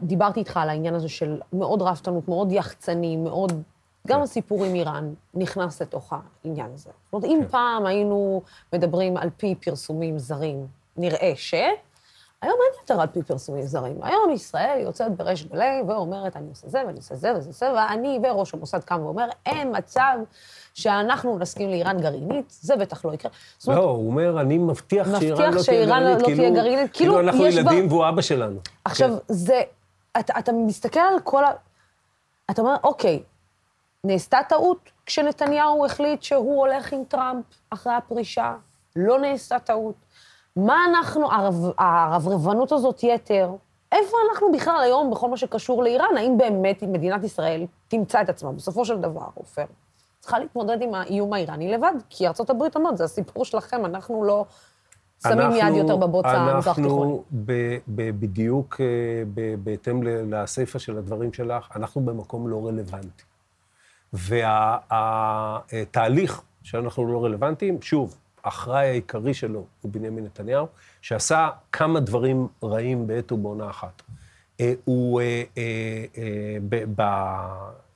דיברתי 0.01 0.39
איתך 0.39 0.57
על 0.57 0.69
העניין 0.69 0.95
הזה 0.95 1.09
של 1.09 1.39
מאוד 1.53 1.81
רפתנות, 1.81 2.27
מאוד 2.27 2.51
יחצני, 2.51 3.17
מאוד 3.17 3.61
גם 4.07 4.17
כן. 4.17 4.23
הסיפור 4.23 4.63
עם 4.63 4.75
איראן 4.75 5.13
נכנס 5.33 5.81
לתוך 5.81 6.13
העניין 6.13 6.71
הזה. 6.73 6.89
זאת 7.05 7.13
אומרת, 7.13 7.25
אם 7.25 7.39
כן. 7.43 7.47
פעם 7.47 7.85
היינו 7.85 8.41
מדברים 8.73 9.17
על 9.17 9.29
פי 9.37 9.55
פרסומים 9.55 10.19
זרים, 10.19 10.67
נראה 10.97 11.33
ש... 11.35 11.53
היום 12.41 12.57
אין 12.63 12.81
יותר 12.81 13.01
על 13.01 13.07
פי 13.07 13.23
פרסומים 13.23 13.63
זרים. 13.63 14.03
היום 14.03 14.31
ישראל 14.33 14.79
יוצאת 14.81 15.17
בריש 15.17 15.45
גלי 15.45 15.81
ואומרת, 15.87 16.35
אני 16.37 16.49
עושה 16.49 16.69
זה 16.69 16.83
ואני 16.87 16.97
עושה 16.97 17.15
זה 17.15 17.33
וזה 17.35 17.51
זה, 17.51 17.73
ואני 17.73 18.19
וראש 18.23 18.53
המוסד 18.53 18.83
קם 18.83 19.01
ואומר, 19.03 19.27
אין 19.45 19.77
מצב 19.77 20.17
שאנחנו 20.73 21.39
נסכים 21.39 21.69
לאיראן 21.69 21.99
גרעינית, 21.99 22.45
זה 22.61 22.75
בטח 22.75 23.05
לא 23.05 23.13
יקרה. 23.13 23.31
לא, 23.67 23.73
הוא 23.73 24.07
אומר, 24.07 24.41
אני 24.41 24.57
מבטיח 24.57 25.07
שאיראן 25.19 25.53
לא 25.53 25.61
תהיה 25.63 25.85
גרעינית, 25.85 26.21
לא 26.21 26.25
כאילו, 26.25 26.53
גרעינית, 26.53 26.91
כאילו, 26.93 27.13
כאילו 27.13 27.19
אנחנו 27.19 27.45
ילדים 27.45 27.87
והוא 27.87 28.09
אבא 28.09 28.21
שלנו. 28.21 28.59
עכשיו, 28.85 29.09
כן. 29.09 29.33
זה, 29.33 29.61
אתה, 30.19 30.39
אתה 30.39 30.51
מסתכל 30.51 30.99
על 30.99 31.19
כל 31.23 31.45
ה... 31.45 31.51
אתה 32.51 32.61
אומר, 32.61 32.75
אוקיי, 32.83 33.23
נעשתה 34.03 34.39
טעות 34.49 34.89
כשנתניהו 35.05 35.85
החליט 35.85 36.23
שהוא 36.23 36.59
הולך 36.59 36.93
עם 36.93 37.03
טראמפ 37.07 37.45
אחרי 37.69 37.93
הפרישה, 37.93 38.55
לא 38.95 39.19
נעשתה 39.19 39.59
טעות. 39.59 39.95
מה 40.55 40.85
אנחנו, 40.89 41.31
הרב, 41.31 41.55
הרברבנות 41.77 42.71
הזאת 42.71 43.03
יתר, 43.03 43.49
איפה 43.91 44.17
אנחנו 44.31 44.51
בכלל 44.51 44.81
היום 44.83 45.11
בכל 45.11 45.29
מה 45.29 45.37
שקשור 45.37 45.83
לאיראן? 45.83 46.17
האם 46.17 46.37
באמת 46.37 46.83
מדינת 46.83 47.23
ישראל 47.23 47.65
תמצא 47.87 48.21
את 48.21 48.29
עצמה 48.29 48.51
בסופו 48.51 48.85
של 48.85 49.01
דבר, 49.01 49.25
עופר? 49.35 49.65
צריכה 50.19 50.39
להתמודד 50.39 50.81
עם 50.81 50.93
האיום 50.93 51.33
האיראני 51.33 51.71
לבד, 51.71 51.93
כי 52.09 52.27
ארה"ב 52.27 52.75
אומרת, 52.75 52.97
זה 52.97 53.03
הסיפור 53.03 53.45
שלכם, 53.45 53.85
אנחנו 53.85 54.23
לא 54.23 54.45
שמים 55.23 55.39
אנחנו, 55.39 55.55
יד 55.55 55.75
יותר 55.75 55.95
בבוץ 55.95 56.25
המזרח 56.25 56.75
תיכוני. 56.75 56.93
אנחנו 56.93 57.23
בדיוק 58.19 58.81
אה, 58.81 59.43
בהתאם 59.63 60.03
לסיפה 60.03 60.79
של 60.79 60.97
הדברים 60.97 61.33
שלך, 61.33 61.67
אנחנו 61.75 62.01
במקום 62.01 62.47
לא 62.47 62.67
רלוונטי. 62.67 63.23
והתהליך 65.73 66.41
שאנחנו 66.63 67.13
לא 67.13 67.25
רלוונטיים, 67.25 67.81
שוב, 67.81 68.17
האחראי 68.43 68.87
העיקרי 68.87 69.33
שלו 69.33 69.65
הוא 69.81 69.91
בנימין 69.91 70.23
נתניהו, 70.23 70.67
שעשה 71.01 71.49
כמה 71.71 71.99
דברים 71.99 72.47
רעים 72.63 73.07
בעת 73.07 73.31
ובעונה 73.31 73.69
אחת. 73.69 74.01
אה, 74.59 74.73
הוא, 74.85 75.21
אה, 75.21 75.43
אה, 75.57 76.57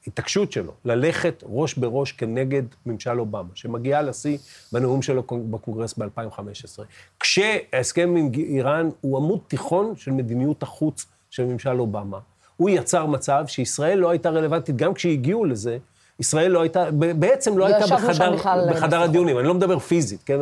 בהתעקשות 0.06 0.52
שלו, 0.52 0.72
ללכת 0.86 1.44
ראש 1.46 1.74
בראש 1.74 2.12
כנגד 2.12 2.64
ממשל 2.86 3.20
אובמה, 3.20 3.50
שמגיעה 3.54 4.02
לשיא 4.02 4.38
בנאום 4.72 5.02
שלו 5.02 5.24
בקונגרס 5.50 5.94
ב-2015. 5.98 6.82
כשההסכם 7.20 8.16
עם 8.18 8.32
איראן 8.34 8.90
הוא 9.02 9.18
עמוד 9.18 9.40
תיכון 9.48 9.96
של 9.96 10.12
מדיניות 10.12 10.64
החוץ 10.64 11.06
של 11.30 11.46
ממשל 11.46 11.80
אובמה. 11.80 12.20
הוא 12.58 12.70
יצר 12.70 13.06
מצב 13.06 13.44
שישראל 13.48 13.98
לא 13.98 14.10
הייתה 14.10 14.30
רלוונטית, 14.30 14.76
גם 14.76 14.94
כשהגיעו 14.94 15.46
לזה, 15.46 15.78
ישראל 16.22 16.52
לא 16.52 16.62
הייתה, 16.62 16.86
בעצם 16.92 17.58
לא, 17.58 17.70
לא 17.70 17.76
הייתה 17.76 17.96
בחדר, 17.96 18.36
בחדר 18.70 19.02
הדיונים, 19.02 19.40
אני 19.40 19.48
לא 19.48 19.54
מדבר 19.54 19.80
פיזית, 19.80 20.24
כן, 20.26 20.40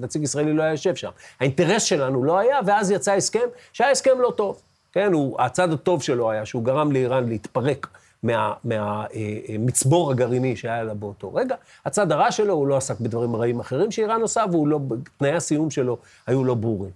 נציג 0.00 0.22
ישראלי 0.22 0.52
לא 0.52 0.62
היה 0.62 0.72
יושב 0.72 0.94
שם. 0.94 1.10
האינטרס 1.40 1.82
שלנו 1.82 2.24
לא 2.24 2.38
היה, 2.38 2.58
ואז 2.66 2.90
יצא 2.90 3.12
הסכם, 3.12 3.48
שהיה 3.72 3.90
הסכם 3.90 4.20
לא 4.20 4.32
טוב, 4.36 4.60
כן, 4.92 5.12
הוא, 5.12 5.40
הצד 5.40 5.72
הטוב 5.72 6.02
שלו 6.02 6.30
היה 6.30 6.46
שהוא 6.46 6.64
גרם 6.64 6.92
לאיראן 6.92 7.28
להתפרק 7.28 7.86
מהמצבור 8.24 10.04
מה, 10.04 10.10
אה, 10.10 10.14
הגרעיני 10.14 10.56
שהיה 10.56 10.82
לה 10.82 10.94
באותו 10.94 11.34
רגע. 11.34 11.54
הצד 11.84 12.12
הרע 12.12 12.32
שלו, 12.32 12.54
הוא 12.54 12.66
לא 12.66 12.76
עסק 12.76 13.00
בדברים 13.00 13.36
רעים 13.36 13.60
אחרים 13.60 13.90
שאיראן 13.90 14.20
עושה, 14.20 14.44
והוא 14.50 14.68
לא, 14.68 14.80
תנאי 15.18 15.32
הסיום 15.32 15.70
שלו 15.70 15.96
היו 16.26 16.44
לא 16.44 16.54
ברורים. 16.54 16.90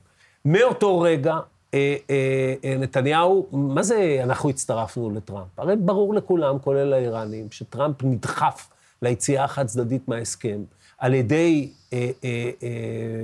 מאותו 0.45 1.01
רגע, 1.01 1.33
אה, 1.33 1.39
אה, 1.39 1.41
אה, 1.41 1.52
נתניהו, 2.79 3.47
מה 3.53 3.83
זה 3.83 4.21
אנחנו 4.23 4.51
הצטרפנו 4.51 5.11
לטראמפ? 5.11 5.59
הרי 5.59 5.77
ברור 5.77 6.15
לכולם, 6.15 6.59
כולל 6.59 6.93
האיראנים, 6.93 7.47
שטראמפ 7.51 8.03
נדחף 8.03 8.69
ליציאה 9.03 9.45
החד-צדדית 9.45 10.09
מההסכם, 10.09 10.63
על 11.03 11.15
ידי 11.15 11.69
אה, 11.93 12.11
אה, 12.25 12.51
אה, 12.63 12.69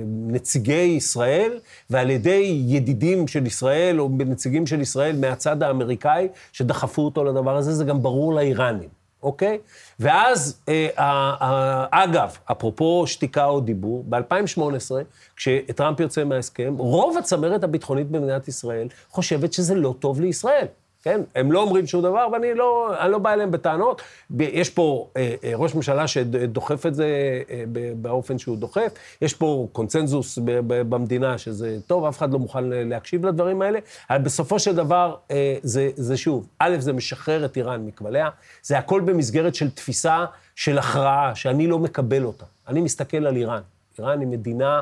נציגי 0.07 0.73
ישראל 0.73 1.59
ועל 1.89 2.09
ידי 2.09 2.63
ידידים 2.67 3.27
של 3.27 3.45
ישראל 3.45 4.01
או 4.01 4.09
נציגים 4.19 4.67
של 4.67 4.81
ישראל 4.81 5.15
מהצד 5.19 5.63
האמריקאי 5.63 6.27
שדחפו 6.51 7.01
אותו 7.01 7.23
לדבר 7.23 7.57
הזה, 7.57 7.73
זה 7.73 7.83
גם 7.83 8.03
ברור 8.03 8.33
לאיראנים, 8.33 8.89
אוקיי? 9.23 9.57
ואז, 9.99 10.61
אה, 10.69 10.87
אה, 10.97 11.85
אגב, 11.91 12.37
אפרופו 12.51 13.03
שתיקה 13.07 13.45
או 13.45 13.59
דיבור, 13.59 14.03
ב-2018, 14.09 14.91
כשטראמפ 15.35 15.99
יוצא 15.99 16.23
מההסכם, 16.23 16.75
רוב 16.77 17.17
הצמרת 17.17 17.63
הביטחונית 17.63 18.11
במדינת 18.11 18.47
ישראל 18.47 18.87
חושבת 19.09 19.53
שזה 19.53 19.75
לא 19.75 19.95
טוב 19.99 20.21
לישראל. 20.21 20.65
כן? 21.03 21.21
הם 21.35 21.51
לא 21.51 21.61
אומרים 21.61 21.87
שום 21.87 22.01
דבר, 22.01 22.27
ואני 22.33 22.53
לא, 22.53 22.93
לא 23.09 23.17
בא 23.17 23.33
אליהם 23.33 23.51
בטענות. 23.51 24.01
יש 24.39 24.69
פה 24.69 25.09
אה, 25.17 25.35
אה, 25.43 25.51
ראש 25.55 25.75
ממשלה 25.75 26.07
שדוחף 26.07 26.85
את 26.85 26.95
זה 26.95 27.07
אה, 27.49 27.63
באופן 27.95 28.37
שהוא 28.37 28.57
דוחף, 28.57 28.93
יש 29.21 29.33
פה 29.33 29.67
קונצנזוס 29.71 30.39
במדינה 30.65 31.37
שזה 31.37 31.77
טוב, 31.87 32.05
אף 32.05 32.17
אחד 32.17 32.33
לא 32.33 32.39
מוכן 32.39 32.63
להקשיב 32.63 33.25
לדברים 33.25 33.61
האלה, 33.61 33.79
אבל 34.09 34.17
בסופו 34.17 34.59
של 34.59 34.75
דבר, 34.75 35.15
אה, 35.31 35.55
זה, 35.63 35.89
זה 35.95 36.17
שוב, 36.17 36.47
א', 36.59 36.75
זה 36.79 36.93
משחרר 36.93 37.45
את 37.45 37.57
איראן 37.57 37.85
מכבליה, 37.85 38.29
זה 38.63 38.77
הכל 38.77 39.01
במסגרת 39.01 39.55
של 39.55 39.69
תפיסה 39.71 40.25
של 40.55 40.77
הכרעה, 40.77 41.35
שאני 41.35 41.67
לא 41.67 41.79
מקבל 41.79 42.23
אותה. 42.23 42.45
אני 42.67 42.81
מסתכל 42.81 43.25
על 43.27 43.35
איראן. 43.35 43.61
איראן 43.99 44.19
היא 44.19 44.27
מדינה 44.27 44.81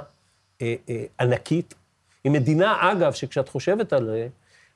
אה, 0.61 0.75
אה, 0.89 1.03
ענקית, 1.19 1.73
היא 2.23 2.31
מדינה, 2.31 2.91
אגב, 2.91 3.13
שכשאת 3.13 3.49
חושבת 3.49 3.93
על 3.93 4.05
זה, 4.05 4.27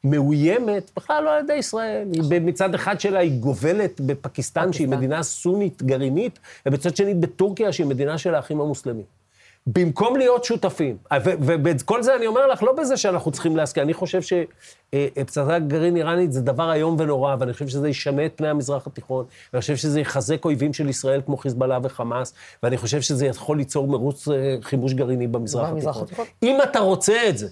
מאוימת 0.04 0.92
בכלל 0.96 1.24
לא 1.24 1.34
על 1.34 1.44
ידי 1.44 1.54
ישראל. 1.54 2.08
היא 2.14 2.42
מצד 2.42 2.76
אחד 2.76 3.00
שלה 3.00 3.20
היא 3.20 3.40
גובלת 3.40 4.02
בפקיסטן, 4.02 4.74
שהיא 4.74 4.88
מדינה 4.88 5.24
סונית 5.24 5.84
גרעינית, 5.84 6.40
ובצד 6.66 6.96
שני 6.96 7.14
בטורקיה, 7.14 7.74
שהיא 7.74 7.88
מדינה 7.88 8.18
של 8.18 8.36
האחים 8.36 8.62
המוסלמים. 8.62 9.22
במקום 9.68 10.18
להיות 10.18 10.44
שותפים, 10.44 10.98
וכל 11.24 12.04
זה 12.04 12.16
אני 12.16 12.28
אומר 12.28 12.48
לך, 12.48 12.64
לא 12.64 12.72
בזה 12.72 12.98
שאנחנו 12.98 13.32
צריכים 13.32 13.58
להסכים, 13.58 13.84
אני 13.84 13.94
חושב 13.94 14.20
שפצצה 14.22 15.60
גרעין 15.60 15.96
איראנית 15.98 16.32
זה 16.32 16.42
דבר 16.42 16.74
איום 16.74 16.96
ונורא, 17.00 17.36
ואני 17.40 17.54
חושב 17.54 17.68
שזה 17.68 17.90
ישנה 17.90 18.26
את 18.26 18.32
פני 18.36 18.48
המזרח 18.48 18.88
התיכון, 18.88 19.26
ואני 19.54 19.62
חושב 19.62 19.76
שזה 19.76 20.00
יחזק 20.00 20.46
אויבים 20.46 20.74
של 20.74 20.90
ישראל 20.90 21.22
כמו 21.26 21.38
חיזבאללה 21.38 21.80
וחמאס, 21.84 22.34
ואני 22.64 22.78
חושב 22.78 23.02
שזה 23.02 23.26
יכול 23.26 23.58
ליצור 23.58 23.88
מרוץ 23.88 24.28
אה, 24.28 24.56
חימוש 24.62 24.94
גרעיני 24.94 25.28
במזרח 25.28 25.70
התיכון. 25.70 26.26
אם 26.44 26.58
אתה 26.64 26.80
רוצה 26.80 27.30
את 27.30 27.38
זה, 27.38 27.48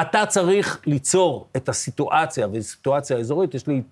אתה 0.00 0.26
צריך 0.26 0.80
ליצור 0.86 1.48
את 1.56 1.68
הסיטואציה, 1.68 2.48
וזו 2.52 2.68
סיטואציה 2.68 3.18
אזורית, 3.18 3.54
יש 3.54 3.66
לי 3.66 3.82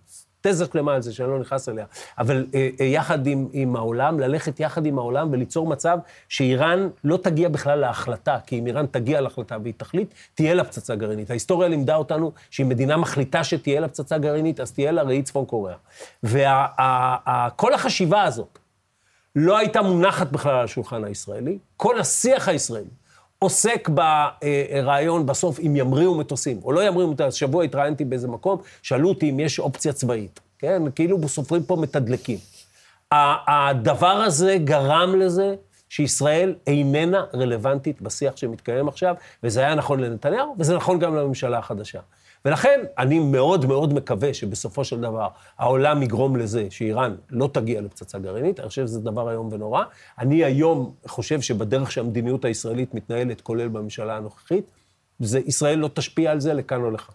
תזה 0.43 0.65
שלמה 0.73 0.95
על 0.95 1.03
זה 1.03 1.13
שאני 1.13 1.29
לא 1.29 1.39
נכנס 1.39 1.69
אליה, 1.69 1.87
אבל 2.19 2.47
אה, 2.55 2.69
אה, 2.81 2.85
יחד 2.85 3.27
עם, 3.27 3.49
עם 3.53 3.77
העולם, 3.77 4.21
ללכת 4.21 4.61
יחד 4.61 4.87
עם 4.87 4.99
העולם 4.99 5.33
וליצור 5.33 5.67
מצב 5.67 5.99
שאיראן 6.29 6.89
לא 7.05 7.17
תגיע 7.17 7.49
בכלל 7.49 7.79
להחלטה, 7.79 8.39
כי 8.47 8.59
אם 8.59 8.67
איראן 8.67 8.87
תגיע 8.87 9.21
להחלטה 9.21 9.57
והיא 9.63 9.75
תחליט, 9.77 10.15
תהיה 10.35 10.55
לה 10.55 10.65
פצצה 10.65 10.95
גרעינית. 10.95 11.31
ההיסטוריה 11.31 11.69
לימדה 11.69 11.97
אותנו 11.97 12.33
שאם 12.51 12.69
מדינה 12.69 12.97
מחליטה 12.97 13.45
שתהיה 13.45 13.81
לה 13.81 13.89
פצצה 13.89 14.19
גרעינית, 14.19 14.61
אז 14.61 14.73
תהיה 14.73 14.93
לה 14.93 15.03
ראי 15.03 15.23
צפון 15.23 15.45
קוריאה. 15.45 15.77
וכל 16.23 17.75
החשיבה 17.75 18.23
הזאת 18.23 18.59
לא 19.37 19.59
הייתה 19.59 19.83
מונחת 19.83 20.31
בכלל 20.31 20.55
על 20.55 20.65
השולחן 20.65 21.05
הישראלי, 21.05 21.59
כל 21.77 22.01
השיח 22.01 22.49
הישראלי 22.49 23.02
עוסק 23.43 23.89
ברעיון 23.89 25.27
בסוף 25.27 25.61
אם 25.61 25.77
ימריאו 25.77 26.15
מטוסים 26.15 26.61
או 26.65 26.73
לא 26.73 26.87
ימריאו 26.87 27.09
מטוסים. 27.11 27.29
השבוע 27.29 27.65
התראיינתי 27.65 28.05
באיזה 28.05 28.29
מקום, 28.29 28.59
שאלו 28.83 29.09
אותי 29.09 29.31
אם 29.31 29.41
יש 29.41 29.59
אופציה 29.59 29.93
צבאית, 29.93 30.41
כן? 30.59 30.83
כאילו 30.95 31.29
סופרים 31.29 31.63
פה 31.63 31.77
מתדלקים. 31.77 32.39
הדבר 33.13 34.07
הזה 34.07 34.57
גרם 34.65 35.15
לזה 35.19 35.55
שישראל 35.89 36.55
איננה 36.67 37.25
רלוונטית 37.35 38.03
בשיח 38.03 38.37
שמתקיים 38.37 38.89
עכשיו, 38.89 39.15
וזה 39.43 39.61
היה 39.61 39.75
נכון 39.75 40.01
לנתניהו, 40.01 40.57
וזה 40.59 40.77
נכון 40.77 40.99
גם 40.99 41.17
לממשלה 41.17 41.59
החדשה. 41.59 42.01
ולכן 42.45 42.81
אני 42.99 43.19
מאוד 43.19 43.67
מאוד 43.67 43.95
מקווה 43.95 44.35
שבסופו 44.35 44.85
של 44.85 45.01
דבר 45.01 45.29
העולם 45.59 46.03
יגרום 46.03 46.37
לזה 46.37 46.67
שאיראן 46.71 47.17
לא 47.31 47.49
תגיע 47.53 47.81
לפצצה 47.81 48.19
גרעינית, 48.19 48.61
אני 48.61 48.69
חושב 48.69 48.87
שזה 48.87 49.01
דבר 49.01 49.31
איום 49.31 49.49
ונורא. 49.53 49.85
אני 50.19 50.45
היום 50.45 50.95
חושב 51.07 51.41
שבדרך 51.41 51.93
שהמדיניות 51.93 52.45
הישראלית 52.45 52.95
מתנהלת, 52.95 53.41
כולל 53.41 53.69
בממשלה 53.69 54.17
הנוכחית, 54.17 54.71
זה, 55.19 55.41
ישראל 55.47 55.79
לא 55.79 55.91
תשפיע 55.95 56.31
על 56.31 56.41
זה 56.41 56.55
לכאן 56.55 56.83
או 56.83 56.91
לכאן. 56.91 57.15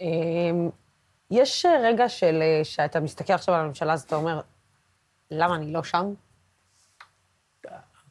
אמ, 0.00 0.68
יש 1.30 1.66
רגע 1.82 2.08
של, 2.08 2.42
שאתה 2.62 3.00
מסתכל 3.00 3.32
עכשיו 3.32 3.54
על 3.54 3.60
הממשלה, 3.60 3.92
אז 3.92 4.02
אתה 4.02 4.16
אומר, 4.16 4.40
למה 5.30 5.54
אני 5.56 5.72
לא 5.72 5.82
שם? 5.82 6.12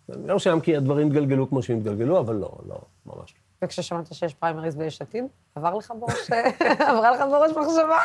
אני 0.10 0.28
לא 0.28 0.40
שם 0.40 0.60
כי 0.60 0.78
הדברים 0.78 1.08
התגלגלו 1.08 1.50
כמו 1.50 1.64
שהם 1.64 1.78
התגלגלו, 1.78 2.20
אבל 2.20 2.36
לא, 2.36 2.58
לא, 2.68 2.82
ממש 3.06 3.34
לא. 3.36 3.41
וכששמעת 3.64 4.14
שיש 4.14 4.34
פריימריז 4.34 4.76
ביש 4.76 5.02
עתיד, 5.02 5.26
עבר 5.56 5.74
לך 5.74 5.94
בראש, 6.00 6.30
עברה 6.90 7.12
לך 7.12 7.20
בראש 7.20 7.52
מחשבה? 7.52 8.00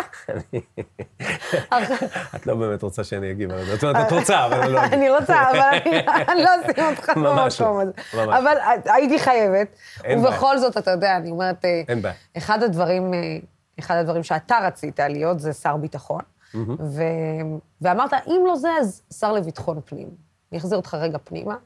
את 2.37 2.47
לא 2.47 2.55
באמת 2.55 2.83
רוצה 2.83 3.05
שאני 3.05 3.31
אגיב 3.31 3.51
על 3.51 3.65
זה. 3.65 3.75
זאת 3.75 3.85
אומרת, 3.85 4.07
את 4.07 4.13
רוצה, 4.13 4.47
אבל 4.47 4.61
אני 4.61 4.73
לא 4.73 4.81
אגיב. 4.81 4.93
אני 4.93 5.11
רוצה, 5.11 5.51
אבל 5.51 5.93
אני 6.29 6.43
לא 6.45 6.51
אשים 6.73 6.85
אותך 6.85 7.11
במקום 7.17 7.81
הזה. 7.81 7.93
אבל 8.39 8.57
הייתי 8.85 9.19
חייבת. 9.19 9.77
ובכל 10.11 10.59
זאת, 10.59 10.77
אתה 10.77 10.91
יודע, 10.91 11.17
אני 11.17 11.31
אומרת, 11.31 11.65
אה, 11.65 11.83
אחד 12.37 12.63
הדברים, 12.63 13.15
אה, 13.15 13.19
אחד 13.79 13.97
הדברים 13.97 14.23
שאתה 14.23 14.59
רצית 14.63 15.01
להיות 15.01 15.41
זה 15.41 15.53
שר 15.53 15.77
ביטחון. 15.77 16.21
ואמרת, 17.81 18.13
אם 18.27 18.45
לא 18.47 18.57
זה, 18.57 18.69
אז 18.81 19.03
שר 19.19 19.33
לביטחון 19.33 19.81
פנים. 19.85 20.09
אני 20.53 20.59
אחזיר 20.59 20.79
אותך 20.79 20.95
רגע 20.95 21.19
פנימה. 21.25 21.57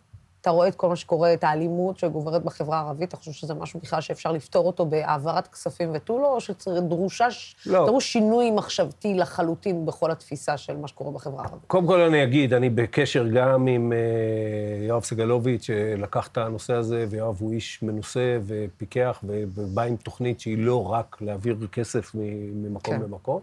אתה 0.40 0.50
רואה 0.50 0.68
את 0.68 0.74
כל 0.74 0.88
מה 0.88 0.96
שקורה, 0.96 1.34
את 1.34 1.44
האלימות 1.44 1.98
שגוברת 1.98 2.42
בחברה 2.42 2.78
הערבית, 2.78 3.08
אתה 3.08 3.16
חושב 3.16 3.32
שזה 3.32 3.54
משהו 3.54 3.80
בכלל 3.80 4.00
שאפשר 4.00 4.32
לפתור 4.32 4.66
אותו 4.66 4.86
בהעברת 4.86 5.48
כספים 5.48 5.90
ותו 5.94 6.18
לא, 6.18 6.34
או 6.34 6.40
שדרוש 6.40 7.22
לא. 7.66 8.00
שינוי 8.00 8.50
מחשבתי 8.50 9.14
לחלוטין 9.14 9.86
בכל 9.86 10.10
התפיסה 10.10 10.56
של 10.56 10.76
מה 10.76 10.88
שקורה 10.88 11.10
בחברה 11.10 11.44
הערבית? 11.44 11.64
קודם 11.66 11.86
כל 11.86 12.00
אני 12.00 12.24
אגיד, 12.24 12.54
אני 12.54 12.70
בקשר 12.70 13.26
גם 13.34 13.66
עם 13.66 13.92
uh, 13.92 14.88
יואב 14.88 15.04
סגלוביץ', 15.04 15.62
שלקח 15.62 16.28
את 16.28 16.38
הנושא 16.38 16.74
הזה, 16.74 17.06
ויואב 17.10 17.36
הוא 17.40 17.52
איש 17.52 17.82
מנוסה 17.82 18.38
ופיקח, 18.46 19.24
ובא 19.24 19.82
עם 19.82 19.96
תוכנית 19.96 20.40
שהיא 20.40 20.58
לא 20.58 20.92
רק 20.92 21.16
להעביר 21.20 21.56
כסף 21.72 22.10
ממקום 22.14 22.94
כן. 22.94 23.02
למקום. 23.02 23.40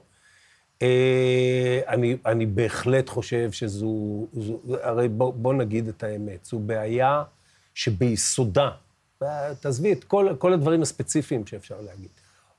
אה, 0.81 1.79
אני, 1.87 2.17
אני 2.25 2.45
בהחלט 2.45 3.09
חושב 3.09 3.51
שזו, 3.51 4.25
זו, 4.33 4.59
הרי 4.81 5.07
בוא, 5.07 5.33
בוא 5.33 5.53
נגיד 5.53 5.87
את 5.87 6.03
האמת, 6.03 6.45
זו 6.45 6.59
בעיה 6.59 7.23
שביסודה, 7.73 8.69
תעזבי 9.59 9.93
את 9.93 10.03
כל, 10.03 10.27
כל 10.37 10.53
הדברים 10.53 10.81
הספציפיים 10.81 11.47
שאפשר 11.47 11.81
להגיד, 11.81 12.09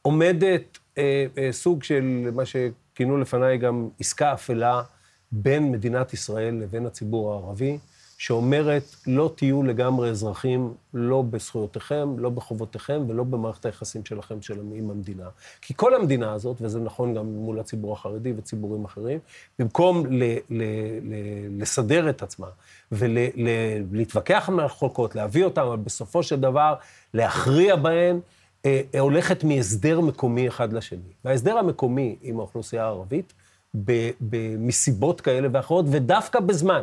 עומדת 0.03 0.79
אה, 0.99 1.27
אה, 1.39 1.49
סוג 1.53 1.83
של 1.83 2.31
מה 2.35 2.43
שכינו 2.47 3.19
לפניי 3.19 3.59
גם 3.59 3.89
עסקה 4.01 4.33
אפלה 4.33 4.83
בין 5.33 5.73
מדינת 5.73 6.13
ישראל 6.13 6.55
לבין 6.55 6.87
הציבור 6.87 7.33
הערבי, 7.33 7.79
שאומרת, 8.19 8.83
לא 9.07 9.33
תהיו 9.37 9.63
לגמרי 9.63 10.11
אזרחים, 10.11 10.75
לא 10.95 11.23
בזכויותיכם, 11.23 12.19
לא 12.19 12.31
בחובותיכם 12.31 13.03
ולא 13.09 13.25
במערכת 13.25 13.67
היחסים 13.67 14.05
שלכם 14.05 14.43
של 14.43 14.61
עם 14.75 14.91
המדינה. 14.91 15.29
כי 15.63 15.75
כל 15.77 15.95
המדינה 15.95 16.33
הזאת, 16.33 16.57
וזה 16.61 16.81
נכון 16.81 17.15
גם 17.15 17.27
מול 17.27 17.61
הציבור 17.61 17.93
החרדי 17.93 18.33
וציבורים 18.37 18.85
אחרים, 18.85 19.19
במקום 19.59 20.07
ל, 20.07 20.23
ל, 20.51 20.63
ל, 21.03 21.15
לסדר 21.63 22.11
את 22.11 22.23
עצמה 22.23 22.47
ולהתווכח 22.93 24.49
עם 24.49 24.61
החוקות, 24.61 25.15
להביא 25.15 25.45
אותם, 25.45 25.63
אבל 25.63 25.77
בסופו 25.77 26.23
של 26.23 26.41
דבר 26.41 26.75
להכריע 27.15 27.77
בהן, 27.77 28.21
אה, 28.65 28.83
הולכת 28.99 29.45
מהסדר 29.45 30.01
מקומי 30.01 30.49
אחד 30.49 30.73
לשני. 30.73 31.13
וההסדר 31.25 31.59
המקומי 31.59 32.17
עם 32.23 32.39
האוכלוסייה 32.39 32.85
הערבית, 32.85 33.33
מסיבות 34.59 35.21
כאלה 35.21 35.49
ואחרות, 35.53 35.85
ודווקא 35.89 36.41
בזמן 36.41 36.83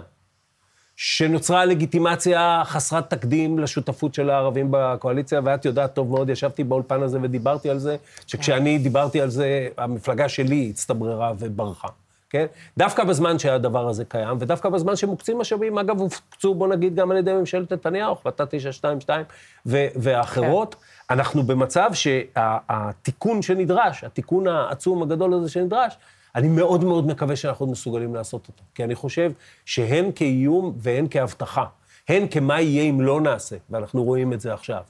שנוצרה 0.95 1.65
לגיטימציה 1.65 2.61
חסרת 2.65 3.09
תקדים 3.09 3.59
לשותפות 3.59 4.13
של 4.13 4.29
הערבים 4.29 4.67
בקואליציה, 4.71 5.41
ואת 5.43 5.65
יודעת 5.65 5.93
טוב 5.93 6.11
מאוד, 6.11 6.29
ישבתי 6.29 6.63
באולפן 6.63 7.03
הזה 7.03 7.19
ודיברתי 7.21 7.69
על 7.69 7.79
זה, 7.79 7.95
שכשאני 8.27 8.77
דיברתי 8.77 9.21
על 9.21 9.29
זה, 9.29 9.67
המפלגה 9.77 10.29
שלי 10.29 10.67
הצטבררה 10.69 11.33
וברחה. 11.39 11.87
כן? 12.29 12.45
דווקא 12.77 13.03
בזמן 13.03 13.39
שהדבר 13.39 13.89
הזה 13.89 14.05
קיים, 14.05 14.37
ודווקא 14.39 14.69
בזמן 14.69 14.95
שמוקצים 14.95 15.39
משאבים, 15.39 15.77
אגב, 15.77 15.99
הופקצו, 15.99 16.53
בוא 16.53 16.67
נגיד, 16.67 16.95
גם 16.95 17.11
על 17.11 17.17
ידי 17.17 17.33
ממשלת 17.33 17.73
נתניהו, 17.73 18.13
החלטה 18.13 18.45
922 18.45 19.25
ואחרות, 19.65 20.75
כן. 20.75 21.13
אנחנו 21.13 21.43
במצב 21.43 21.89
שהתיקון 21.93 23.41
שנדרש, 23.41 24.03
התיקון 24.03 24.47
העצום 24.47 25.03
הגדול 25.03 25.33
הזה 25.33 25.49
שנדרש, 25.49 25.97
אני 26.35 26.47
מאוד 26.47 26.83
מאוד 26.83 27.07
מקווה 27.07 27.35
שאנחנו 27.35 27.67
מסוגלים 27.67 28.15
לעשות 28.15 28.47
אותו. 28.47 28.63
כי 28.75 28.83
אני 28.83 28.95
חושב 28.95 29.31
שהן 29.65 30.11
כאיום 30.15 30.73
והן 30.77 31.07
כהבטחה, 31.09 31.65
הן 32.09 32.27
כמה 32.27 32.61
יהיה 32.61 32.83
אם 32.83 33.01
לא 33.01 33.21
נעשה, 33.21 33.55
ואנחנו 33.69 34.03
רואים 34.03 34.33
את 34.33 34.41
זה 34.41 34.53
עכשיו, 34.53 34.81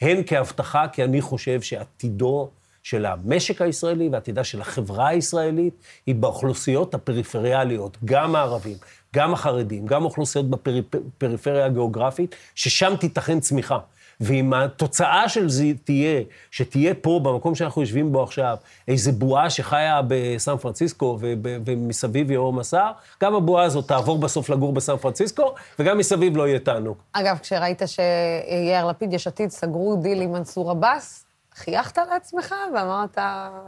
הן 0.00 0.22
כהבטחה, 0.26 0.88
כי 0.88 1.04
אני 1.04 1.20
חושב 1.20 1.60
שעתידו 1.60 2.50
של 2.82 3.06
המשק 3.06 3.62
הישראלי 3.62 4.08
ועתידה 4.08 4.44
של 4.44 4.60
החברה 4.60 5.08
הישראלית 5.08 5.74
היא 6.06 6.14
באוכלוסיות 6.14 6.94
הפריפריאליות, 6.94 7.96
גם 8.04 8.36
הערבים, 8.36 8.76
גם 9.14 9.32
החרדים, 9.32 9.86
גם 9.86 10.04
אוכלוסיות 10.04 10.46
בפריפריה 10.50 11.66
הגיאוגרפית, 11.66 12.34
ששם 12.54 12.94
תיתכן 13.00 13.40
צמיחה. 13.40 13.78
ואם 14.20 14.54
התוצאה 14.54 15.28
של 15.28 15.48
זה 15.48 15.64
תהיה, 15.84 16.22
שתהיה 16.50 16.94
פה, 16.94 17.20
במקום 17.22 17.54
שאנחנו 17.54 17.82
יושבים 17.82 18.12
בו 18.12 18.22
עכשיו, 18.22 18.56
איזו 18.88 19.12
בועה 19.12 19.50
שחיה 19.50 20.00
בסן 20.08 20.56
פרנסיסקו 20.56 21.18
ומסביב 21.42 22.30
יהום 22.30 22.58
הסער, 22.58 22.90
גם 23.22 23.34
הבועה 23.34 23.64
הזאת 23.64 23.88
תעבור 23.88 24.18
בסוף 24.18 24.50
לגור 24.50 24.72
בסן 24.72 24.96
פרנסיסקו, 24.96 25.54
וגם 25.78 25.98
מסביב 25.98 26.36
לא 26.36 26.48
יהיה 26.48 26.58
תענוג. 26.58 26.96
אגב, 27.12 27.38
כשראית 27.38 27.82
שיאיר 27.86 28.86
לפיד, 28.86 29.12
יש 29.12 29.26
עתיד, 29.26 29.50
סגרו 29.50 29.96
דיל 29.96 30.22
עם 30.22 30.32
מנסור 30.32 30.70
עבאס, 30.70 31.24
חייכת 31.54 31.98
לעצמך 32.10 32.54
ואמרת... 32.74 33.18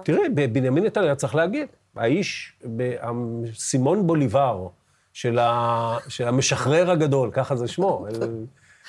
תראה, 0.05 0.29
בבנימין 0.35 0.85
נתניהו 0.85 1.17
צריך 1.17 1.35
להגיד, 1.35 1.67
האיש, 1.97 2.53
סימון 3.55 4.07
בוליבר 4.07 4.69
של, 5.13 5.39
ה, 5.39 5.97
של 6.09 6.29
המשחרר 6.29 6.91
הגדול, 6.91 7.31
ככה 7.33 7.57
זה 7.57 7.69
שמו. 7.69 8.07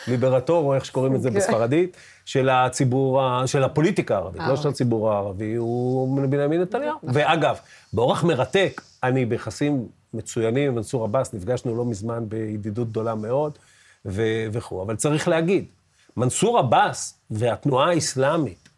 ליברטור, 0.08 0.66
או 0.66 0.76
איך 0.76 0.86
שקוראים 0.86 1.16
את 1.16 1.22
זה 1.22 1.30
כן. 1.30 1.36
בספרדית, 1.36 1.98
של 2.26 2.50
הציבור, 2.50 3.46
של 3.46 3.64
הפוליטיקה 3.64 4.16
הערבית, 4.16 4.42
לא 4.48 4.56
של 4.56 4.70
הציבור 4.70 5.12
הערבי, 5.12 5.56
הוא 5.56 6.28
בנימין 6.30 6.62
נתניהו. 6.62 6.98
נכון. 7.04 7.10
ואגב, 7.14 7.58
באורח 7.94 8.24
מרתק, 8.24 8.82
אני 9.04 9.26
ביחסים 9.26 9.88
מצוינים 10.14 10.68
עם 10.68 10.76
מנסור 10.76 11.04
עבאס, 11.04 11.34
נפגשנו 11.34 11.78
לא 11.78 11.86
מזמן 11.86 12.24
בידידות 12.28 12.90
גדולה 12.90 13.16
מאוד, 13.16 13.58
וכו'. 14.52 14.84
אבל 14.84 14.96
צריך 14.96 15.28
להגיד, 15.28 15.66
מנסור 16.18 16.60
עבאס 16.60 17.20
והתנועה 17.32 17.90
האסלאמית, 17.90 18.70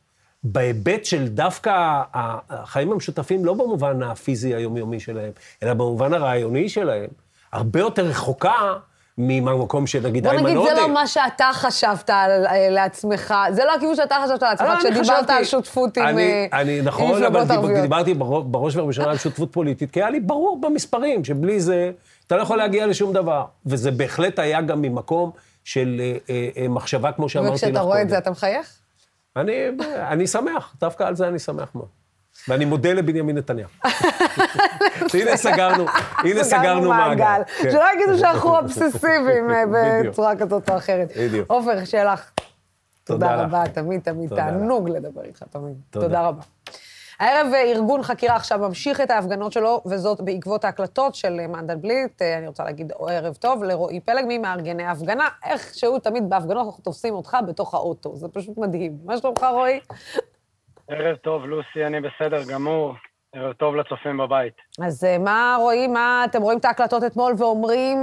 בהיבט 0.44 1.06
של 1.06 1.28
דווקא 1.28 2.02
החיים 2.14 2.92
המשותפים, 2.92 3.46
לא 3.46 3.54
במובן 3.54 4.04
הפיזי 4.04 4.56
היומיומי 4.56 5.00
שלהם, 5.00 5.32
אלא 5.64 5.74
במובן 5.74 6.14
הרעיוני 6.14 6.70
שלהם, 6.70 7.10
הרבה 7.52 7.80
יותר 7.80 8.06
רחוקה 8.06 8.74
ממקום 9.22 9.88
שנגיד 9.88 10.28
איימן 10.28 10.44
עודה... 10.44 10.60
בוא 10.60 10.66
נגיד, 10.66 10.76
זה 10.76 10.82
לא 10.82 10.94
מה 10.94 11.08
שאתה 11.08 11.50
חשבת 11.54 12.10
על, 12.10 12.48
אה, 12.48 12.70
לעצמך, 12.70 13.34
זה 13.52 13.66
לא 13.66 13.76
הכיוון 13.76 13.96
שאתה 13.96 14.16
חשבת 14.26 14.44
על 14.44 14.52
עצמך, 14.52 14.68
אה, 14.68 14.78
כשדיברת 14.80 15.30
על 15.30 15.44
שותפות 15.44 15.98
עם 15.98 16.16
מפלגות 16.16 16.52
ערביות. 16.52 16.86
נכון, 16.86 17.24
אבל 17.24 17.82
דיברתי 17.82 18.14
בראש 18.14 18.76
ובראשונה 18.76 19.12
על 19.12 19.18
שותפות 19.18 19.54
פוליטית, 19.54 19.92
כי 19.92 20.02
היה 20.02 20.10
לי 20.10 20.20
ברור 20.20 20.62
במספרים 20.62 21.24
שבלי 21.24 21.60
זה 21.60 21.92
אתה 22.28 22.36
לא 22.36 22.42
יכול 22.42 22.58
להגיע 22.58 22.88
לשום 22.88 23.14
דבר. 23.14 23.46
וזה 23.66 23.92
בהחלט 23.92 24.40
היה 24.40 24.62
גם 24.62 24.82
ממקום 24.82 25.32
של 25.64 26.02
אה, 26.30 26.68
מחשבה, 26.70 27.12
כמו 27.12 27.30
שאמרתי 27.30 27.54
לך 27.54 27.60
קודם. 27.60 27.72
וכשאתה 27.72 27.86
רואה 27.86 28.02
את 28.02 28.10
זה, 28.10 28.18
אתה 28.18 28.32
מחייך? 28.32 28.80
אני 29.98 30.28
שמח, 30.28 30.76
דווקא 30.80 31.04
על 31.04 31.16
זה 31.16 31.28
אני 31.28 31.40
שמח 31.40 31.70
מאוד. 31.76 31.99
ואני 32.48 32.66
מודה 32.66 32.94
לבנימין 32.94 33.38
נתניהו. 33.38 33.70
הנה 35.14 35.38
סגרנו, 35.38 35.86
הנה 36.18 36.44
סגרנו 36.44 36.90
מעגל. 36.90 37.42
כן. 37.62 37.72
שלא 37.72 37.84
יגידו 37.96 38.18
שאנחנו 38.18 38.58
אובססיביים 38.58 39.50
אה, 39.50 39.64
בצורה 40.04 40.36
כזאת 40.36 40.70
או 40.70 40.78
אחרת. 40.78 41.18
בדיוק. 41.18 41.50
עופר, 41.50 41.86
שלך. 41.86 42.32
תודה 43.04 43.36
רבה, 43.36 43.64
תמיד 43.74 44.02
תמיד 44.02 44.36
תענוג 44.36 44.90
לדבר 44.90 45.24
איתך, 45.24 45.44
תמיד. 45.50 45.76
תודה 45.90 46.22
רבה. 46.22 46.42
הערב 47.20 47.54
אה, 47.54 47.62
ארגון 47.62 48.04
חקירה 48.04 48.36
עכשיו 48.36 48.60
ממשיך 48.60 49.02
את 49.02 49.12
ההפגנות 49.12 49.54
שלו, 49.54 49.82
וזאת 49.86 50.22
בעקבות 50.22 50.66
ההקלטות 50.66 51.16
של 51.16 51.48
מנדלבליט. 51.48 52.22
אה, 52.22 52.38
אני 52.38 52.48
רוצה 52.48 52.64
להגיד 52.64 52.92
ערב 53.08 53.36
טוב 53.36 53.64
לרועי 53.64 54.00
פלג, 54.00 54.26
ממארגני 54.28 54.84
ההפגנה. 54.84 55.28
איך 55.46 55.74
שהוא 55.74 56.00
תמיד 56.00 56.30
בהפגנות 56.30 56.66
אנחנו 56.66 56.84
תופסים 56.84 57.14
אותך 57.14 57.38
בתוך 57.48 57.74
האוטו. 57.74 58.16
זה 58.16 58.28
פשוט 58.28 58.58
מדהים. 58.58 58.98
מה 59.06 59.18
שלומך, 59.18 59.46
רועי? 59.52 59.80
ערב 60.90 61.16
טוב, 61.16 61.46
לוסי, 61.46 61.86
אני 61.86 62.02
בסדר 62.02 62.42
גמור. 62.54 62.96
ערב 63.34 63.54
טוב 63.54 63.76
לצופים 63.76 64.18
בבית. 64.18 64.54
אז 64.86 65.04
אה, 65.04 65.18
מה 65.18 65.56
רואים, 65.60 65.94
מה, 65.94 66.26
אתם 66.30 66.42
רואים 66.42 66.60
את 66.60 66.66
ההקלטות 66.66 67.04
אתמול 67.04 67.34
ואומרים, 67.38 67.98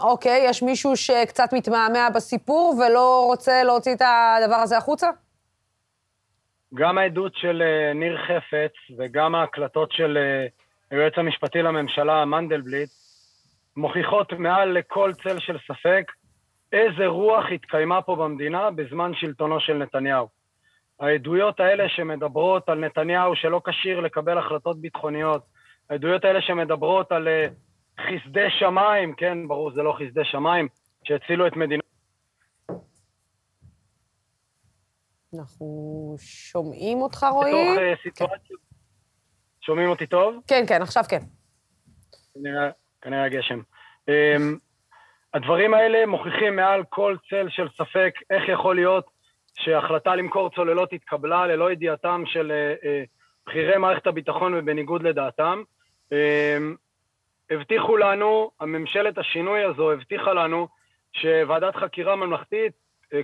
אוקיי, 0.00 0.44
יש 0.48 0.62
מישהו 0.62 0.96
שקצת 0.96 1.52
מתמהמה 1.52 2.08
בסיפור 2.14 2.74
ולא 2.78 3.24
רוצה 3.26 3.62
להוציא 3.64 3.94
את 3.94 4.00
הדבר 4.00 4.54
הזה 4.54 4.76
החוצה? 4.76 5.06
גם 6.74 6.98
העדות 6.98 7.32
של 7.34 7.62
uh, 7.62 7.94
ניר 7.94 8.18
חפץ 8.26 8.72
וגם 8.98 9.34
ההקלטות 9.34 9.92
של 9.92 10.18
uh, 10.18 10.50
היועץ 10.90 11.12
המשפטי 11.16 11.62
לממשלה, 11.62 12.24
מנדלבליט, 12.24 12.90
מוכיחות 13.76 14.32
מעל 14.32 14.68
לכל 14.78 15.12
צל 15.12 15.38
של 15.38 15.58
ספק 15.58 16.12
איזה 16.72 17.06
רוח 17.06 17.44
התקיימה 17.54 18.02
פה 18.02 18.16
במדינה 18.16 18.70
בזמן 18.70 19.12
שלטונו 19.14 19.60
של 19.60 19.74
נתניהו. 19.74 20.43
העדויות 21.04 21.60
האלה 21.60 21.88
שמדברות 21.88 22.68
על 22.68 22.78
נתניהו 22.78 23.36
שלא 23.36 23.60
כשיר 23.64 24.00
לקבל 24.00 24.38
החלטות 24.38 24.80
ביטחוניות, 24.80 25.42
העדויות 25.90 26.24
האלה 26.24 26.42
שמדברות 26.42 27.12
על 27.12 27.28
אה, 27.28 27.46
חסדי 28.00 28.50
שמיים, 28.58 29.14
כן, 29.14 29.48
ברור, 29.48 29.72
זה 29.74 29.82
לא 29.82 29.92
חסדי 29.92 30.24
שמיים, 30.24 30.68
שהצילו 31.04 31.46
את 31.46 31.56
מדינת... 31.56 31.84
אנחנו 35.38 35.66
שומעים 36.18 36.98
אותך, 36.98 37.26
רועי? 37.30 37.52
בתוך 37.52 37.98
uh, 37.98 38.02
סיטואציה... 38.02 38.38
כן. 38.38 38.54
שומעים 39.60 39.88
אותי 39.88 40.06
טוב? 40.06 40.34
כן, 40.46 40.64
כן, 40.68 40.82
עכשיו 40.82 41.02
כן. 41.08 41.20
כנראה, 42.34 42.70
כנראה 43.02 43.24
הגשם. 43.24 43.60
Um, 44.10 44.12
הדברים 45.34 45.74
האלה 45.74 46.06
מוכיחים 46.06 46.56
מעל 46.56 46.84
כל 46.88 47.16
צל 47.30 47.46
של 47.48 47.68
ספק 47.68 48.14
איך 48.30 48.48
יכול 48.48 48.76
להיות 48.76 49.13
שהחלטה 49.54 50.16
למכור 50.16 50.50
צוללות 50.50 50.92
התקבלה 50.92 51.46
ללא 51.46 51.72
ידיעתם 51.72 52.22
של 52.26 52.52
אה, 52.52 52.74
אה, 52.84 53.04
בכירי 53.46 53.76
מערכת 53.76 54.06
הביטחון 54.06 54.54
ובניגוד 54.54 55.02
לדעתם. 55.02 55.62
אה, 56.12 56.58
הבטיחו 57.50 57.96
לנו, 57.96 58.50
הממשלת 58.60 59.18
השינוי 59.18 59.64
הזו 59.64 59.92
הבטיחה 59.92 60.32
לנו 60.32 60.68
שוועדת 61.12 61.76
חקירה 61.76 62.16
ממלכתית 62.16 62.72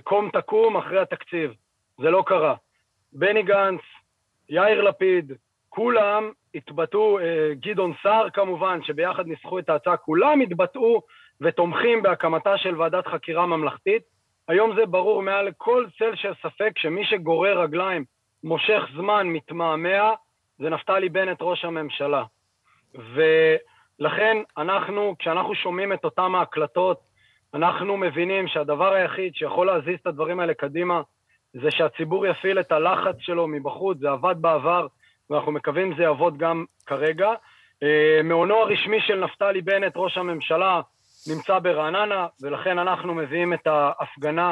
קום 0.03 0.29
תקום 0.33 0.77
אחרי 0.77 0.99
התקציב. 0.99 1.53
זה 1.97 2.09
לא 2.09 2.23
קרה. 2.25 2.55
בני 3.13 3.43
גנץ, 3.43 3.81
יאיר 4.49 4.81
לפיד, 4.81 5.31
כולם 5.69 6.31
התבטאו, 6.55 7.19
גדעון 7.53 7.93
סער 8.03 8.29
כמובן, 8.29 8.79
שביחד 8.83 9.27
ניסחו 9.27 9.59
את 9.59 9.69
ההצעה, 9.69 9.97
כולם 9.97 10.41
התבטאו 10.41 11.01
ותומכים 11.41 12.01
בהקמתה 12.01 12.57
של 12.57 12.81
ועדת 12.81 13.07
חקירה 13.07 13.45
ממלכתית. 13.45 14.03
היום 14.51 14.75
זה 14.75 14.85
ברור 14.85 15.23
מעל 15.23 15.49
כל 15.57 15.85
צל 15.97 16.15
של 16.15 16.33
ספק 16.41 16.71
שמי 16.77 17.05
שגורר 17.05 17.61
רגליים, 17.61 18.05
מושך 18.43 18.83
זמן, 18.95 19.27
מתמהמה, 19.27 20.13
זה 20.59 20.69
נפתלי 20.69 21.09
בנט, 21.09 21.37
ראש 21.41 21.65
הממשלה. 21.65 22.23
ולכן 22.95 24.37
אנחנו, 24.57 25.15
כשאנחנו 25.19 25.55
שומעים 25.55 25.93
את 25.93 26.05
אותם 26.05 26.35
ההקלטות, 26.35 26.99
אנחנו 27.53 27.97
מבינים 27.97 28.47
שהדבר 28.47 28.93
היחיד 28.93 29.35
שיכול 29.35 29.67
להזיז 29.67 29.99
את 30.01 30.07
הדברים 30.07 30.39
האלה 30.39 30.53
קדימה, 30.53 31.01
זה 31.53 31.71
שהציבור 31.71 32.25
יפעיל 32.25 32.59
את 32.59 32.71
הלחץ 32.71 33.15
שלו 33.19 33.47
מבחוץ, 33.47 33.97
זה 33.97 34.09
עבד 34.09 34.35
בעבר, 34.41 34.87
ואנחנו 35.29 35.51
מקווים 35.51 35.93
שזה 35.93 36.03
יעבוד 36.03 36.37
גם 36.37 36.65
כרגע. 36.85 37.29
אה, 37.83 38.19
מעונו 38.23 38.55
הרשמי 38.55 39.01
של 39.01 39.23
נפתלי 39.23 39.61
בנט, 39.61 39.93
ראש 39.95 40.17
הממשלה, 40.17 40.81
נמצא 41.27 41.59
ברעננה, 41.59 42.27
ולכן 42.41 42.79
אנחנו 42.79 43.13
מביאים 43.13 43.53
את 43.53 43.67
ההפגנה 43.67 44.51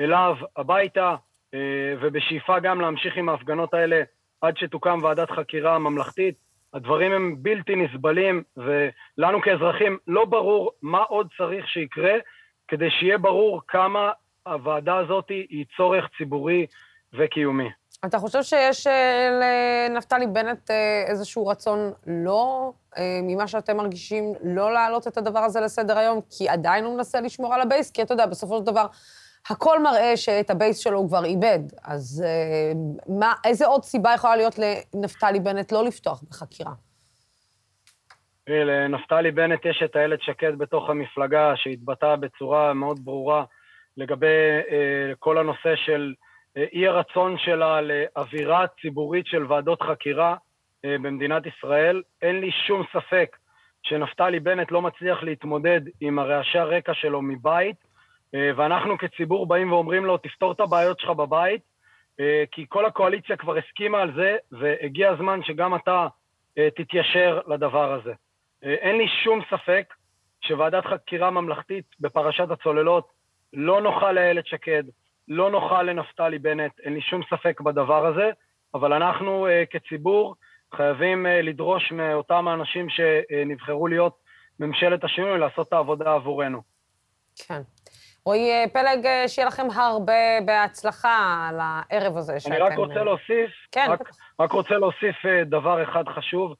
אליו 0.00 0.36
הביתה, 0.56 1.14
אה, 1.54 1.94
ובשאיפה 2.00 2.60
גם 2.60 2.80
להמשיך 2.80 3.16
עם 3.16 3.28
ההפגנות 3.28 3.74
האלה 3.74 4.02
עד 4.40 4.56
שתוקם 4.56 4.98
ועדת 5.02 5.30
חקירה 5.30 5.78
ממלכתית. 5.78 6.34
הדברים 6.74 7.12
הם 7.12 7.36
בלתי 7.38 7.76
נסבלים, 7.76 8.42
ולנו 8.56 9.42
כאזרחים 9.42 9.98
לא 10.06 10.24
ברור 10.24 10.70
מה 10.82 11.02
עוד 11.02 11.28
צריך 11.36 11.68
שיקרה 11.68 12.14
כדי 12.68 12.90
שיהיה 12.90 13.18
ברור 13.18 13.60
כמה 13.68 14.10
הוועדה 14.46 14.96
הזאת 14.96 15.28
היא 15.28 15.64
צורך 15.76 16.08
ציבורי 16.18 16.66
וקיומי. 17.14 17.68
אתה 18.06 18.18
חושב 18.18 18.42
שיש 18.42 18.86
אה, 18.86 19.30
לנפתלי 19.40 20.26
בנט 20.26 20.70
אה, 20.70 21.04
איזשהו 21.06 21.46
רצון 21.46 21.78
לא, 22.06 22.72
אה, 22.98 23.20
ממה 23.22 23.46
שאתם 23.46 23.76
מרגישים, 23.76 24.24
לא 24.44 24.72
להעלות 24.72 25.08
את 25.08 25.16
הדבר 25.16 25.38
הזה 25.38 25.60
לסדר 25.60 25.98
היום, 25.98 26.20
כי 26.30 26.48
עדיין 26.48 26.84
הוא 26.84 26.96
מנסה 26.96 27.20
לשמור 27.20 27.54
על 27.54 27.60
הבייס? 27.60 27.90
כי 27.90 28.02
אתה 28.02 28.14
יודע, 28.14 28.26
בסופו 28.26 28.58
של 28.58 28.64
דבר, 28.64 28.86
הכל 29.50 29.82
מראה 29.82 30.16
שאת 30.16 30.50
הבייס 30.50 30.78
שלו 30.78 30.98
הוא 30.98 31.08
כבר 31.08 31.24
איבד. 31.24 31.58
אז 31.84 32.24
מה, 33.08 33.32
איזה 33.44 33.66
עוד 33.66 33.82
סיבה 33.82 34.14
יכולה 34.14 34.36
להיות 34.36 34.54
לנפתלי 34.58 35.40
בנט 35.40 35.72
לא 35.72 35.84
לפתוח 35.84 36.22
בחקירה? 36.30 36.72
לנפתלי 38.46 39.30
בנט 39.30 39.64
יש 39.64 39.82
את 39.84 39.96
איילת 39.96 40.22
שקד 40.22 40.58
בתוך 40.58 40.90
המפלגה, 40.90 41.52
שהתבטאה 41.56 42.16
בצורה 42.16 42.74
מאוד 42.74 43.04
ברורה 43.04 43.44
לגבי 43.96 44.36
כל 45.18 45.38
הנושא 45.38 45.76
של... 45.76 46.14
אי 46.56 46.86
הרצון 46.86 47.38
שלה 47.38 47.80
לאווירה 47.80 48.66
ציבורית 48.80 49.26
של 49.26 49.52
ועדות 49.52 49.82
חקירה 49.82 50.36
אה, 50.84 50.96
במדינת 50.98 51.42
ישראל. 51.46 52.02
אין 52.22 52.40
לי 52.40 52.50
שום 52.66 52.82
ספק 52.92 53.36
שנפתלי 53.82 54.40
בנט 54.40 54.70
לא 54.70 54.82
מצליח 54.82 55.22
להתמודד 55.22 55.80
עם 56.00 56.18
הרעשי 56.18 56.58
הרקע 56.58 56.94
שלו 56.94 57.22
מבית, 57.22 57.76
אה, 58.34 58.50
ואנחנו 58.56 58.98
כציבור 58.98 59.46
באים 59.46 59.72
ואומרים 59.72 60.04
לו, 60.04 60.18
תפתור 60.18 60.52
את 60.52 60.60
הבעיות 60.60 61.00
שלך 61.00 61.10
בבית, 61.10 61.62
אה, 62.20 62.44
כי 62.52 62.66
כל 62.68 62.86
הקואליציה 62.86 63.36
כבר 63.36 63.56
הסכימה 63.56 64.02
על 64.02 64.12
זה, 64.14 64.36
והגיע 64.52 65.10
הזמן 65.10 65.40
שגם 65.42 65.74
אתה 65.74 66.06
אה, 66.58 66.68
תתיישר 66.76 67.40
לדבר 67.46 67.92
הזה. 67.92 68.12
אה, 68.64 68.74
אין 68.74 68.96
לי 68.96 69.08
שום 69.24 69.40
ספק 69.50 69.94
שוועדת 70.40 70.86
חקירה 70.86 71.30
ממלכתית 71.30 71.84
בפרשת 72.00 72.50
הצוללות 72.50 73.08
לא 73.52 73.82
נוחה 73.82 74.12
לאיילת 74.12 74.46
שקד, 74.46 74.82
לא 75.28 75.50
נוחה 75.50 75.82
לנפתלי 75.82 76.38
בנט, 76.38 76.80
אין 76.80 76.94
לי 76.94 77.00
שום 77.00 77.20
ספק 77.30 77.60
בדבר 77.60 78.06
הזה, 78.06 78.30
אבל 78.74 78.92
אנחנו 78.92 79.46
כציבור 79.70 80.34
חייבים 80.74 81.26
לדרוש 81.42 81.92
מאותם 81.92 82.48
האנשים 82.48 82.86
שנבחרו 82.88 83.86
להיות 83.86 84.16
ממשלת 84.60 85.04
השינוי 85.04 85.38
לעשות 85.38 85.68
את 85.68 85.72
העבודה 85.72 86.14
עבורנו. 86.14 86.62
כן. 87.36 87.62
רועי 88.24 88.50
אה, 88.50 88.64
פלג, 88.72 89.06
אה, 89.06 89.28
שיהיה 89.28 89.48
לכם 89.48 89.66
הרבה 89.74 90.40
בהצלחה 90.46 91.46
על 91.48 91.58
הערב 91.60 92.16
הזה 92.16 92.40
שאתם... 92.40 92.52
אני 92.52 92.60
רק 92.60 92.76
רוצה 92.76 92.98
אה, 92.98 93.04
להוסיף, 93.04 93.50
כן. 93.72 93.86
רק, 93.90 94.00
רק 94.40 94.52
רוצה 94.52 94.74
להוסיף 94.74 95.16
דבר 95.46 95.82
אחד 95.82 96.08
חשוב. 96.08 96.54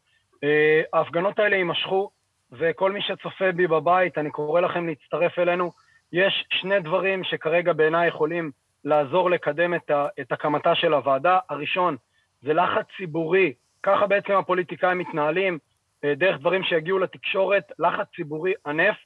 ההפגנות 0.92 1.38
האלה 1.38 1.56
יימשכו, 1.56 2.10
וכל 2.52 2.92
מי 2.92 3.00
שצופה 3.02 3.52
בי 3.52 3.66
בבית, 3.66 4.18
אני 4.18 4.30
קורא 4.30 4.60
לכם 4.60 4.86
להצטרף 4.86 5.38
אלינו. 5.38 5.70
יש 6.12 6.44
שני 6.50 6.80
דברים 6.80 7.24
שכרגע 7.24 7.72
בעיניי 7.72 8.08
יכולים 8.08 8.50
לעזור 8.84 9.30
לקדם 9.30 9.74
את, 9.74 9.90
ה, 9.90 10.06
את 10.20 10.32
הקמתה 10.32 10.74
של 10.74 10.94
הוועדה. 10.94 11.38
הראשון, 11.48 11.96
זה 12.42 12.52
לחץ 12.52 12.86
ציבורי, 12.96 13.52
ככה 13.82 14.06
בעצם 14.06 14.32
הפוליטיקאים 14.32 14.98
מתנהלים, 14.98 15.58
דרך 16.04 16.38
דברים 16.38 16.62
שיגיעו 16.62 16.98
לתקשורת, 16.98 17.72
לחץ 17.78 18.06
ציבורי 18.16 18.52
ענף. 18.66 18.96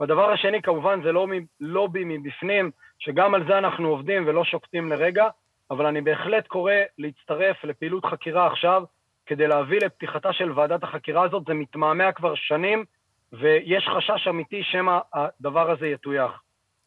והדבר 0.00 0.30
השני, 0.30 0.62
כמובן, 0.62 1.00
זה 1.02 1.12
לא 1.12 1.26
לובי 1.60 2.02
מבפנים, 2.04 2.70
שגם 2.98 3.34
על 3.34 3.46
זה 3.46 3.58
אנחנו 3.58 3.88
עובדים 3.88 4.26
ולא 4.26 4.44
שוקטים 4.44 4.88
לרגע, 4.88 5.28
אבל 5.70 5.86
אני 5.86 6.00
בהחלט 6.00 6.46
קורא 6.46 6.72
להצטרף 6.98 7.64
לפעילות 7.64 8.04
חקירה 8.04 8.46
עכשיו, 8.46 8.82
כדי 9.26 9.46
להביא 9.46 9.78
לפתיחתה 9.84 10.32
של 10.32 10.52
ועדת 10.52 10.82
החקירה 10.82 11.24
הזאת. 11.24 11.42
זה 11.46 11.54
מתמהמה 11.54 12.12
כבר 12.12 12.34
שנים, 12.34 12.84
ויש 13.32 13.88
חשש 13.96 14.28
אמיתי 14.28 14.62
שמא 14.62 14.98
הדבר 15.14 15.70
הזה 15.70 15.86
יטויח. 15.86 16.41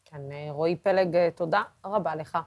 כן, 0.06 0.32
אה, 0.32 0.46
רועי 0.50 0.76
פלג, 0.76 1.16
אה, 1.16 1.28
תודה 1.34 1.62
רבה 1.84 2.14
לך. 2.14 2.38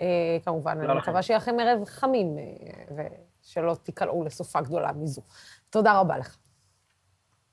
אה, 0.00 0.06
כמובן, 0.44 0.80
אני 0.80 0.98
מקווה 0.98 1.22
שיהיה 1.22 1.38
לכם 1.38 1.56
ערב 1.60 1.84
חמים, 1.84 2.36
ושלא 2.96 3.74
תיקלעו 3.82 4.24
לסופה 4.24 4.60
גדולה 4.60 4.92
מזו. 4.92 5.22
תודה 5.70 6.00
רבה 6.00 6.18
לך. 6.18 6.36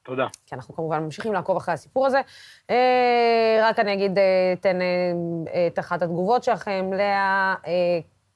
תודה. 0.04 0.28
כי 0.46 0.56
אנחנו 0.56 0.76
כמובן 0.76 1.04
ממשיכים 1.04 1.34
לעקוב 1.34 1.58
אחרי 1.58 1.74
הסיפור 1.74 2.06
הזה. 2.06 2.22
רק 3.62 3.80
אני 3.80 3.94
אגיד, 3.94 4.18
אתן 4.54 4.80
את 5.68 5.80
אחת 5.80 6.02
התגובות 6.02 6.44
שלכם. 6.44 6.92
לאה 6.94 7.56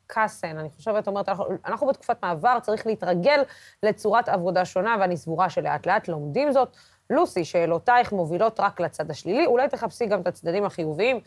קאסן, 0.07 0.57
אני 0.57 0.69
חושבת, 0.69 1.07
אומרת, 1.07 1.29
אנחנו, 1.29 1.45
אנחנו 1.65 1.87
בתקופת 1.87 2.23
מעבר, 2.23 2.59
צריך 2.61 2.87
להתרגל 2.87 3.41
לצורת 3.83 4.29
עבודה 4.29 4.65
שונה, 4.65 4.95
ואני 4.99 5.17
סבורה 5.17 5.49
שלאט 5.49 5.87
לאט 5.87 6.07
לומדים 6.07 6.51
זאת. 6.51 6.77
לוסי, 7.13 7.45
שאלותייך 7.45 8.11
מובילות 8.11 8.59
רק 8.59 8.79
לצד 8.79 9.11
השלילי, 9.11 9.45
אולי 9.45 9.69
תחפשי 9.69 10.05
גם 10.05 10.21
את 10.21 10.27
הצדדים 10.27 10.65
החיוביים. 10.65 11.19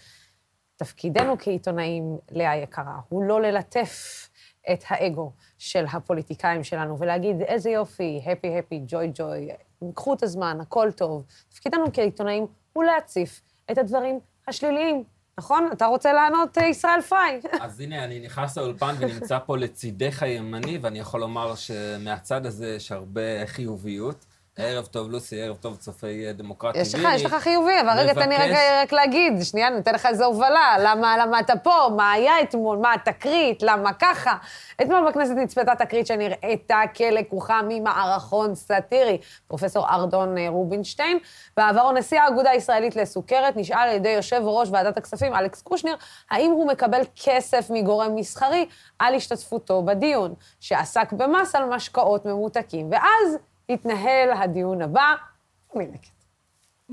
תפקידנו 0.76 1.36
כעיתונאים, 1.38 2.18
לאה 2.30 2.56
יקרה, 2.56 2.98
הוא 3.08 3.22
לא 3.22 3.42
ללטף 3.42 4.28
את 4.72 4.84
האגו 4.88 5.32
של 5.58 5.84
הפוליטיקאים 5.92 6.64
שלנו 6.64 6.98
ולהגיד, 6.98 7.42
איזה 7.42 7.70
יופי, 7.70 8.22
הפי 8.26 8.58
הפי, 8.58 8.82
ג'וי 8.86 9.10
ג'וי, 9.14 9.48
קחו 9.94 10.14
את 10.14 10.22
הזמן, 10.22 10.58
הכל 10.60 10.92
טוב. 10.92 11.24
תפקידנו 11.48 11.84
כעיתונאים 11.92 12.46
הוא 12.72 12.84
להציף 12.84 13.40
את 13.70 13.78
הדברים 13.78 14.18
השליליים. 14.48 15.04
נכון? 15.38 15.68
אתה 15.72 15.86
רוצה 15.86 16.12
לענות, 16.12 16.58
אה, 16.58 16.66
ישראל 16.66 17.00
פריי. 17.00 17.40
אז 17.62 17.80
הנה, 17.80 18.04
אני 18.04 18.20
נכנס 18.20 18.58
לאולפן 18.58 18.94
ונמצא 18.98 19.38
פה 19.46 19.56
לצידך 19.56 20.22
הימני, 20.22 20.78
ואני 20.78 20.98
יכול 20.98 21.20
לומר 21.20 21.54
שמהצד 21.54 22.46
הזה 22.46 22.68
יש 22.68 22.92
הרבה 22.92 23.46
חיוביות. 23.46 24.26
ערב 24.58 24.86
טוב, 24.86 25.10
לוסי, 25.10 25.42
ערב 25.42 25.56
טוב, 25.56 25.76
צופי 25.76 26.32
דמוקרטי. 26.32 26.78
יש 26.78 26.94
לך, 26.94 27.08
יש 27.14 27.24
לך 27.24 27.34
חיובי, 27.34 27.80
אבל 27.80 27.98
רגע, 27.98 28.14
תן 28.14 28.28
לי 28.28 28.36
רגע 28.36 28.58
רק 28.82 28.92
להגיד, 28.92 29.42
שנייה, 29.42 29.68
אני 29.68 29.78
אתן 29.78 29.94
לך 29.94 30.06
איזו 30.06 30.24
הובלה, 30.24 30.76
למה, 30.78 31.16
למה 31.18 31.40
אתה 31.40 31.56
פה, 31.56 31.88
מה 31.96 32.12
היה 32.12 32.42
אתמול, 32.42 32.78
מה 32.78 32.94
התקרית, 32.94 33.62
למה 33.62 33.92
ככה. 33.92 34.36
אתמול 34.82 35.08
בכנסת 35.08 35.34
נצפתה 35.36 35.74
תקרית 35.74 36.06
שנראתה 36.06 36.80
כלקוחה 36.96 37.60
ממערכון 37.68 38.54
סאטירי. 38.54 39.18
פרופסור 39.48 39.88
ארדון 39.88 40.38
אה, 40.38 40.48
רובינשטיין, 40.48 41.18
בעברו 41.56 41.92
נשיא 41.92 42.20
האגודה 42.20 42.50
הישראלית 42.50 42.96
לסוכרת, 42.96 43.56
נשאל 43.56 43.78
על 43.78 43.94
ידי 43.94 44.08
יושב 44.08 44.40
ראש 44.44 44.68
ועדת 44.72 44.96
הכספים, 44.96 45.34
אלכס 45.34 45.62
קושניר, 45.62 45.96
האם 46.30 46.50
הוא 46.50 46.68
מקבל 46.68 47.00
כסף 47.24 47.70
מגורם 47.70 48.14
מסחרי 48.14 48.66
על 48.98 49.14
השתתפותו 49.14 49.82
בדיון, 49.82 50.34
שעסק 50.60 51.12
במס 51.12 51.54
על 51.54 51.64
משקאות 51.64 52.26
ממותקים. 52.26 52.90
ואז 52.90 53.38
יתנהל 53.68 54.32
הדיון 54.42 54.82
הבא. 54.82 55.14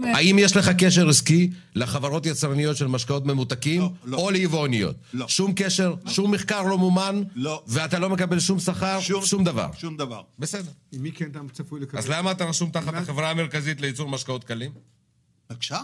האם 0.04 0.40
יש 0.40 0.58
לך 0.58 0.70
קשר 0.78 1.10
עסקי 1.10 1.50
לחברות 1.76 2.26
יצרניות 2.26 2.78
של 2.78 2.88
משקאות 2.88 3.26
ממותקים 3.26 3.82
לא, 3.82 3.90
לא. 4.06 4.18
או 4.18 4.30
ליבואניות? 4.32 4.96
לא. 5.14 5.28
שום 5.28 5.54
קשר? 5.56 5.96
לא. 6.06 6.12
שום 6.12 6.32
מחקר 6.32 6.64
לא 6.64 6.78
מומן? 6.78 7.24
לא. 7.36 7.64
ואתה 7.68 8.00
לא 8.00 8.10
מקבל 8.10 8.40
שום 8.40 8.60
שכר? 8.60 9.00
שום, 9.00 9.26
שום 9.26 9.44
דבר? 9.44 9.70
שום 9.78 9.98
דבר. 9.98 10.22
בסדר. 10.40 10.72
מי 10.94 11.12
כן 11.12 11.32
אתה 11.32 11.40
צפוי 11.52 11.80
לקבל? 11.80 12.00
אז 12.00 12.10
למה 12.10 12.32
אתה 12.32 12.46
רשום 12.46 12.70
תחת 12.70 12.94
החברה 12.94 13.30
המרכזית 13.30 13.82
לייצור 13.82 14.10
משקאות 14.10 14.44
קלים? 14.44 14.72
בבקשה? 15.50 15.80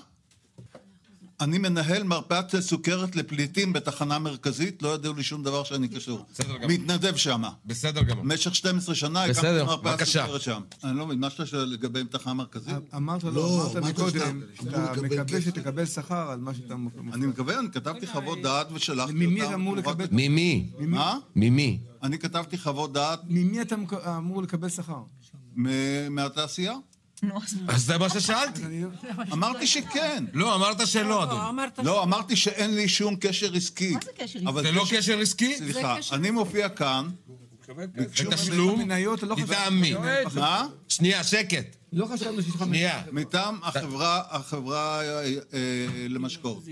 אני 1.41 1.57
מנהל 1.57 2.03
מרפאת 2.03 2.55
סוכרת 2.59 3.15
לפליטים 3.15 3.73
בתחנה 3.73 4.19
מרכזית, 4.19 4.81
לא 4.81 4.95
ידעו 4.95 5.13
לי 5.13 5.23
שום 5.23 5.43
דבר 5.43 5.63
שאני 5.63 5.87
קשור. 5.87 6.25
בסדר 6.33 6.57
גמור. 6.57 6.67
מתנדב 6.67 7.15
שם. 7.15 7.43
בסדר 7.65 8.01
גמור. 8.01 8.23
במשך 8.23 8.55
12 8.55 8.95
שנה 8.95 9.23
הקמתי 9.23 9.63
מרפאת 9.65 10.03
סוכרת 10.03 10.41
שם. 10.41 10.61
אני 10.83 10.97
לא 10.97 11.05
מבין, 11.05 11.19
מה 11.19 11.29
שאתה 11.29 11.45
שואל 11.45 11.63
לגבי 11.63 12.03
תחנה 12.03 12.33
מרכזית? 12.33 12.75
אמרת 12.95 13.23
לא, 13.23 13.33
לא 13.33 13.71
אמרת 13.71 13.83
מקודם, 13.83 14.41
אתה 14.61 15.01
מקווה 15.01 15.41
שתקבל 15.41 15.85
שכר 15.85 16.31
על 16.31 16.39
מה 16.39 16.53
שאתה... 16.53 16.75
אני 17.13 17.25
מקווה, 17.25 17.59
אני 17.59 17.71
כתבתי 17.71 18.07
חוות 18.07 18.41
דעת 18.41 18.67
ושלחתי 18.73 19.11
אותם. 19.11 19.19
ממי 19.19 19.45
אתה 19.45 19.53
אמור 19.53 19.75
לקבל... 19.77 20.05
ממי? 20.11 20.69
מה? 20.79 21.17
ממי? 21.35 21.79
אני 22.03 22.19
כתבתי 22.19 22.57
חוות 22.57 22.93
דעת... 22.93 23.19
ממי 23.27 23.61
אתה 23.61 23.75
אמור 24.17 24.41
לקבל 24.43 24.69
שכר? 24.69 25.01
מהתעשייה. 26.09 26.73
אז 27.67 27.85
זה 27.85 27.97
מה 27.97 28.09
ששאלתי. 28.09 28.61
אמרתי 29.33 29.67
שכן. 29.67 30.23
לא, 30.33 30.55
אמרת 30.55 30.87
שלא, 30.87 31.23
אדוני. 31.23 31.67
לא, 31.83 32.03
אמרתי 32.03 32.35
שאין 32.35 32.75
לי 32.75 32.89
שום 32.89 33.15
קשר 33.15 33.53
עסקי. 33.55 33.93
מה 33.93 33.99
זה 34.01 34.11
קשר 34.17 34.39
עסקי? 34.39 34.61
זה 34.61 34.71
לא 34.71 34.85
קשר 34.91 35.19
עסקי? 35.19 35.57
סליחה, 35.57 35.97
אני 36.11 36.31
מופיע 36.31 36.69
כאן. 36.69 37.09
בתשלום? 37.75 38.81
מטעם 39.37 39.81
מי? 39.81 39.93
מה? 40.35 40.67
שנייה, 40.87 41.23
שקט. 41.23 41.75
לא 41.93 42.05
חשבנו 42.05 42.41
שיש 42.41 42.55
לך... 42.55 42.63
שנייה. 42.65 43.03
מטעם 43.11 43.59
החברה 44.31 45.01
אה, 45.01 45.23
אה, 45.53 45.85
למשקאות. 46.09 46.63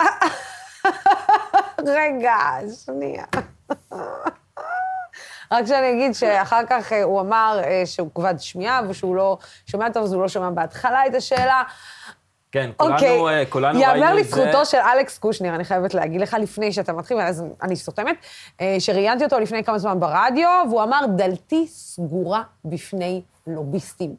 רגע, 1.96 2.36
שנייה. 2.84 3.24
רק 5.52 5.66
שאני 5.66 5.92
אגיד 5.92 6.12
שאחר 6.12 6.60
כך 6.68 6.92
אה, 6.92 7.02
הוא 7.02 7.20
אמר 7.20 7.60
אה, 7.64 7.82
שהוא 7.86 8.08
כבד 8.14 8.34
שמיעה 8.38 8.80
ושהוא 8.88 9.16
לא 9.16 9.38
שומע 9.66 9.90
טוב, 9.90 10.04
אז 10.04 10.12
הוא 10.12 10.22
לא 10.22 10.28
שמע 10.28 10.50
בהתחלה 10.50 11.06
את 11.06 11.14
השאלה. 11.14 11.62
כן, 12.52 12.70
כולנו, 12.76 12.98
okay. 12.98 13.02
אוקיי. 13.02 13.46
כולנו 13.48 13.78
ראינו 13.78 13.92
את 13.92 13.98
זה. 13.98 14.04
יאמר 14.04 14.14
לזכותו 14.14 14.66
של 14.66 14.78
אלכס 14.78 15.18
קושניר, 15.18 15.54
אני 15.54 15.64
חייבת 15.64 15.94
להגיד 15.94 16.20
לך, 16.20 16.36
לפני 16.40 16.72
שאתה 16.72 16.92
מתחיל, 16.92 17.20
אז 17.20 17.44
אני 17.62 17.76
סותמת, 17.76 18.16
שראיינתי 18.78 19.24
אותו 19.24 19.38
לפני 19.38 19.64
כמה 19.64 19.78
זמן 19.78 20.00
ברדיו, 20.00 20.48
והוא 20.68 20.82
אמר, 20.82 21.00
דלתי 21.16 21.66
סגורה 21.66 22.42
בפני 22.64 23.22
לוביסטים. 23.46 24.16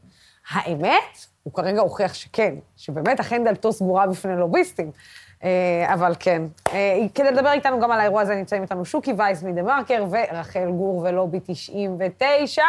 האמת, 0.49 1.25
הוא 1.43 1.53
כרגע 1.53 1.81
הוכיח 1.81 2.13
שכן, 2.13 2.55
שבאמת 2.77 3.19
אכן 3.19 3.43
דלתו 3.43 3.73
סגורה 3.73 4.07
בפני 4.07 4.35
לוביסטים. 4.35 4.91
אה, 5.43 5.93
אבל 5.93 6.13
כן. 6.19 6.41
אה, 6.73 6.97
כדי 7.15 7.31
לדבר 7.31 7.51
איתנו 7.51 7.79
גם 7.79 7.91
על 7.91 7.99
האירוע 7.99 8.21
הזה, 8.21 8.35
נמצאים 8.35 8.61
איתנו 8.61 8.85
שוקי 8.85 9.13
וייס 9.17 9.43
מדה-מרקר 9.43 10.05
ורחל 10.11 10.69
גור 10.71 10.97
ולובי 10.97 11.39
99. 11.45 12.63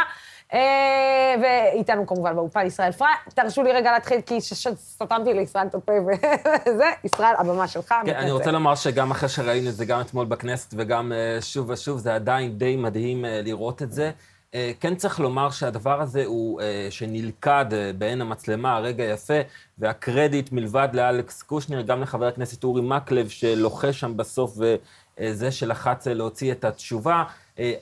אה, 0.55 1.35
ואיתנו 1.43 2.07
כמובן 2.07 2.35
באופן 2.35 2.67
ישראל 2.67 2.93
פריי. 2.93 3.15
תרשו 3.35 3.63
לי 3.63 3.73
רגע 3.73 3.93
להתחיל, 3.93 4.21
כי 4.21 4.39
סתמתי 4.77 5.35
לישראל 5.35 5.67
את 5.67 5.75
הפה 5.75 5.93
וזה, 6.67 6.91
ישראל, 7.05 7.35
הבמה 7.39 7.69
שלך. 7.69 7.95
כן, 8.07 8.15
אני 8.15 8.31
רוצה 8.31 8.51
לומר 8.51 8.75
שגם 8.75 9.11
אחרי 9.11 9.29
שראינו 9.29 9.69
את 9.69 9.75
זה 9.75 9.85
גם 9.85 10.01
אתמול 10.01 10.27
בכנסת 10.27 10.75
וגם 10.77 11.13
שוב 11.41 11.71
ושוב, 11.71 11.99
זה 11.99 12.15
עדיין 12.15 12.59
די 12.59 12.77
מדהים 12.77 13.25
לראות 13.29 13.83
את 13.83 13.93
זה. 13.93 14.11
אה, 14.55 14.73
כן 14.81 14.95
צריך 14.95 15.21
לומר 15.21 15.51
שהדבר 15.51 16.01
הזה 16.01 16.25
הוא, 16.25 16.61
אה, 16.61 16.87
שנלכד 16.91 17.67
אה, 17.73 17.93
בעין 17.99 18.21
המצלמה, 18.21 18.77
הרגע 18.77 19.05
יפה, 19.05 19.41
והקרדיט 19.79 20.53
מלבד 20.53 20.89
לאלכס 20.93 21.43
קושניר, 21.43 21.83
גם 21.83 22.03
לחבר 22.03 22.27
הכנסת 22.27 22.65
אורי 22.65 22.83
מקלב, 22.83 23.29
שלוחש 23.29 24.01
שם 24.01 24.17
בסוף, 24.17 24.59
וזה 24.59 25.51
שלחץ 25.53 26.07
להוציא 26.07 26.53
את 26.53 26.65
התשובה. 26.65 27.25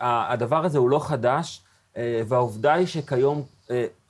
הדבר 0.01 0.65
הזה 0.65 0.79
הוא 0.79 0.91
לא 0.91 0.99
חדש, 0.99 1.63
והעובדה 2.29 2.73
היא 2.73 2.87
שכיום 2.87 3.43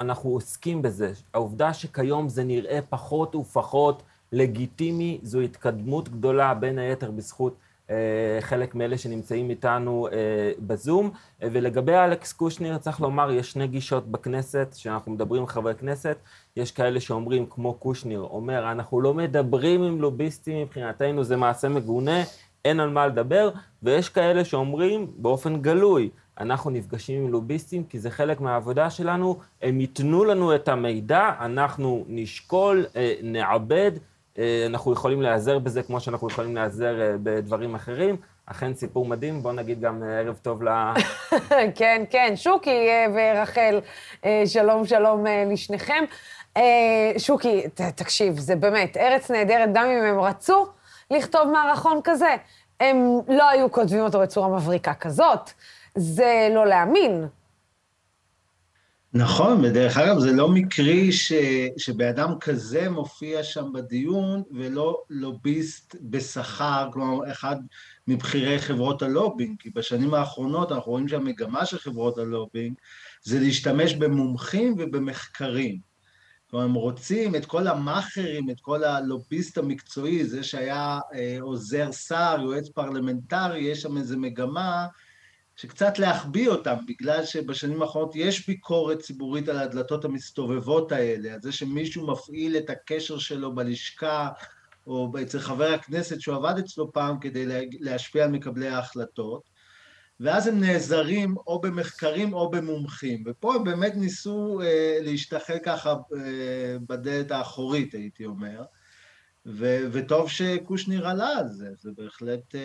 אנחנו 0.01 0.31
עוסקים 0.31 0.83
בזה. 0.83 1.13
העובדה 1.35 1.75
שכיום 1.75 2.29
זה 2.29 2.45
נראה 2.45 2.79
פחות 2.89 3.35
ופחות 3.35 4.03
לגיטימי, 4.33 5.19
זו 5.23 5.41
התקדמות 5.41 6.09
גדולה, 6.09 6.55
בין 6.55 6.79
היתר 6.79 7.11
בזכות 7.11 7.57
חלק 8.41 8.75
מאלה 8.75 8.99
שנמצאים 8.99 9.51
איתנו 9.51 10.09
בזום. 10.59 11.11
ולגבי 11.43 11.95
אלכס 11.95 12.33
קושניר, 12.33 12.79
צריך 12.79 13.01
לומר, 13.01 13.31
יש 13.31 13.53
שני 13.53 13.67
גישות 13.67 14.09
בכנסת, 14.09 14.69
כשאנחנו 14.75 15.13
מדברים 15.13 15.41
עם 15.41 15.47
חברי 15.47 15.75
כנסת, 15.75 16.17
יש 16.57 16.73
כאלה 16.73 17.01
שאומרים, 17.01 17.47
כמו 17.47 17.75
קושניר, 17.75 18.21
אומר, 18.21 18.73
אנחנו 18.73 19.01
לא 19.01 19.15
מדברים 19.15 19.83
עם 19.83 20.01
לוביסטים, 20.01 20.63
מבחינתנו 20.63 21.25
זה 21.25 21.37
מעשה 21.37 21.69
מגונה, 21.69 22.23
אין 22.65 22.81
על 22.81 22.91
מה 22.91 23.07
לדבר, 23.07 23.51
ויש 23.83 24.09
כאלה 24.09 24.45
שאומרים 24.45 25.13
באופן 25.17 25.63
גלוי, 25.63 26.11
אנחנו 26.41 26.71
נפגשים 26.71 27.23
עם 27.23 27.33
לוביסטים 27.33 27.85
כי 27.85 27.99
זה 27.99 28.11
חלק 28.11 28.41
מהעבודה 28.41 28.91
שלנו, 28.91 29.39
הם 29.63 29.81
ייתנו 29.81 30.25
לנו 30.25 30.55
את 30.55 30.69
המידע, 30.69 31.31
אנחנו 31.41 32.05
נשקול, 32.09 32.87
אה, 32.97 33.15
נעבד, 33.23 33.93
אה, 33.95 34.12
אנחנו 34.67 34.93
יכולים 34.93 35.23
להיעזר 35.23 35.59
בזה 35.59 35.83
כמו 35.83 36.01
שאנחנו 36.01 36.29
יכולים 36.29 36.55
להיעזר 36.55 37.01
אה, 37.01 37.15
בדברים 37.23 37.75
אחרים. 37.75 38.17
אכן 38.47 38.75
סיפור 38.75 39.07
מדהים, 39.07 39.43
בואו 39.43 39.55
נגיד 39.55 39.81
גם 39.81 40.03
ערב 40.03 40.39
טוב 40.43 40.63
ל... 40.63 40.69
כן, 41.75 42.05
כן, 42.11 42.33
שוקי 42.37 42.89
ורחל, 43.15 43.81
שלום, 44.47 44.87
שלום 44.87 45.25
לשניכם. 45.53 46.05
שוקי, 47.19 47.63
תקשיב, 47.95 48.39
זה 48.39 48.57
באמת 48.57 48.97
ארץ 48.97 49.31
נהדרת, 49.31 49.69
גם 49.73 49.85
אם 49.87 50.05
הם 50.05 50.21
רצו 50.21 50.67
לכתוב 51.11 51.51
מערכון 51.53 52.01
כזה, 52.05 52.37
הם 52.81 53.21
לא 53.29 53.49
היו 53.49 53.73
כותבים 53.73 54.01
אותו 54.01 54.21
בצורה 54.21 54.49
מבריקה 54.49 54.95
כזאת. 54.95 55.51
זה 55.95 56.49
לא 56.55 56.67
להאמין. 56.67 57.27
נכון, 59.15 59.65
ודרך 59.65 59.97
אגב, 59.97 60.19
זה 60.19 60.33
לא 60.33 60.49
מקרי 60.49 61.13
ש, 61.13 61.33
שבאדם 61.77 62.39
כזה 62.41 62.91
מופיע 62.91 63.45
שם 63.45 63.73
בדיון, 63.75 64.43
ולא 64.51 65.03
לוביסט 65.11 65.97
בשכר, 66.01 66.89
כלומר, 66.93 67.33
אחד 67.33 67.57
מבכירי 68.09 68.59
חברות 68.59 69.03
הלובינג, 69.03 69.57
כי 69.59 69.71
בשנים 69.71 70.15
האחרונות 70.15 70.73
אנחנו 70.73 70.93
רואים 70.93 71.09
שהמגמה 71.09 71.67
של 71.67 71.79
חברות 71.79 72.19
הלובינג 72.19 72.75
זה 73.23 73.41
להשתמש 73.41 73.95
במומחים 73.95 74.75
ובמחקרים. 74.79 75.79
כלומר, 76.51 76.65
הם 76.65 76.75
רוצים 76.75 77.35
את 77.35 77.47
כל 77.47 77.67
המאכערים, 77.67 78.51
את 78.51 78.61
כל 78.61 78.85
הלוביסט 78.85 79.59
המקצועי, 79.59 80.25
זה 80.25 80.43
שהיה 80.43 81.01
אה, 81.15 81.37
עוזר 81.41 81.93
שר, 81.93 82.37
יועץ 82.43 82.69
פרלמנטרי, 82.69 83.61
יש 83.61 83.83
שם 83.83 83.97
איזו 83.97 84.19
מגמה 84.19 84.87
שקצת 85.63 85.99
להחביא 85.99 86.49
אותם, 86.49 86.75
בגלל 86.89 87.25
שבשנים 87.25 87.83
האחרונות 87.83 88.17
יש 88.17 88.47
ביקורת 88.47 88.99
ציבורית 88.99 89.49
על 89.49 89.59
הדלתות 89.59 90.05
המסתובבות 90.05 90.93
האלה, 90.93 91.35
על 91.35 91.41
זה 91.43 91.53
שמישהו 91.53 92.07
מפעיל 92.07 92.57
את 92.57 92.71
הקשר 92.71 93.19
שלו 93.19 93.55
בלשכה, 93.55 94.29
או 94.87 95.13
אצל 95.23 95.39
חבר 95.39 95.73
הכנסת 95.73 96.21
שהוא 96.21 96.37
עבד 96.37 96.55
אצלו 96.59 96.93
פעם 96.93 97.19
כדי 97.21 97.69
להשפיע 97.81 98.25
על 98.25 98.31
מקבלי 98.31 98.69
ההחלטות, 98.69 99.43
ואז 100.21 100.47
הם 100.47 100.61
נעזרים 100.61 101.35
או 101.47 101.61
במחקרים 101.61 102.33
או 102.33 102.51
במומחים, 102.51 103.25
ופה 103.27 103.55
הם 103.55 103.65
באמת 103.65 103.97
ניסו 103.97 104.61
אה, 104.61 104.99
להשתחל 105.03 105.59
ככה 105.65 105.91
אה, 105.91 106.77
בדלת 106.89 107.31
האחורית, 107.31 107.95
הייתי 107.95 108.25
אומר. 108.25 108.63
ו- 109.47 109.85
וטוב 109.93 110.29
שקושניר 110.29 111.09
עלה 111.09 111.29
על 111.29 111.49
זה, 111.49 111.67
זה 111.81 111.91
בהחלט 111.99 112.55
אה, 112.55 112.61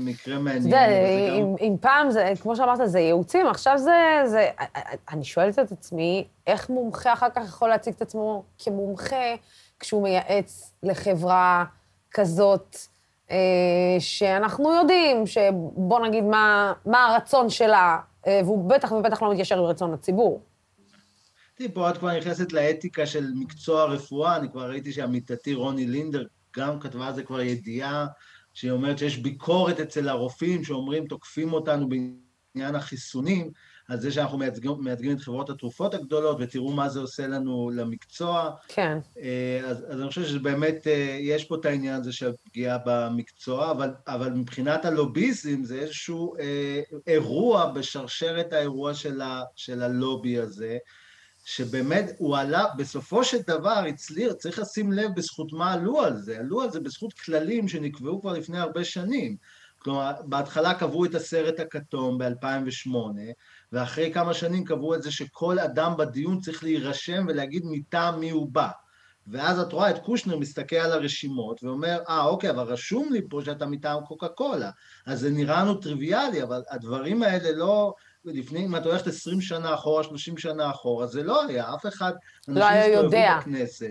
מקרה 0.00 0.38
מעניין. 0.38 0.60
אתה 0.60 0.68
יודע, 0.68 0.88
אם, 1.34 1.42
גם... 1.42 1.54
אם 1.60 1.76
פעם, 1.80 2.10
זה, 2.10 2.32
כמו 2.42 2.56
שאמרת, 2.56 2.78
זה 2.84 3.00
ייעוצים, 3.00 3.46
עכשיו 3.46 3.78
זה, 3.78 4.22
זה... 4.26 4.48
אני 5.10 5.24
שואלת 5.24 5.58
את 5.58 5.72
עצמי, 5.72 6.26
איך 6.46 6.70
מומחה 6.70 7.12
אחר 7.12 7.30
כך 7.34 7.44
יכול 7.44 7.68
להציג 7.68 7.94
את 7.94 8.02
עצמו 8.02 8.44
כמומחה 8.58 9.34
כשהוא 9.80 10.02
מייעץ 10.02 10.74
לחברה 10.82 11.64
כזאת, 12.10 12.76
אה, 13.30 13.36
שאנחנו 13.98 14.72
יודעים, 14.72 15.26
שבוא 15.26 16.06
נגיד 16.06 16.24
מה, 16.24 16.72
מה 16.86 17.06
הרצון 17.06 17.50
שלה, 17.50 17.98
אה, 18.26 18.40
והוא 18.44 18.70
בטח 18.70 18.92
ובטח 18.92 19.22
לא 19.22 19.32
מתיישר 19.32 19.58
עם 19.58 19.64
רצון 19.64 19.94
הציבור. 19.94 20.40
תראי, 21.58 21.70
פה 21.74 21.90
את 21.90 21.98
כבר 21.98 22.16
נכנסת 22.16 22.52
לאתיקה 22.52 23.06
של 23.06 23.26
מקצוע 23.34 23.82
הרפואה, 23.82 24.36
אני 24.36 24.48
כבר 24.50 24.70
ראיתי 24.70 24.92
שעמיתתי 24.92 25.54
רוני 25.54 25.86
לינדר 25.86 26.24
גם 26.56 26.80
כתבה 26.80 27.06
על 27.06 27.14
זה 27.14 27.22
כבר 27.22 27.40
ידיעה, 27.40 28.06
שהיא 28.54 28.70
אומרת 28.70 28.98
שיש 28.98 29.18
ביקורת 29.18 29.80
אצל 29.80 30.08
הרופאים 30.08 30.64
שאומרים, 30.64 31.06
תוקפים 31.06 31.52
אותנו 31.52 31.88
בעניין 31.88 32.74
החיסונים, 32.74 33.50
על 33.88 34.00
זה 34.00 34.12
שאנחנו 34.12 34.38
מייצגים, 34.38 34.72
מייצגים 34.80 35.16
את 35.16 35.20
חברות 35.20 35.50
התרופות 35.50 35.94
הגדולות, 35.94 36.36
ותראו 36.40 36.72
מה 36.72 36.88
זה 36.88 37.00
עושה 37.00 37.26
לנו 37.26 37.70
למקצוע. 37.74 38.50
כן. 38.68 38.98
אה, 39.18 39.60
אז, 39.64 39.84
אז 39.88 40.00
אני 40.00 40.08
חושב 40.08 40.24
שבאמת 40.24 40.86
אה, 40.86 41.18
יש 41.20 41.44
פה 41.44 41.54
את 41.54 41.64
העניין 41.64 41.94
הזה 41.94 42.12
של 42.12 42.32
פגיעה 42.44 42.78
במקצוע, 42.86 43.70
אבל, 43.70 43.90
אבל 44.06 44.32
מבחינת 44.32 44.84
הלוביזם 44.84 45.64
זה 45.64 45.80
איזשהו 45.80 46.36
אה, 46.40 46.80
אירוע 47.06 47.72
בשרשרת 47.72 48.52
האירוע 48.52 48.94
של, 48.94 49.20
ה, 49.20 49.42
של 49.56 49.82
הלובי 49.82 50.38
הזה. 50.38 50.78
שבאמת 51.50 52.04
הוא 52.18 52.36
עלה, 52.36 52.64
בסופו 52.76 53.24
של 53.24 53.38
דבר 53.46 53.84
הצליח, 53.88 54.32
צריך 54.32 54.58
לשים 54.58 54.92
לב 54.92 55.10
בזכות 55.16 55.52
מה 55.52 55.72
עלו 55.72 56.00
על 56.00 56.16
זה, 56.16 56.38
עלו 56.38 56.62
על 56.62 56.70
זה 56.70 56.80
בזכות 56.80 57.12
כללים 57.12 57.68
שנקבעו 57.68 58.20
כבר 58.20 58.32
לפני 58.32 58.58
הרבה 58.58 58.84
שנים. 58.84 59.36
כלומר, 59.78 60.12
בהתחלה 60.24 60.74
קבעו 60.74 61.04
את 61.04 61.14
הסרט 61.14 61.60
הכתום 61.60 62.18
ב-2008, 62.18 62.90
ואחרי 63.72 64.12
כמה 64.12 64.34
שנים 64.34 64.64
קבעו 64.64 64.94
את 64.94 65.02
זה 65.02 65.10
שכל 65.10 65.58
אדם 65.58 65.96
בדיון 65.96 66.40
צריך 66.40 66.64
להירשם 66.64 67.24
ולהגיד 67.28 67.62
מטעם 67.66 68.20
מי 68.20 68.30
הוא 68.30 68.48
בא. 68.52 68.68
ואז 69.26 69.60
את 69.60 69.72
רואה 69.72 69.90
את 69.90 69.98
קושנר 69.98 70.36
מסתכל 70.36 70.76
על 70.76 70.92
הרשימות 70.92 71.64
ואומר, 71.64 71.98
אה, 72.08 72.24
אוקיי, 72.24 72.50
אבל 72.50 72.62
רשום 72.62 73.12
לי 73.12 73.20
פה 73.30 73.40
שאתה 73.44 73.66
מטעם 73.66 74.04
קוקה 74.04 74.28
קולה. 74.28 74.70
אז 75.06 75.20
זה 75.20 75.30
נראה 75.30 75.62
לנו 75.62 75.74
טריוויאלי, 75.74 76.42
אבל 76.42 76.62
הדברים 76.70 77.22
האלה 77.22 77.52
לא, 77.52 77.94
לפני, 78.32 78.66
אם 78.66 78.76
את 78.76 78.86
הולכת 78.86 79.06
20 79.06 79.40
שנה 79.40 79.74
אחורה, 79.74 80.04
30 80.04 80.38
שנה 80.38 80.70
אחורה, 80.70 81.06
זה 81.06 81.22
לא 81.22 81.44
היה, 81.44 81.74
אף 81.74 81.86
אחד, 81.86 82.12
לא 82.48 82.64
היה 82.64 82.94
יודע. 82.94 83.38
בכנסת, 83.40 83.86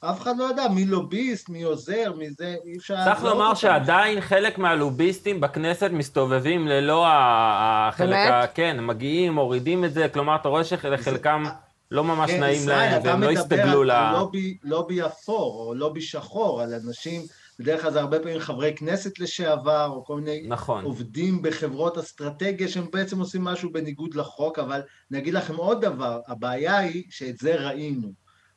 אף 0.00 0.20
אחד 0.20 0.36
לא 0.38 0.50
ידע 0.50 0.68
מי 0.68 0.84
לוביסט, 0.84 1.48
מי 1.48 1.62
עוזר, 1.62 2.12
מי 2.18 2.30
זה, 2.30 2.56
אי 2.64 2.76
אפשר... 2.76 3.04
צריך 3.04 3.24
לומר 3.24 3.54
שעדיין 3.54 4.20
חלק 4.20 4.58
מהלוביסטים 4.58 5.40
בכנסת 5.40 5.90
מסתובבים 5.92 6.68
ללא 6.68 7.04
החלק 7.08 8.16
ה... 8.16 8.46
כן, 8.54 8.84
מגיעים, 8.84 9.32
מורידים 9.32 9.84
את 9.84 9.94
זה, 9.94 10.08
כלומר, 10.08 10.36
אתה 10.36 10.48
רואה 10.48 10.64
שלחלקם 10.64 11.44
לא 11.90 12.04
ממש 12.04 12.30
כן, 12.30 12.40
נעים 12.40 12.68
להם, 12.68 13.02
והם 13.04 13.22
לא 13.22 13.30
הסתגלו 13.30 13.84
ל... 13.84 13.90
אתה 13.90 14.10
מדבר 14.10 14.38
על 14.38 14.70
לובי 14.70 15.02
אפור, 15.06 15.66
או 15.66 15.74
לובי 15.74 16.00
שחור, 16.00 16.62
על 16.62 16.74
אנשים... 16.74 17.22
בדרך 17.58 17.82
כלל 17.82 17.92
זה 17.92 18.00
הרבה 18.00 18.20
פעמים 18.20 18.40
חברי 18.40 18.74
כנסת 18.76 19.18
לשעבר, 19.18 19.90
או 19.90 20.04
כל 20.04 20.20
מיני 20.20 20.46
נכון. 20.48 20.84
עובדים 20.84 21.42
בחברות 21.42 21.98
אסטרטגיה 21.98 22.68
שהם 22.68 22.86
בעצם 22.92 23.18
עושים 23.18 23.44
משהו 23.44 23.72
בניגוד 23.72 24.14
לחוק, 24.14 24.58
אבל 24.58 24.80
אני 25.10 25.18
אגיד 25.18 25.34
לכם 25.34 25.56
עוד 25.56 25.80
דבר, 25.80 26.20
הבעיה 26.26 26.78
היא 26.78 27.04
שאת 27.10 27.38
זה 27.38 27.54
ראינו, 27.54 28.12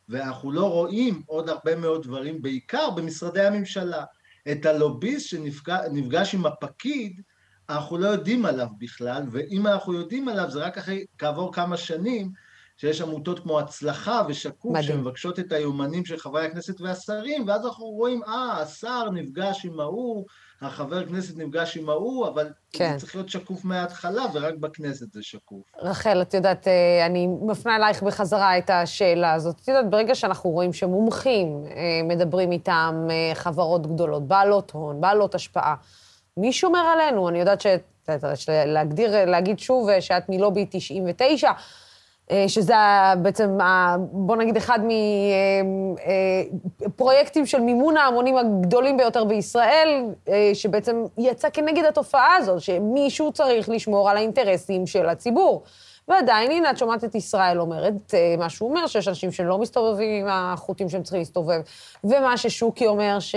ואנחנו 0.10 0.52
לא 0.52 0.72
רואים 0.72 1.22
עוד 1.26 1.50
הרבה 1.50 1.76
מאוד 1.76 2.04
דברים, 2.04 2.42
בעיקר 2.42 2.90
במשרדי 2.90 3.42
הממשלה. 3.42 4.04
את 4.52 4.66
הלוביסט 4.66 5.28
שנפגש 5.28 6.36
עם 6.36 6.46
הפקיד, 6.46 7.22
אנחנו 7.70 7.98
לא 7.98 8.08
יודעים 8.08 8.46
עליו 8.46 8.68
בכלל, 8.78 9.24
ואם 9.32 9.68
אנחנו 9.68 9.94
יודעים 9.94 10.28
עליו 10.28 10.52
זה 10.52 10.60
רק 10.60 10.78
אחרי 10.78 11.06
כעבור 11.18 11.54
כמה 11.54 11.78
שנים, 11.78 12.32
שיש 12.82 13.02
עמותות 13.02 13.40
כמו 13.40 13.60
הצלחה 13.60 14.22
ושקוף 14.28 14.72
מדהים. 14.72 14.88
שמבקשות 14.88 15.40
את 15.40 15.52
היומנים 15.52 16.06
של 16.06 16.18
חברי 16.18 16.46
הכנסת 16.46 16.82
והשרים, 16.82 17.48
ואז 17.48 17.66
אנחנו 17.66 17.86
רואים, 17.86 18.24
אה, 18.24 18.62
השר 18.62 19.10
נפגש 19.12 19.66
עם 19.66 19.80
ההוא, 19.80 20.26
החבר 20.62 21.06
כנסת 21.06 21.38
נפגש 21.38 21.78
עם 21.78 21.90
ההוא, 21.90 22.28
אבל 22.28 22.48
כן. 22.72 22.94
זה 22.94 23.00
צריך 23.00 23.16
להיות 23.16 23.30
שקוף 23.30 23.66
מההתחלה, 23.66 24.24
ורק 24.34 24.54
בכנסת 24.60 25.14
זה 25.14 25.24
שקוף. 25.24 25.62
רחל, 25.82 26.22
את 26.22 26.34
יודעת, 26.34 26.68
אה, 26.68 27.06
אני 27.06 27.28
מפנה 27.28 27.76
אלייך 27.76 28.04
בחזרה 28.04 28.58
את 28.58 28.70
השאלה 28.70 29.34
הזאת. 29.34 29.60
את 29.64 29.68
יודעת, 29.68 29.90
ברגע 29.90 30.16
שאנחנו 30.16 30.50
רואים 30.50 30.74
שמומחים 30.74 31.64
אה, 31.68 32.02
מדברים 32.04 32.52
איתם, 32.52 33.08
אה, 33.10 33.36
חברות 33.36 33.88
גדולות, 33.88 34.28
בעלות 34.28 34.72
הון, 34.72 35.02
בעלות 35.02 35.36
השפעה, 35.36 35.76
מי 36.38 36.54
שומר 36.54 36.80
עלינו? 36.80 37.30
אני 37.30 37.40
יודעת 37.40 37.62
ש... 37.62 37.68
להגדיר, 38.50 39.26
להגיד 39.26 39.60
שוב 39.60 40.00
שאת 40.00 40.30
מלובי 40.30 40.66
99, 40.70 41.48
אה, 41.48 41.54
שזה 42.48 42.74
בעצם, 43.22 43.58
בוא 44.12 44.36
נגיד, 44.36 44.58
אחד 44.58 44.80
מפרויקטים 46.88 47.42
אה, 47.42 47.46
אה, 47.46 47.52
של 47.52 47.60
מימון 47.60 47.98
ההמונים 47.98 48.38
הגדולים 48.38 48.98
ביותר 48.98 49.24
בישראל, 49.24 50.06
שבעצם 50.54 51.04
יצא 51.18 51.50
כנגד 51.54 51.86
התופעה 51.86 52.36
הזאת, 52.36 52.62
שמישהו 52.62 53.32
צריך 53.32 53.70
לשמור 53.70 54.10
על 54.10 54.18
האינטרסים 54.18 54.88
של 54.88 55.10
הציבור. 55.10 55.64
ועדיין, 56.08 56.52
הנה, 56.52 56.72
את 56.72 56.78
שומעת 56.78 57.04
את 57.04 57.16
ישראל 57.16 57.60
אומרת 57.60 58.14
מה 58.38 58.50
שהוא 58.50 58.70
אומר, 58.70 58.88
שיש 58.88 59.08
אנשים 59.08 59.32
שלא 59.32 59.58
מסתובבים 59.58 60.28
עם 60.28 60.32
החוטים 60.32 60.90
שהם 60.90 61.04
צריכים 61.04 61.20
להסתובב, 61.20 61.62
ומה 62.04 62.38
ששוקי 62.38 62.88
אומר, 62.88 63.20
ש... 63.20 63.36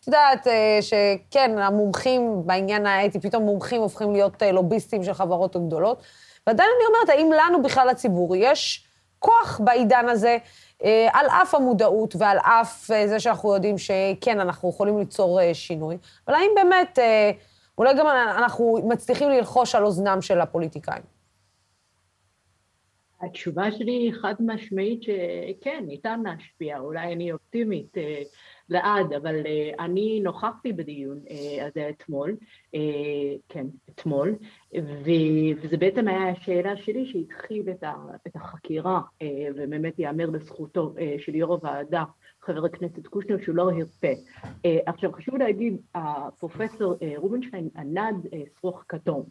את 0.00 0.06
יודעת, 0.08 0.46
שכן, 0.80 1.58
המומחים 1.58 2.42
בעניין 2.46 2.86
האתי, 2.86 3.20
פתאום 3.20 3.42
מומחים 3.42 3.80
הופכים 3.80 4.12
להיות 4.12 4.42
לוביסטים 4.52 5.04
של 5.04 5.14
חברות 5.14 5.56
גדולות. 5.56 6.02
ועדיין 6.46 6.70
אני 6.76 6.86
אומרת, 6.86 7.08
האם 7.08 7.30
לנו 7.32 7.62
בכלל, 7.62 7.88
הציבור, 7.88 8.36
יש 8.36 8.86
כוח 9.18 9.60
בעידן 9.64 10.08
הזה, 10.08 10.38
אה, 10.84 11.08
על 11.12 11.26
אף 11.26 11.54
המודעות 11.54 12.14
ועל 12.18 12.38
אף 12.38 12.90
אה, 12.90 13.08
זה 13.08 13.20
שאנחנו 13.20 13.54
יודעים 13.54 13.78
שכן, 13.78 14.40
אנחנו 14.40 14.68
יכולים 14.68 14.98
ליצור 14.98 15.40
אה, 15.40 15.54
שינוי, 15.54 15.96
אבל 16.28 16.34
האם 16.34 16.50
באמת 16.54 16.98
אולי 17.78 17.94
גם 17.98 18.06
אנחנו 18.38 18.80
מצליחים 18.88 19.30
ללחוש 19.30 19.74
על 19.74 19.84
אוזנם 19.84 20.22
של 20.22 20.40
הפוליטיקאים. 20.40 21.14
התשובה 23.24 23.72
שלי 23.72 23.92
היא 23.92 24.12
חד 24.22 24.34
משמעית 24.40 25.02
שכן, 25.02 25.84
ניתן 25.86 26.20
להשפיע, 26.24 26.78
אולי 26.78 27.12
אני 27.12 27.32
אופטימית 27.32 27.98
אה, 27.98 28.22
לעד, 28.68 29.12
אבל 29.12 29.34
אה, 29.46 29.84
אני 29.84 30.20
נוכחתי 30.20 30.72
בדיון 30.72 31.20
אה, 31.30 31.66
הזה 31.66 31.88
אתמול, 31.88 32.36
אה, 32.74 32.80
כן, 33.48 33.66
אתמול, 33.90 34.34
וזה 34.74 35.76
בעצם 35.78 36.08
היה 36.08 36.28
השאלה 36.28 36.76
שלי 36.76 37.06
שהתחיל 37.06 37.70
את, 37.70 37.84
את 38.26 38.36
החקירה, 38.36 39.00
אה, 39.22 39.46
ובאמת 39.54 39.98
ייאמר 39.98 40.30
לזכותו 40.30 40.94
אה, 40.98 41.14
של 41.18 41.34
יו"ר 41.34 41.52
הוועדה, 41.52 42.04
חבר 42.44 42.64
הכנסת 42.64 43.06
קושנר, 43.06 43.36
שהוא 43.42 43.56
לא 43.56 43.70
הרפה. 43.70 44.08
אה, 44.64 44.78
עכשיו 44.86 45.12
חשוב 45.12 45.36
להגיד, 45.36 45.76
הפרופסור 45.94 46.94
אה, 47.02 47.14
רובינשטיין 47.16 47.68
ענד 47.76 48.26
אה, 48.32 48.42
שרוך 48.60 48.84
כתום. 48.88 49.24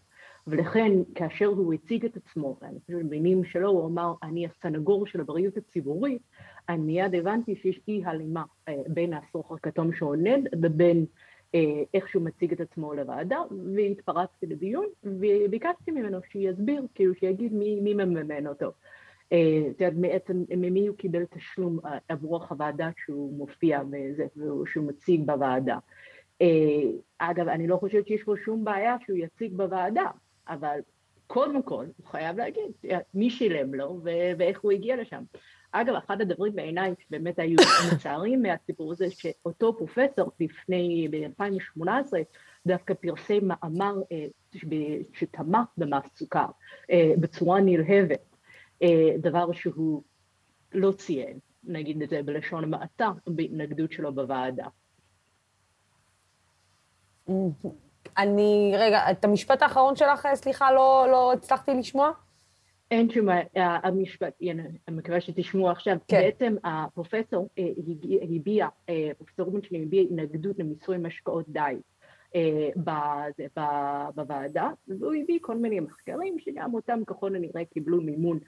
ולכן 0.47 0.91
כאשר 1.15 1.45
הוא 1.45 1.73
הציג 1.73 2.05
את 2.05 2.17
עצמו, 2.17 2.57
ואני 2.61 2.79
חושבת 2.79 3.05
במילים 3.05 3.43
שלו, 3.43 3.69
הוא 3.69 3.85
אמר, 3.85 4.13
אני 4.23 4.47
הסנגור 4.47 5.07
של 5.07 5.21
הבריאות 5.21 5.57
הציבורית, 5.57 6.21
אני 6.69 6.77
מיד 6.77 7.15
הבנתי 7.15 7.55
שיש 7.55 7.79
אי 7.87 8.01
הלימה 8.05 8.43
אה, 8.67 8.81
בין 8.87 9.13
השרוך 9.13 9.51
הכתום 9.51 9.93
שעונד 9.93 10.47
ובין 10.61 11.05
אה, 11.55 11.83
איך 11.93 12.09
שהוא 12.09 12.23
מציג 12.23 12.51
את 12.51 12.61
עצמו 12.61 12.93
לוועדה, 12.93 13.39
והתפרצתי 13.75 14.45
לדיון, 14.45 14.85
וביקשתי 15.03 15.91
ממנו 15.91 16.17
שיסביר, 16.31 16.81
כאילו 16.95 17.15
שיגיד 17.15 17.53
מי, 17.53 17.79
מי 17.79 17.93
מממן 17.93 18.47
אותו. 18.47 18.71
אה, 19.33 19.61
את 19.71 19.81
יודעת, 19.81 19.97
בעצם 19.97 20.43
ממי 20.57 20.87
הוא 20.87 20.97
קיבל 20.97 21.25
תשלום 21.25 21.79
עבור 22.09 22.45
הוועדה 22.49 22.89
שהוא 23.05 23.37
מופיע 23.37 23.83
בזה, 23.83 24.25
שהוא 24.65 24.87
מציג 24.87 25.25
בוועדה. 25.25 25.77
אגב, 27.17 27.47
אני 27.47 27.67
לא 27.67 27.77
חושבת 27.77 28.07
שיש 28.07 28.23
פה 28.23 28.33
שום 28.45 28.63
בעיה 28.63 28.95
שהוא 29.05 29.17
יציג 29.17 29.53
בוועדה, 29.53 30.05
אבל 30.47 30.79
קודם 31.27 31.63
כל 31.63 31.85
הוא 31.97 32.05
חייב 32.05 32.37
להגיד 32.37 32.95
מי 33.13 33.29
שילם 33.29 33.73
לו 33.73 34.01
ואיך 34.37 34.61
הוא 34.61 34.71
הגיע 34.71 34.95
לשם. 35.01 35.23
אגב, 35.75 35.95
אחד 35.95 36.21
הדברים 36.21 36.55
בעיניי 36.55 36.93
שבאמת 36.99 37.39
היו 37.39 37.57
מצערים 37.93 38.41
מהסיפור 38.41 38.91
הזה, 38.91 39.05
שאותו 39.11 39.77
פרופסור 39.77 40.31
לפני, 40.39 41.07
ב-2018, 41.11 41.87
דווקא 42.65 42.93
פרסם 42.93 43.39
מאמר 43.41 43.95
אה, 44.11 44.25
שתמך 45.13 45.67
במס 45.77 46.03
סוכר 46.15 46.45
אה, 46.91 47.13
בצורה 47.17 47.61
נלהבת, 47.61 48.35
אה, 48.83 49.09
דבר 49.17 49.53
שהוא 49.53 50.03
לא 50.73 50.91
ציין, 50.91 51.39
נגיד 51.63 52.01
את 52.01 52.09
זה 52.09 52.23
בלשון 52.23 52.63
המעטה, 52.63 53.11
בהתנגדות 53.27 53.91
שלו 53.91 54.15
בוועדה. 54.15 54.67
אני, 58.17 58.73
רגע, 58.77 59.11
את 59.11 59.25
המשפט 59.25 59.61
האחרון 59.61 59.95
שלך, 59.95 60.27
סליחה, 60.33 60.71
לא, 60.71 61.07
לא 61.11 61.33
הצלחתי 61.33 61.71
לשמוע? 61.73 62.11
אין 62.93 63.09
שום, 63.09 63.27
המשפט, 63.55 64.33
אני 64.87 64.97
מקווה 64.97 65.21
שתשמעו 65.21 65.69
עכשיו. 65.69 65.97
כן. 66.07 66.21
בעצם 66.21 66.55
הפרופסור 66.63 67.49
אה, 67.59 67.67
הביע, 68.35 68.67
אה, 68.89 69.11
פרופסור 69.17 69.45
רובינשטיין 69.45 69.83
הביע 69.83 70.01
התנגדות 70.01 70.59
למיסוי 70.59 70.97
משקאות 70.97 71.49
דיג. 71.49 71.77
אה, 72.35 72.69
בוועדה, 74.15 74.69
והוא 74.87 75.13
הביא 75.23 75.39
כל 75.41 75.57
מיני 75.57 75.79
מחקרים 75.79 76.39
שגם 76.39 76.73
אותם 76.73 76.99
ככל 77.07 77.35
הנראה 77.35 77.65
קיבלו 77.65 78.01
מימון 78.01 78.39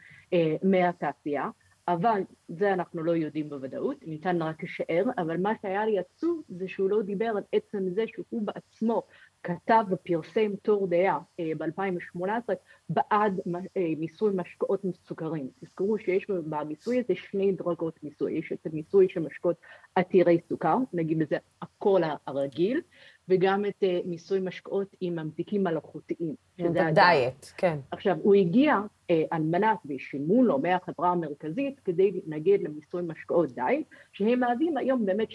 מהתעשייה, 0.63 1.49
אבל 1.87 2.21
זה 2.47 2.73
אנחנו 2.73 3.03
לא 3.03 3.11
יודעים 3.11 3.49
בוודאות, 3.49 3.97
ניתן 4.07 4.41
רק 4.41 4.63
לשער, 4.63 5.03
אבל 5.17 5.37
מה 5.37 5.51
שהיה 5.61 5.85
לי 5.85 5.99
עצוב 5.99 6.41
זה 6.49 6.67
שהוא 6.67 6.89
לא 6.89 7.01
דיבר 7.01 7.25
על 7.25 7.43
עצם 7.51 7.89
זה 7.89 8.03
שהוא 8.07 8.41
בעצמו 8.41 9.03
כתב 9.43 9.83
ופרסם 9.89 10.55
תור 10.61 10.87
דעה 10.87 11.19
אה, 11.39 11.51
ב-2018 11.57 12.53
בעד 12.89 13.39
אה, 13.77 13.93
מיסוי 13.97 14.33
משקאות 14.35 14.85
מסוכרים. 14.85 15.49
תזכרו 15.59 15.97
שיש 15.97 16.27
במיסוי 16.29 16.99
הזה 16.99 17.13
שני 17.15 17.51
דרגות 17.51 18.03
מיסוי, 18.03 18.33
יש 18.33 18.51
את 18.53 18.65
המיסוי 18.65 19.09
של 19.09 19.19
משקאות 19.19 19.57
עתירי 19.95 20.39
סוכר, 20.49 20.77
נגיד 20.93 21.21
לזה 21.21 21.37
הכל 21.61 22.01
הרגיל, 22.27 22.81
וגם 23.29 23.65
את 23.65 23.83
uh, 23.83 24.07
מיסוי 24.07 24.39
משקאות 24.39 24.95
עם 25.01 25.15
ממתיקים 25.15 25.63
מלאכותיים. 25.63 26.35
שזה 26.57 26.87
הדיאט, 26.87 27.45
כן. 27.57 27.79
עכשיו, 27.91 28.17
הוא 28.23 28.35
הגיע 28.35 28.77
uh, 28.77 29.13
על 29.31 29.41
מנת, 29.41 29.77
ושילמו 29.85 30.43
לו 30.43 30.59
מהחברה 30.59 31.09
המרכזית, 31.09 31.79
כדי 31.79 32.11
להתנגד 32.11 32.57
למיסוי 32.61 33.01
משקאות 33.07 33.51
דיאט, 33.51 33.85
שהם 34.13 34.39
מהווים 34.39 34.77
היום 34.77 35.05
באמת 35.05 35.31
70% 35.31 35.33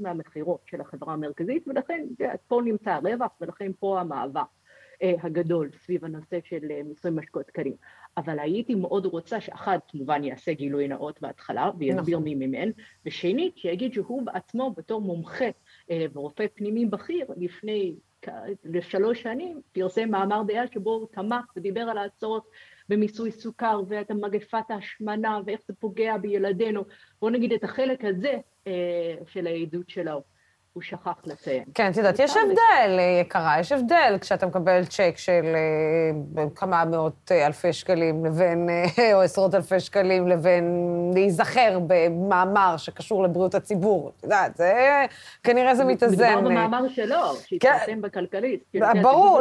מהמכירות 0.00 0.60
של 0.66 0.80
החברה 0.80 1.12
המרכזית, 1.12 1.68
ולכן 1.68 2.06
פה 2.48 2.60
נמצא 2.64 2.90
הרווח, 2.90 3.30
ולכן 3.40 3.70
פה 3.78 4.00
המאבק. 4.00 4.40
uh, 4.40 5.26
הגדול 5.26 5.70
סביב 5.84 6.04
הנושא 6.04 6.38
של 6.44 6.82
מיסוי 6.84 7.10
משקאות 7.10 7.50
קלים. 7.50 7.76
אבל 8.16 8.38
הייתי 8.38 8.74
מאוד 8.74 9.06
רוצה 9.06 9.40
שאחד, 9.40 9.78
כמובן 9.88 10.24
יעשה 10.24 10.52
גילוי 10.52 10.88
נאות 10.88 11.20
בהתחלה 11.20 11.70
ויסביר 11.78 12.18
נכון. 12.18 12.24
מי 12.24 12.34
מימן, 12.34 12.70
ושנית, 13.06 13.58
שיגיד 13.58 13.92
שהוא 13.92 14.22
בעצמו 14.22 14.74
בתור 14.76 15.00
מומחה 15.00 15.44
אה, 15.44 15.50
ורופא 15.90 16.46
פנימי 16.54 16.86
בכיר 16.86 17.26
לפני 17.36 17.94
שלוש 18.80 19.22
שנים 19.22 19.60
פרסם 19.72 20.10
מאמר 20.10 20.42
דעה 20.46 20.66
שבו 20.66 20.90
הוא 20.90 21.06
תמך 21.12 21.44
ודיבר 21.56 21.80
על 21.80 21.98
הצורך 21.98 22.44
במיסוי 22.88 23.30
סוכר 23.30 23.80
ואת 23.88 24.10
מגפת 24.10 24.70
ההשמנה 24.70 25.40
ואיך 25.46 25.60
זה 25.68 25.74
פוגע 25.74 26.16
בילדינו. 26.16 26.84
בואו 27.20 27.30
נגיד 27.30 27.52
את 27.52 27.64
החלק 27.64 28.04
הזה 28.04 28.38
אה, 28.66 29.14
של 29.26 29.46
העדות 29.46 29.90
שלו. 29.90 30.22
הוא 30.76 30.82
שכח 30.82 31.12
לציין. 31.24 31.64
כן, 31.74 31.90
את 31.90 31.96
יודעת, 31.96 32.18
יש 32.18 32.36
הבדל, 32.36 32.98
אה, 32.98 33.18
יקרה, 33.20 33.60
יש 33.60 33.72
הבדל 33.72 34.16
כשאתה 34.20 34.46
מקבל 34.46 34.84
צ'ק 34.84 35.14
של 35.16 35.56
אה, 36.36 36.44
כמה 36.54 36.84
מאות 36.84 37.30
אה, 37.30 37.46
אלפי 37.46 37.72
שקלים 37.72 38.24
לבין, 38.24 38.68
או 39.14 39.20
עשרות 39.20 39.54
אלפי 39.54 39.80
שקלים, 39.80 40.28
לבין 40.28 40.64
להיזכר 41.14 41.78
במאמר 41.86 42.76
שקשור 42.76 43.24
לבריאות 43.24 43.54
הציבור. 43.54 44.12
את 44.18 44.24
יודעת, 44.24 44.56
זה, 44.56 45.04
כנראה 45.44 45.74
זה 45.74 45.84
מתאזן. 45.84 46.34
מדובר 46.34 46.50
במאמר 46.50 46.88
שלו, 46.88 47.36
שהתפרסם 47.46 47.86
כן. 47.86 48.00
בכלכליסט. 48.00 48.64
ברור. 49.02 49.40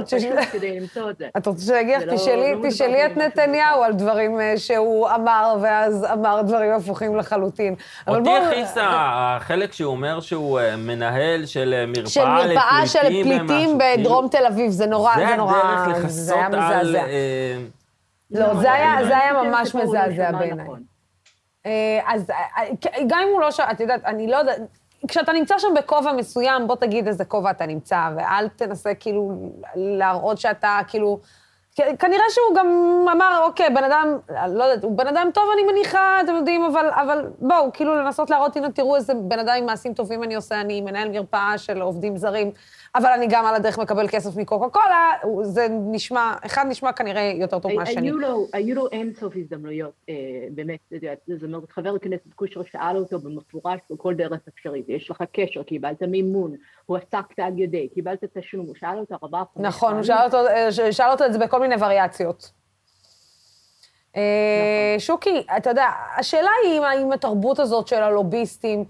כדי 0.51 0.79
למצוא 0.79 1.09
את 1.09 1.17
זה. 1.17 1.27
את 1.37 1.47
רוצה 1.47 1.65
שאני 1.65 1.81
אגיד 1.81 1.97
לך, 1.97 2.13
לא- 2.13 2.69
תשאלי 2.69 2.97
לא 2.97 3.05
את 3.05 3.17
נתניהו 3.17 3.83
על 3.83 3.93
דברים 3.93 4.39
שהוא 4.57 5.09
אמר, 5.09 5.55
ואז 5.61 6.05
אמר 6.13 6.41
דברים 6.41 6.71
הפוכים 6.71 7.15
לחלוטין. 7.15 7.75
אותי 8.07 8.29
הכעיס 8.29 8.77
החלק 8.81 9.73
שהוא 9.73 9.91
אומר 9.91 10.19
שהוא 10.19 10.59
מנהל... 10.77 11.24
מנהל 11.25 11.45
של 11.45 11.73
אה, 11.73 11.85
מרפאה, 11.85 12.07
של 12.07 12.25
מרפאה 12.25 12.87
של 12.87 13.23
פליטים 13.23 13.77
בדרום 13.77 14.27
תל 14.27 14.45
אביב, 14.45 14.71
זה 14.71 14.85
נורא, 14.85 15.15
זה 15.15 15.35
נורא, 15.35 15.53
זה 15.53 15.83
הדרך 15.83 16.05
לכסות 16.05 16.37
על... 16.53 16.95
אה, 16.95 17.57
לא, 18.31 18.55
זה 18.61 18.71
היה 19.17 19.33
ממש 19.43 19.75
מזעזע 19.75 20.31
בעיניי. 20.31 20.67
אה, 21.65 21.99
אז 22.07 22.31
גם 23.07 23.19
אם 23.23 23.29
הוא 23.33 23.41
לא 23.41 23.51
ש... 23.51 23.59
את 23.59 23.79
יודעת, 23.79 24.05
אני 24.05 24.27
לא 24.27 24.37
יודעת... 24.37 24.59
כשאתה 25.07 25.33
נמצא 25.33 25.55
שם 25.59 25.67
בכובע 25.75 26.13
מסוים, 26.13 26.67
בוא 26.67 26.75
תגיד 26.75 27.07
איזה 27.07 27.25
כובע 27.25 27.51
אתה 27.51 27.65
נמצא, 27.65 28.09
ואל 28.17 28.47
תנסה 28.47 28.93
כאילו 28.93 29.51
להראות 29.75 30.37
שאתה 30.37 30.79
כאילו... 30.87 31.19
כנראה 31.75 32.23
שהוא 32.29 32.55
גם 32.55 32.67
אמר, 33.11 33.41
אוקיי, 33.43 33.69
בן 33.69 33.83
אדם, 33.83 34.17
לא 34.47 34.63
יודעת, 34.63 34.83
הוא 34.83 34.97
בן 34.97 35.07
אדם 35.07 35.29
טוב, 35.33 35.43
אני 35.53 35.63
מניחה, 35.71 36.21
אתם 36.21 36.35
יודעים, 36.35 36.63
אבל, 36.63 36.89
אבל 36.89 37.25
בואו, 37.39 37.73
כאילו 37.73 37.95
לנסות 37.95 38.29
להראות, 38.29 38.55
הנה, 38.55 38.71
תראו 38.71 38.95
איזה 38.95 39.13
בן 39.15 39.39
אדם 39.39 39.53
עם 39.57 39.65
מעשים 39.65 39.93
טובים 39.93 40.23
אני 40.23 40.35
עושה, 40.35 40.61
אני 40.61 40.81
מנהל 40.81 41.09
מרפאה 41.09 41.57
של 41.57 41.81
עובדים 41.81 42.17
זרים, 42.17 42.51
אבל 42.97 43.09
אני 43.09 43.27
גם 43.29 43.45
על 43.45 43.55
הדרך 43.55 43.79
מקבל 43.79 44.07
כסף 44.07 44.35
מקוקה 44.35 44.69
קולה, 44.69 45.11
זה 45.41 45.67
נשמע, 45.69 46.33
אחד 46.45 46.65
נשמע 46.69 46.91
כנראה 46.91 47.33
יותר 47.35 47.59
טוב 47.59 47.73
מהשני. 47.73 48.11
היו 48.53 48.75
לו 48.75 48.87
אין 48.91 49.13
סוף 49.19 49.33
הזדמנויות, 49.35 49.93
באמת, 50.51 50.79
זאת 51.27 51.43
אומרת, 51.43 51.71
חבר 51.71 51.95
הכנסת 51.95 52.33
קושר 52.35 52.61
שאל 52.63 52.97
אותו 52.97 53.19
במפורש 53.19 53.79
בכל 53.91 54.13
דרך 54.13 54.39
אפשרית, 54.49 54.85
יש 54.89 55.11
לך 55.11 55.23
קשר, 55.31 55.63
קיבלת 55.63 56.03
מימון, 56.03 56.55
הועסקת 56.85 57.39
על 57.39 57.59
ידי, 57.59 57.87
קיבלת 57.93 58.23
תשלום, 58.37 58.65
הוא 58.65 58.75
שאל 58.75 58.97
אותו 58.97 59.15
ארבעה 59.23 59.43
חודשים. 59.53 59.65
נכון, 59.65 59.93
הוא 59.93 60.03
אה, 60.47 60.91
שאל 60.91 61.09
אותו 61.11 61.25
את 61.25 61.33
זה 61.33 61.39
בכל 61.39 61.59
מיני 61.59 61.75
וריאציות. 61.79 62.51
אה, 64.15 64.21
נכון. 64.95 64.99
שוקי, 64.99 65.43
אתה 65.57 65.69
יודע, 65.69 65.87
השאלה 66.17 66.49
היא 66.63 66.81
אם 67.03 67.11
התרבות 67.11 67.59
הזאת 67.59 67.87
של 67.87 68.03
הלוביסטים, 68.03 68.85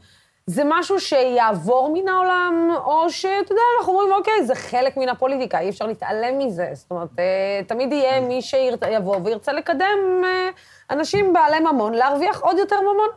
זה 0.47 0.63
משהו 0.65 0.99
שיעבור 0.99 1.91
מן 1.93 2.07
העולם, 2.07 2.69
או 2.85 3.09
שאתה 3.09 3.51
יודע, 3.53 3.61
אנחנו 3.79 3.93
אומרים, 3.93 4.13
אוקיי, 4.13 4.45
זה 4.45 4.55
חלק 4.55 4.97
מן 4.97 5.09
הפוליטיקה, 5.09 5.59
אי 5.59 5.69
אפשר 5.69 5.87
להתעלם 5.87 6.37
מזה. 6.39 6.69
זאת 6.73 6.91
אומרת, 6.91 7.09
אה, 7.19 7.61
תמיד 7.67 7.91
יהיה 7.91 8.21
מי 8.21 8.41
שיבוא 8.41 9.17
וירצה 9.23 9.53
לקדם 9.53 10.23
אה, 10.23 10.49
אנשים 10.89 11.33
בעלי 11.33 11.59
ממון, 11.59 11.93
להרוויח 11.93 12.41
עוד 12.41 12.57
יותר 12.57 12.75
ממון. 12.81 13.09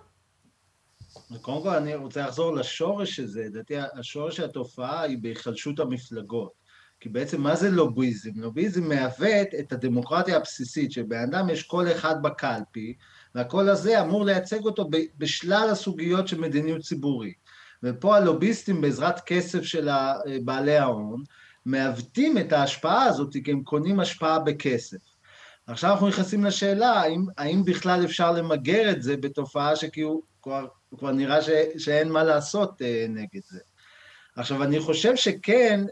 קודם 1.42 1.62
כל, 1.62 1.68
אני 1.68 1.94
רוצה 1.94 2.20
לחזור 2.20 2.54
לשורש 2.54 3.16
של 3.16 3.26
זה. 3.26 3.44
לדעתי, 3.44 3.74
השורש 3.98 4.36
של 4.36 4.44
התופעה 4.44 5.02
היא 5.02 5.18
בהיחלשות 5.20 5.80
המפלגות. 5.80 6.52
כי 7.00 7.08
בעצם 7.08 7.40
מה 7.40 7.56
זה 7.56 7.70
לוביזם? 7.70 8.30
לוביזם 8.36 8.88
מעוות 8.88 9.48
את 9.60 9.72
הדמוקרטיה 9.72 10.36
הבסיסית, 10.36 10.92
שבן 10.92 11.22
אדם 11.22 11.50
יש 11.50 11.62
קול 11.62 11.92
אחד 11.92 12.22
בקלפי, 12.22 12.94
והקול 13.34 13.68
הזה 13.68 14.00
אמור 14.00 14.24
לייצג 14.24 14.64
אותו 14.64 14.90
בשלל 15.18 15.68
הסוגיות 15.70 16.28
של 16.28 16.40
מדיניות 16.40 16.82
ציבורית. 16.82 17.36
ופה 17.82 18.16
הלוביסטים 18.16 18.80
בעזרת 18.80 19.20
כסף 19.20 19.62
של 19.62 19.88
בעלי 20.44 20.76
ההון 20.76 21.22
מעוותים 21.66 22.38
את 22.38 22.52
ההשפעה 22.52 23.04
הזאת, 23.04 23.36
כי 23.44 23.52
הם 23.52 23.62
קונים 23.62 24.00
השפעה 24.00 24.38
בכסף. 24.38 24.96
עכשיו 25.66 25.90
אנחנו 25.90 26.08
נכנסים 26.08 26.44
לשאלה, 26.44 26.92
האם, 26.92 27.24
האם 27.38 27.64
בכלל 27.64 28.04
אפשר 28.04 28.32
למגר 28.32 28.90
את 28.90 29.02
זה 29.02 29.16
בתופעה 29.16 29.76
שכאילו 29.76 30.22
כבר, 30.42 30.66
כבר 30.98 31.12
נראה 31.12 31.42
ש, 31.42 31.48
שאין 31.78 32.08
מה 32.08 32.24
לעשות 32.24 32.82
אה, 32.82 33.06
נגד 33.08 33.40
זה. 33.50 33.58
עכשיו, 34.36 34.62
אני 34.62 34.80
חושב 34.80 35.16
שכן, 35.16 35.84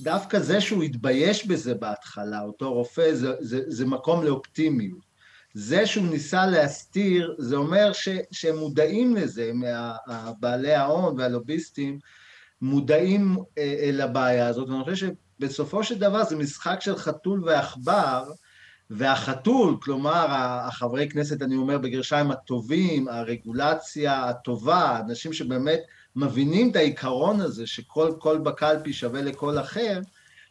דווקא 0.00 0.38
זה 0.38 0.60
שהוא 0.60 0.82
התבייש 0.82 1.46
בזה 1.46 1.74
בהתחלה, 1.74 2.40
אותו 2.40 2.72
רופא, 2.72 3.14
זה, 3.14 3.32
זה, 3.40 3.60
זה 3.66 3.86
מקום 3.86 4.24
לאופטימיות. 4.24 5.09
זה 5.54 5.86
שהוא 5.86 6.06
ניסה 6.06 6.46
להסתיר, 6.46 7.34
זה 7.38 7.56
אומר 7.56 7.92
ש, 7.92 8.08
שהם 8.30 8.56
מודעים 8.56 9.16
לזה, 9.16 9.52
בעלי 10.40 10.74
ההון 10.74 11.18
והלוביסטים, 11.18 11.98
מודעים 12.62 13.36
אה, 13.58 13.90
לבעיה 13.92 14.46
הזאת, 14.48 14.68
ואני 14.68 14.84
חושב 14.84 15.08
שבסופו 15.40 15.84
של 15.84 15.98
דבר 15.98 16.24
זה 16.24 16.36
משחק 16.36 16.80
של 16.80 16.96
חתול 16.96 17.44
ועכבר, 17.44 18.30
והחתול, 18.90 19.76
כלומר 19.82 20.26
החברי 20.30 21.08
כנסת, 21.08 21.42
אני 21.42 21.56
אומר 21.56 21.78
בגרשיים 21.78 22.30
הטובים, 22.30 23.08
הרגולציה 23.08 24.28
הטובה, 24.28 25.00
אנשים 25.00 25.32
שבאמת 25.32 25.80
מבינים 26.16 26.70
את 26.70 26.76
העיקרון 26.76 27.40
הזה 27.40 27.66
שכל 27.66 28.38
בקלפי 28.42 28.92
שווה 28.92 29.22
לכל 29.22 29.58
אחר, 29.58 30.00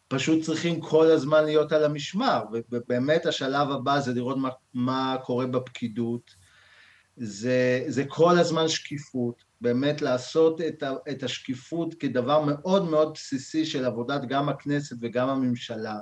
פשוט 0.10 0.44
צריכים 0.44 0.82
כל 0.82 1.12
הזמן 1.12 1.46
להיות 1.46 1.72
על 1.72 1.84
המשמר, 1.84 2.44
ובאמת 2.70 3.26
השלב 3.26 3.72
הבא 3.72 4.00
זה 4.00 4.14
לראות 4.14 4.38
מה, 4.38 4.50
מה 4.74 5.18
קורה 5.24 5.46
בפקידות, 5.46 6.36
זה, 7.18 7.84
זה 7.88 8.04
כל 8.08 8.38
הזמן 8.38 8.68
שקיפות, 8.68 9.44
באמת 9.62 10.02
לעשות 10.02 10.62
את, 10.62 10.84
ה, 10.84 10.92
את 11.12 11.24
השקיפות 11.24 11.94
כדבר 11.94 12.42
מאוד 12.42 12.90
מאוד 12.90 13.14
בסיסי 13.14 13.66
של 13.66 13.86
עבודת 13.86 14.22
גם 14.26 14.50
הכנסת 14.50 14.96
וגם 15.02 15.30
הממשלה, 15.30 16.00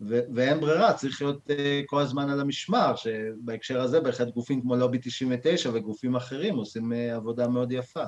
ו- 0.00 0.20
ואין 0.34 0.60
ברירה, 0.60 0.92
צריך 0.92 1.22
להיות 1.22 1.50
uh, 1.50 1.52
כל 1.86 2.00
הזמן 2.00 2.30
על 2.30 2.40
המשמר, 2.40 2.96
שבהקשר 2.96 3.80
הזה 3.80 4.00
בהחלט 4.00 4.28
גופים 4.28 4.60
כמו 4.60 4.76
לובי 4.76 4.98
99 5.02 5.70
וגופים 5.74 6.16
אחרים 6.16 6.56
עושים 6.56 6.92
uh, 6.92 7.16
עבודה 7.16 7.48
מאוד 7.48 7.72
יפה. 7.72 8.04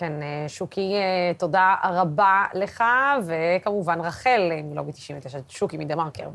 כן, 0.00 0.22
אה, 0.22 0.48
שוקי, 0.48 0.94
תודה 1.38 1.74
רבה 1.84 2.44
לך, 2.54 2.84
וכמובן 3.26 4.00
רחל 4.00 4.50
מלובי 4.64 4.92
99, 4.92 5.38
שוקי 5.48 5.76
מדה-מרקר 5.76 6.28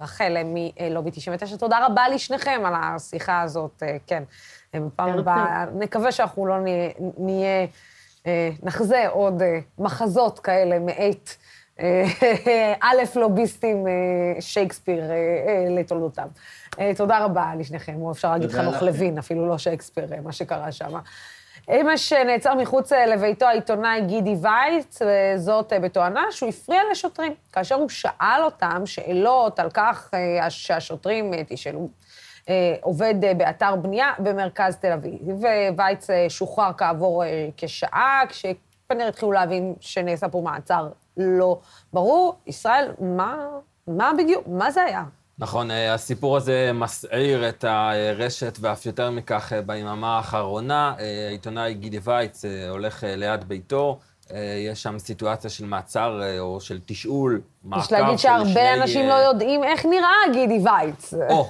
ורחל 0.00 0.36
מלובי 0.44 1.10
99, 1.10 1.56
תודה 1.56 1.86
רבה 1.86 2.08
לשניכם 2.08 2.62
על 2.64 2.72
השיחה 2.76 3.40
הזאת, 3.40 3.82
כן. 4.06 4.22
בפעם 4.74 5.18
הבאה, 5.18 5.64
נקווה 5.74 6.12
שאנחנו 6.12 6.46
לא 6.46 6.60
נהיה, 6.60 6.90
נהיה 7.18 7.66
נחזה 8.62 9.08
עוד 9.08 9.42
מחזות 9.78 10.38
כאלה 10.38 10.78
מאת 10.78 11.30
א', 12.80 13.02
לוביסטים 13.20 13.86
שייקספיר 14.40 15.04
לתולדותיו. 15.70 16.28
תודה 16.96 17.24
רבה 17.24 17.52
לשניכם, 17.58 18.02
או 18.02 18.12
אפשר 18.12 18.32
להגיד 18.32 18.50
חנוך 18.50 18.82
לוין, 18.82 19.18
אפילו 19.18 19.48
לא 19.48 19.58
שייקספיר, 19.58 20.06
מה 20.22 20.32
שקרה 20.32 20.72
שם. 20.72 20.98
אמש 21.70 22.12
נעצר 22.12 22.54
מחוץ 22.54 22.92
לביתו 22.92 23.46
העיתונאי 23.46 24.00
גידי 24.00 24.34
וייץ, 24.42 24.98
וזאת 25.02 25.72
בתואנה 25.82 26.24
שהוא 26.30 26.48
הפריע 26.48 26.80
לשוטרים. 26.90 27.34
כאשר 27.52 27.74
הוא 27.74 27.88
שאל 27.88 28.40
אותם 28.44 28.86
שאלות 28.86 29.58
על 29.58 29.70
כך 29.70 30.10
שהשוטרים 30.48 31.30
תשאלו, 31.48 31.88
עובד 32.80 33.14
באתר 33.36 33.76
בנייה 33.76 34.12
במרכז 34.18 34.76
תל 34.76 34.92
אביב. 34.92 35.20
ווייץ 35.76 36.06
שוחרר 36.28 36.70
כעבור 36.76 37.22
כשעה, 37.56 38.22
כשכנראה 38.28 39.08
התחילו 39.08 39.32
להבין 39.32 39.74
שנעשה 39.80 40.28
פה 40.28 40.40
מעצר 40.44 40.88
לא 41.16 41.60
ברור. 41.92 42.34
ישראל, 42.46 42.92
מה, 43.00 43.46
מה 43.86 44.12
בדיוק, 44.18 44.44
מה 44.46 44.70
זה 44.70 44.82
היה? 44.82 45.04
נכון, 45.38 45.70
הסיפור 45.70 46.36
הזה 46.36 46.70
מסעיר 46.74 47.48
את 47.48 47.64
הרשת, 47.68 48.58
ואף 48.60 48.86
יותר 48.86 49.10
מכך 49.10 49.52
ביממה 49.66 50.16
האחרונה. 50.16 50.94
העיתונאי 51.28 51.74
גידי 51.74 51.98
וייץ 52.02 52.44
הולך 52.70 53.04
ליד 53.06 53.44
ביתו, 53.44 53.98
יש 54.58 54.82
שם 54.82 54.98
סיטואציה 54.98 55.50
של 55.50 55.64
מעצר 55.64 56.20
או 56.38 56.60
של 56.60 56.80
תשאול, 56.86 57.40
מעקב 57.64 57.82
של 57.82 57.88
שני... 57.88 57.98
יש 57.98 58.02
להגיד 58.02 58.18
שהרבה 58.18 58.74
אנשים 58.74 59.08
לא 59.08 59.14
יודעים 59.14 59.64
איך 59.64 59.86
נראה 59.86 60.32
גידי 60.32 60.58
וייץ. 60.64 61.14
או, 61.30 61.48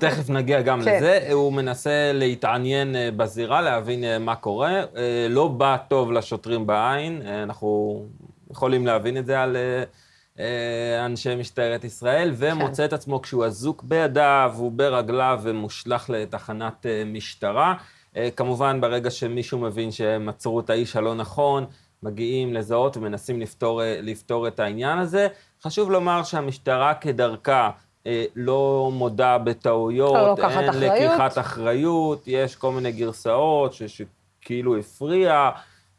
תכף 0.00 0.30
נגיע 0.30 0.60
גם 0.60 0.82
כן. 0.84 0.96
לזה. 0.96 1.28
הוא 1.32 1.52
מנסה 1.52 2.10
להתעניין 2.14 2.96
בזירה, 3.16 3.60
להבין 3.60 4.04
מה 4.20 4.36
קורה. 4.36 4.82
לא 5.28 5.48
בא 5.48 5.76
טוב 5.88 6.12
לשוטרים 6.12 6.66
בעין, 6.66 7.22
אנחנו 7.42 8.02
יכולים 8.50 8.86
להבין 8.86 9.16
את 9.16 9.26
זה 9.26 9.42
על 9.42 9.56
אה, 9.56 9.82
אנשי 11.04 11.34
משטרת 11.34 11.84
ישראל, 11.84 12.32
ומוצא 12.36 12.84
את 12.84 12.92
עצמו 12.92 13.22
כשהוא 13.22 13.44
אזוק 13.44 13.82
בידיו 13.82 14.54
וברגליו 14.58 15.40
ומושלך 15.42 16.10
לתחנת 16.10 16.86
אה, 16.86 17.02
משטרה. 17.06 17.74
אה, 18.16 18.28
כמובן, 18.36 18.80
ברגע 18.80 19.10
שמישהו 19.10 19.58
מבין 19.58 19.90
שהם 19.90 20.28
עצרו 20.28 20.60
את 20.60 20.70
האיש 20.70 20.96
הלא 20.96 21.14
נכון, 21.14 21.64
מגיעים 22.02 22.54
לזהות 22.54 22.96
ומנסים 22.96 23.40
לפתור, 23.40 23.80
לפתור 24.02 24.48
את 24.48 24.60
העניין 24.60 24.98
הזה. 24.98 25.28
חשוב 25.62 25.90
לומר 25.90 26.22
שהמשטרה 26.22 26.94
כדרכה 26.94 27.70
לא 28.36 28.90
מודה 28.92 29.38
בטעויות, 29.38 30.38
לא 30.40 30.48
אין 30.48 30.68
אחריות. 30.68 30.94
לקיחת 30.94 31.38
אחריות, 31.38 32.22
יש 32.26 32.56
כל 32.56 32.72
מיני 32.72 32.92
גרסאות 32.92 33.72
שכאילו 33.72 34.76
הפריע, 34.76 35.50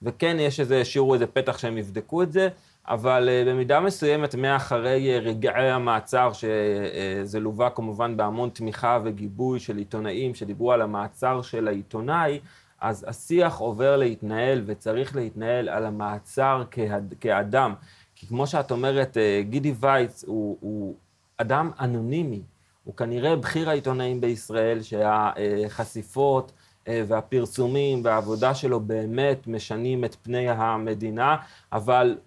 וכן 0.02 0.38
יש 0.40 0.60
איזה, 0.60 0.82
השאירו 0.82 1.14
איזה 1.14 1.28
פתח 1.28 1.58
שהם 1.58 1.78
יבדקו 1.78 2.24
את 2.24 2.32
זה. 2.32 2.50
אבל 2.88 3.30
uh, 3.30 3.50
במידה 3.50 3.80
מסוימת, 3.80 4.36
מאחרי 4.36 5.18
uh, 5.18 5.22
רגעי 5.22 5.72
המעצר, 5.72 6.34
שזה 6.34 7.38
uh, 7.38 7.42
לווה 7.42 7.70
כמובן 7.70 8.18
בהמון 8.18 8.50
תמיכה 8.50 9.00
וגיבוי 9.04 9.60
של 9.60 9.78
עיתונאים 9.78 10.36
שדיברו 10.36 10.72
על 10.72 10.82
המעצר 10.82 11.42
של 11.42 11.68
העיתונאי, 11.68 12.40
אז 12.82 13.06
השיח 13.08 13.58
עובר 13.58 13.98
להתנהל 13.98 14.64
וצריך 14.66 15.16
להתנהל 15.16 15.70
על 15.70 15.86
המעצר 15.86 16.64
כהד, 16.72 17.14
כאדם. 17.20 17.74
כי 18.16 18.28
כמו 18.28 18.48
שאת 18.48 18.72
אומרת, 18.72 19.18
גידי 19.42 19.74
וייץ 19.80 20.24
הוא, 20.28 20.58
הוא 20.60 20.96
אדם 21.38 21.72
אנונימי. 21.80 22.42
הוא 22.84 22.96
כנראה 22.96 23.36
בכיר 23.36 23.70
העיתונאים 23.70 24.22
בישראל, 24.22 24.82
שהחשיפות 24.82 26.52
והפרסומים 26.88 28.02
והעבודה 28.04 28.56
שלו 28.56 28.80
באמת 28.80 29.48
משנים 29.48 30.06
את 30.06 30.16
פני 30.22 30.50
המדינה, 30.50 31.36
אבל 31.72 32.18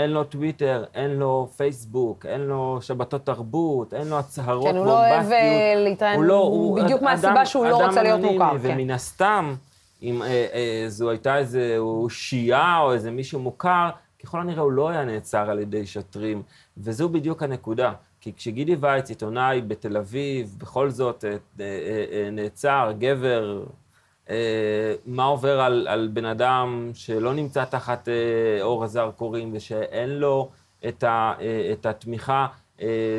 אין 0.00 0.10
לו 0.10 0.24
טוויטר, 0.24 0.84
אין 0.94 1.10
לו 1.10 1.48
פייסבוק, 1.56 2.26
אין 2.26 2.40
לו 2.40 2.78
שבתות 2.80 3.26
תרבות, 3.26 3.94
אין 3.94 4.08
לו 4.08 4.18
הצהרות. 4.18 4.66
כן, 4.66 4.76
הוא 4.76 4.86
לא 4.86 4.98
אוהב 4.98 5.32
אה, 5.32 5.74
להתראיין, 5.76 6.20
לא, 6.20 6.38
הוא 6.38 6.82
בדיוק 6.82 7.02
מהסיבה 7.02 7.46
שהוא 7.46 7.66
לא 7.66 7.86
רוצה 7.86 8.02
להיות 8.02 8.20
מוכר. 8.20 8.58
כן. 8.62 8.70
ומן 8.74 8.90
הסתם, 8.90 9.54
אם 10.02 10.22
אה, 10.22 10.28
אה, 10.28 10.84
זו 10.88 11.10
הייתה 11.10 11.38
איזה 11.38 11.74
אושייה 11.78 12.78
או 12.78 12.92
איזה 12.92 13.10
מישהו 13.10 13.40
מוכר, 13.40 13.90
ככל 14.22 14.40
הנראה 14.40 14.62
הוא 14.62 14.72
לא 14.72 14.88
היה 14.88 15.04
נעצר 15.04 15.50
על 15.50 15.58
ידי 15.58 15.86
שוטרים, 15.86 16.42
וזו 16.76 17.08
בדיוק 17.08 17.42
הנקודה. 17.42 17.92
כי 18.20 18.32
כשגידי 18.36 18.76
וייץ, 18.80 19.08
עיתונאי 19.08 19.60
בתל 19.60 19.96
אביב, 19.96 20.56
בכל 20.58 20.90
זאת 20.90 21.24
אה, 21.24 21.30
אה, 21.60 22.04
אה, 22.12 22.30
נעצר, 22.32 22.92
גבר, 22.98 23.64
מה 25.06 25.24
עובר 25.24 25.60
על, 25.60 25.86
על 25.88 26.08
בן 26.12 26.24
אדם 26.24 26.90
שלא 26.94 27.34
נמצא 27.34 27.64
תחת 27.64 28.08
אה, 28.08 28.62
אור 28.62 28.84
הזרקורים 28.84 29.50
ושאין 29.52 30.10
לו 30.10 30.50
את, 30.88 31.04
ה, 31.04 31.32
אה, 31.40 31.72
את 31.72 31.86
התמיכה, 31.86 32.46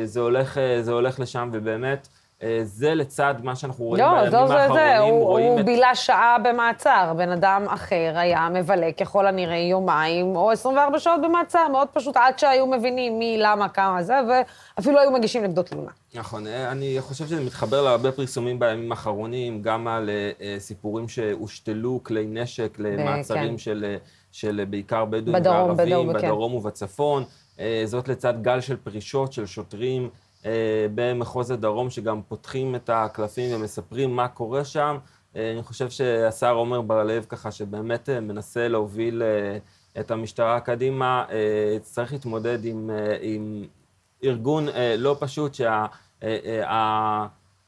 זה 0.04 0.20
הולך, 0.20 0.58
זה 0.80 0.92
הולך 0.92 1.20
לשם, 1.20 1.50
ובאמת, 1.52 2.08
זה 2.62 2.94
לצד 2.94 3.34
מה 3.42 3.56
שאנחנו 3.56 3.84
רואים 3.84 4.04
לא, 4.04 4.10
בימים 4.10 4.34
האחרונים. 4.34 4.68
לא, 4.68 4.74
זה 4.74 4.98
הוא, 4.98 5.38
הוא 5.38 5.60
את... 5.60 5.64
בילה 5.64 5.94
שעה 5.94 6.36
במעצר. 6.44 7.12
בן 7.16 7.30
אדם 7.30 7.66
אחר 7.68 8.12
היה 8.14 8.48
מבלה 8.54 8.92
ככל 8.92 9.26
הנראה 9.26 9.56
יומיים 9.56 10.36
או 10.36 10.50
24 10.50 10.98
שעות 10.98 11.20
במעצר, 11.22 11.68
מאוד 11.72 11.88
פשוט, 11.92 12.16
עד 12.16 12.38
שהיו 12.38 12.66
מבינים 12.66 13.18
מי, 13.18 13.36
למה, 13.38 13.68
כמה 13.68 14.02
זה, 14.02 14.14
ואפילו 14.28 15.00
היו 15.00 15.10
מגישים 15.10 15.44
נגדו 15.44 15.62
תלונה. 15.62 15.90
נכון, 16.14 16.46
אני 16.46 16.96
חושב 17.00 17.26
שזה 17.26 17.44
מתחבר 17.44 17.82
להרבה 17.82 18.12
פרסומים 18.12 18.58
בימים 18.58 18.92
האחרונים, 18.92 19.62
גם 19.62 19.88
על 19.88 20.10
uh, 20.38 20.42
סיפורים 20.58 21.08
שהושתלו 21.08 22.00
כלי 22.02 22.26
נשק 22.26 22.78
למעצרים 22.78 23.50
כן. 23.50 23.58
של, 23.58 23.96
של 24.32 24.64
בעיקר 24.70 25.04
בדואים 25.04 25.40
בדרום, 25.40 25.56
וערבים, 25.56 25.86
בדרום, 25.86 26.12
בדרום 26.12 26.52
כן. 26.52 26.56
ובצפון. 26.56 27.24
Uh, 27.56 27.60
זאת 27.84 28.08
לצד 28.08 28.42
גל 28.42 28.60
של 28.60 28.76
פרישות 28.76 29.32
של 29.32 29.46
שוטרים 29.46 30.08
במחוז 30.94 31.50
הדרום, 31.50 31.90
שגם 31.90 32.20
פותחים 32.28 32.74
את 32.74 32.90
הקלפים 32.92 33.54
ומספרים 33.54 34.16
מה 34.16 34.28
קורה 34.28 34.64
שם. 34.64 34.98
Uh, 35.32 35.36
אני 35.54 35.62
חושב 35.62 35.90
שהשר 35.90 36.58
עמר 36.58 36.80
בר-לב 36.80 37.26
ככה, 37.28 37.50
שבאמת 37.50 38.08
uh, 38.08 38.20
מנסה 38.20 38.68
להוביל 38.68 39.22
את 40.00 40.10
המשטרה 40.10 40.60
קדימה, 40.60 41.24
צריך 41.82 42.12
להתמודד 42.12 42.64
עם, 42.64 42.90
עם 43.20 43.64
ארגון 44.24 44.66
לא 44.98 45.16
פשוט, 45.20 45.54
שה... 45.54 45.86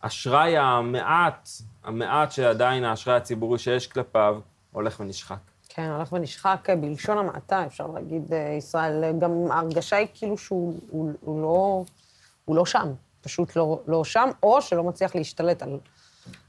האשראי 0.04 0.56
המעט, 0.56 1.48
המעט 1.84 2.32
שעדיין 2.32 2.84
האשראי 2.84 3.16
הציבורי 3.16 3.58
שיש 3.58 3.86
כלפיו, 3.86 4.40
הולך 4.72 5.00
ונשחק. 5.00 5.36
כן, 5.68 5.90
הולך 5.90 6.12
ונשחק 6.12 6.66
אה, 6.70 6.76
בלשון 6.76 7.18
המעטה, 7.18 7.66
אפשר 7.66 7.86
להגיד, 7.86 8.32
אה, 8.32 8.54
ישראל. 8.58 9.18
גם 9.18 9.30
ההרגשה 9.50 9.96
היא 9.96 10.06
כאילו 10.14 10.38
שהוא 10.38 10.74
הוא, 10.90 11.12
הוא 11.20 11.42
לא, 11.42 11.84
הוא 12.44 12.56
לא 12.56 12.66
שם, 12.66 12.92
פשוט 13.20 13.56
לא, 13.56 13.80
לא 13.86 14.04
שם, 14.04 14.28
או 14.42 14.62
שלא 14.62 14.84
מצליח 14.84 15.14
להשתלט 15.14 15.62
על, 15.62 15.78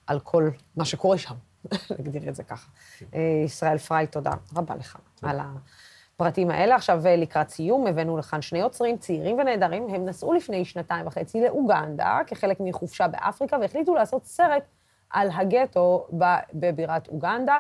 על 0.08 0.20
כל 0.20 0.50
מה 0.76 0.86
שקורה 0.86 1.18
שם, 1.18 1.36
נגדיר 2.00 2.30
את 2.30 2.36
זה 2.36 2.44
ככה. 2.44 2.68
אה, 3.14 3.42
ישראל 3.46 3.78
פריי, 3.78 4.08
תודה 4.08 4.32
רבה 4.56 4.76
לך 4.76 4.98
על 5.22 5.40
הפרטים 5.40 6.52
האלה. 6.52 6.76
עכשיו, 6.76 7.02
לקראת 7.18 7.50
סיום, 7.50 7.88
הבאנו 7.88 8.18
לכאן 8.18 8.42
שני 8.42 8.60
יוצרים 8.60 8.98
צעירים 8.98 9.38
ונהדרים. 9.38 9.88
הם 9.90 10.06
נסעו 10.06 10.34
לפני 10.34 10.66
שנתיים 10.66 11.08
וחצי 11.08 11.42
לאוגנדה, 11.42 12.20
כחלק 12.28 12.58
מחופשה 12.60 13.08
באפריקה, 13.08 13.58
והחליטו 13.62 13.96
לעשות 13.96 14.26
סרט 14.26 14.64
על 15.10 15.30
הגטו 15.34 16.08
בבירת 16.54 17.08
אוגנדה. 17.08 17.58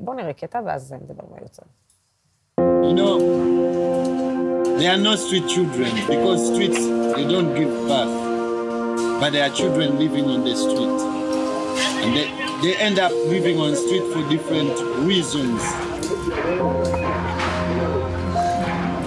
בואו 0.00 0.16
נראה 0.16 0.32
קטע, 0.32 0.60
ואז 0.66 0.92
נדבר 0.92 1.24
מה 1.30 1.36
יוצא. 1.42 1.62
You 2.60 2.92
know, 2.92 3.18
there 4.78 4.92
are 4.92 5.02
no 5.08 5.16
street 5.16 5.48
children 5.48 5.92
because 6.10 6.40
streets, 6.50 6.82
they 7.16 7.24
don't 7.24 7.54
give 7.54 7.70
birth. 7.86 9.20
But 9.20 9.30
there 9.30 9.48
are 9.48 9.54
children 9.54 9.98
living 9.98 10.24
on 10.24 10.44
the 10.44 10.56
street. 10.56 11.00
And 12.02 12.16
they, 12.16 12.26
they 12.62 12.76
end 12.76 12.98
up 12.98 13.12
living 13.12 13.58
on 13.58 13.70
the 13.70 13.76
street 13.76 14.02
for 14.12 14.28
different 14.28 14.78
reasons. 15.06 15.62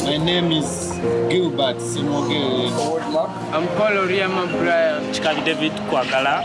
My 0.04 0.18
name 0.18 0.52
is 0.54 0.92
Gilbert 1.30 1.78
Simogere. 1.78 2.72
I'm 3.52 3.68
Paul 3.76 4.08
Oriama 4.08 4.50
Brian. 4.52 5.14
Chikagi 5.14 5.44
David 5.44 5.74
Kwagala. 5.90 6.44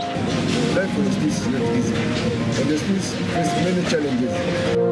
Life 0.75 0.97
on 0.97 1.05
the 1.05 1.11
streets 1.11 1.39
is 1.39 1.47
not 1.47 1.61
easy. 1.61 1.95
On 1.95 2.67
the 2.67 2.77
streets, 2.77 3.11
there's 3.31 3.47
many 3.63 3.89
challenges. 3.89 4.82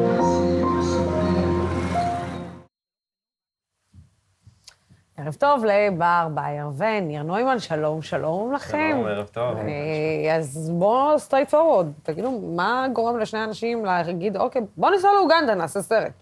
ערב 5.16 5.34
טוב 5.34 5.64
לבר 5.64 6.28
בייר 6.34 6.66
וניר 6.76 7.22
נוימן, 7.22 7.58
שלום, 7.58 8.02
שלום 8.02 8.52
לכם. 8.52 8.90
שלום, 8.92 9.06
ערב 9.06 9.26
טוב. 9.26 9.56
אה, 9.56 10.36
אז 10.36 10.70
בואו 10.74 11.18
straightforward, 11.18 11.86
תגידו, 12.02 12.40
מה 12.40 12.86
גורם 12.92 13.18
לשני 13.18 13.44
אנשים 13.44 13.84
להגיד, 13.84 14.36
אוקיי, 14.36 14.62
בואו 14.76 14.90
ניסע 14.92 15.08
לאוגנדה, 15.14 15.54
נעשה 15.54 15.82
סרט. 15.82 16.12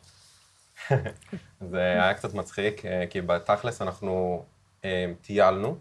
זה 1.70 1.80
היה 1.80 2.14
קצת 2.14 2.34
מצחיק, 2.34 2.86
אה, 2.86 3.04
כי 3.10 3.20
בתכלס 3.20 3.82
אנחנו 3.82 4.42
אה, 4.84 5.06
טיילנו, 5.20 5.76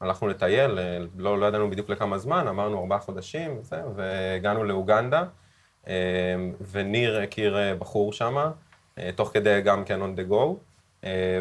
הלכנו 0.00 0.28
לטייל, 0.28 0.78
לא, 1.16 1.38
לא 1.38 1.46
ידענו 1.46 1.70
בדיוק 1.70 1.88
לכמה 1.88 2.18
זמן, 2.18 2.48
אמרנו 2.48 2.80
ארבעה 2.80 2.98
חודשים, 2.98 3.58
וזה, 3.58 3.82
והגענו 3.94 4.64
לאוגנדה, 4.64 5.24
וניר 6.70 7.20
הכיר 7.20 7.56
בחור 7.78 8.12
שם, 8.12 8.50
תוך 9.14 9.30
כדי 9.32 9.60
גם 9.60 9.84
כן 9.84 10.00
on 10.02 10.18
the 10.18 10.32
go. 10.32 10.71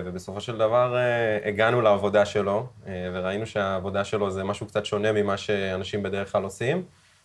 ובסופו 0.06 0.42
של 0.42 0.58
דבר 0.58 0.98
הגענו 1.46 1.82
לעבודה 1.82 2.26
שלו, 2.26 2.68
וראינו 2.86 3.46
שהעבודה 3.46 4.04
שלו 4.04 4.32
זה 4.32 4.44
משהו 4.44 4.68
קצת 4.68 4.86
שונה 4.86 5.12
ממה 5.12 5.38
שאנשים 5.38 6.04
בדרך 6.04 6.32
כלל 6.32 6.44
עושים, 6.44 6.84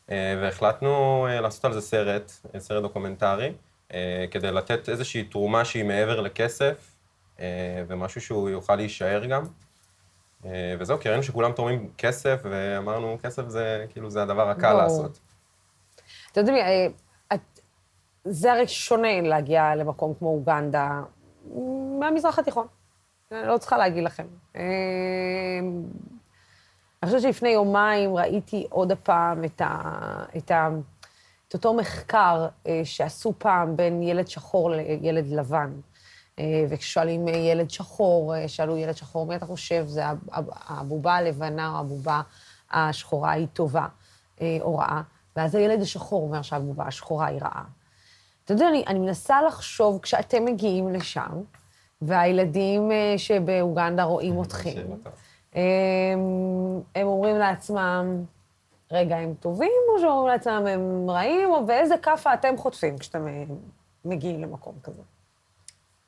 והחלטנו 0.09 1.27
לעשות 1.31 1.65
על 1.65 1.73
זה 1.73 1.81
סרט, 1.81 2.33
סרט 2.59 2.83
דוקומנטרי, 2.83 3.53
כדי 4.31 4.53
לתת 4.53 4.89
איזושהי 4.89 5.25
תרומה 5.25 5.65
שהיא 5.65 5.85
מעבר 5.85 6.21
לכסף, 6.21 6.97
ומשהו 7.89 8.21
שהוא 8.21 8.51
יוכל 8.51 8.77
להישאר 8.77 9.25
גם. 9.25 9.45
וזהו, 10.79 11.01
כי 11.01 11.09
ראינו 11.09 11.23
שכולם 11.23 11.53
תורמים 11.53 11.91
כסף, 11.99 12.41
ואמרנו, 12.43 13.19
כסף 13.23 13.49
זה 13.49 13.87
כאילו, 13.89 14.11
זה 14.11 14.23
הדבר 14.23 14.49
הקל 14.49 14.69
ברור. 14.69 14.83
לעשות. 14.83 15.19
אתה 16.33 16.41
יודע, 16.41 16.53
אה, 16.53 17.37
זה 18.25 18.53
הרי 18.53 18.69
שונה 18.69 19.21
להגיע 19.21 19.75
למקום 19.75 20.15
כמו 20.19 20.29
אוגנדה, 20.29 21.03
מהמזרח 22.01 22.39
התיכון. 22.39 22.67
אני 23.33 23.47
לא 23.47 23.59
צריכה 23.59 23.77
להגיד 23.79 24.05
לכם. 24.05 24.27
אה, 24.57 24.63
אני 27.03 27.11
חושבת 27.11 27.23
שלפני 27.23 27.49
יומיים 27.49 28.17
ראיתי 28.17 28.67
עוד 28.71 28.93
הפעם 28.93 29.45
את, 29.45 29.61
ה, 29.61 29.93
את, 30.37 30.51
ה, 30.51 30.69
את 31.49 31.55
אותו 31.55 31.75
מחקר 31.75 32.49
אה, 32.67 32.81
שעשו 32.85 33.33
פעם 33.39 33.77
בין 33.77 34.03
ילד 34.03 34.29
שחור 34.29 34.71
לילד 34.71 35.27
לבן. 35.27 35.73
אה, 36.39 36.65
וכששואלים 36.69 37.29
ילד 37.29 37.71
שחור, 37.71 38.35
שאלו 38.47 38.77
ילד 38.77 38.97
שחור, 38.97 39.27
מי 39.27 39.37
אתה 39.37 39.47
חושב, 39.47 39.85
זה 39.87 40.07
הב- 40.07 40.19
הב- 40.33 40.51
הבובה 40.69 41.15
הלבנה 41.15 41.71
או 41.71 41.79
הבובה 41.79 42.21
השחורה 42.71 43.33
היא 43.33 43.47
טובה 43.53 43.87
או 44.61 44.77
רעה? 44.77 45.03
ואז 45.37 45.55
הילד 45.55 45.81
השחור 45.81 46.23
אומר 46.23 46.43
שהבובה 46.43 46.87
השחורה 46.87 47.27
היא 47.27 47.41
רעה. 47.43 47.65
אתה 48.47 48.55
יודע, 48.55 48.69
אני, 48.69 48.85
אני 48.87 48.99
מנסה 48.99 49.43
לחשוב, 49.43 49.99
כשאתם 50.03 50.45
מגיעים 50.45 50.89
לשם, 50.89 51.43
והילדים 52.03 52.93
אה, 52.93 53.15
שבאוגנדה 53.17 54.03
רואים 54.03 54.43
אתכם, 54.43 54.83
הם, 55.55 56.21
הם 56.95 57.07
אומרים 57.07 57.39
לעצמם, 57.39 58.25
רגע, 58.93 59.17
הם 59.17 59.35
טובים, 59.41 59.73
או 59.95 60.01
שאומרים 60.01 60.29
לעצמם, 60.29 60.67
הם 60.69 61.11
רעים, 61.11 61.51
או 61.51 61.67
ואיזה 61.67 61.95
כאפה 62.03 62.35
אתם 62.35 62.57
חוטפים 62.57 62.99
כשאתם 62.99 63.29
אה, 63.29 63.45
מגיעים 64.05 64.43
למקום 64.43 64.75
כזה? 64.83 65.03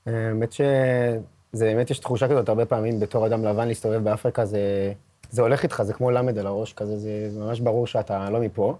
האמת 0.07 0.53
שזה 0.53 1.64
באמת 1.64 1.91
יש 1.91 1.99
תחושה 1.99 2.28
כזאת 2.28 2.49
הרבה 2.49 2.66
פעמים 2.66 3.01
בתור 3.01 3.26
אדם 3.26 3.45
לבן 3.45 3.68
להסתובב 3.68 4.05
באפריקה, 4.05 4.45
זה, 4.45 4.93
זה 5.30 5.43
הולך 5.43 5.62
איתך, 5.62 5.82
זה 5.82 5.95
כמו 5.95 6.11
למד 6.11 6.39
על 6.39 6.47
הראש 6.47 6.72
כזה, 6.72 6.97
זה 7.28 7.41
ממש 7.41 7.61
ברור 7.61 7.86
שאתה 7.86 8.30
לא 8.30 8.41
מפה. 8.41 8.76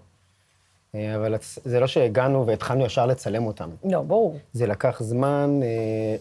אה, 0.95 1.15
אבל 1.15 1.35
זה 1.63 1.79
לא 1.79 1.87
שהגענו 1.87 2.47
והתחלנו 2.47 2.85
ישר 2.85 3.05
לצלם 3.05 3.45
אותם. 3.45 3.69
לא, 3.83 4.01
ברור. 4.01 4.37
זה 4.53 4.67
לקח 4.67 5.03
זמן, 5.03 5.59
אה, 5.63 6.15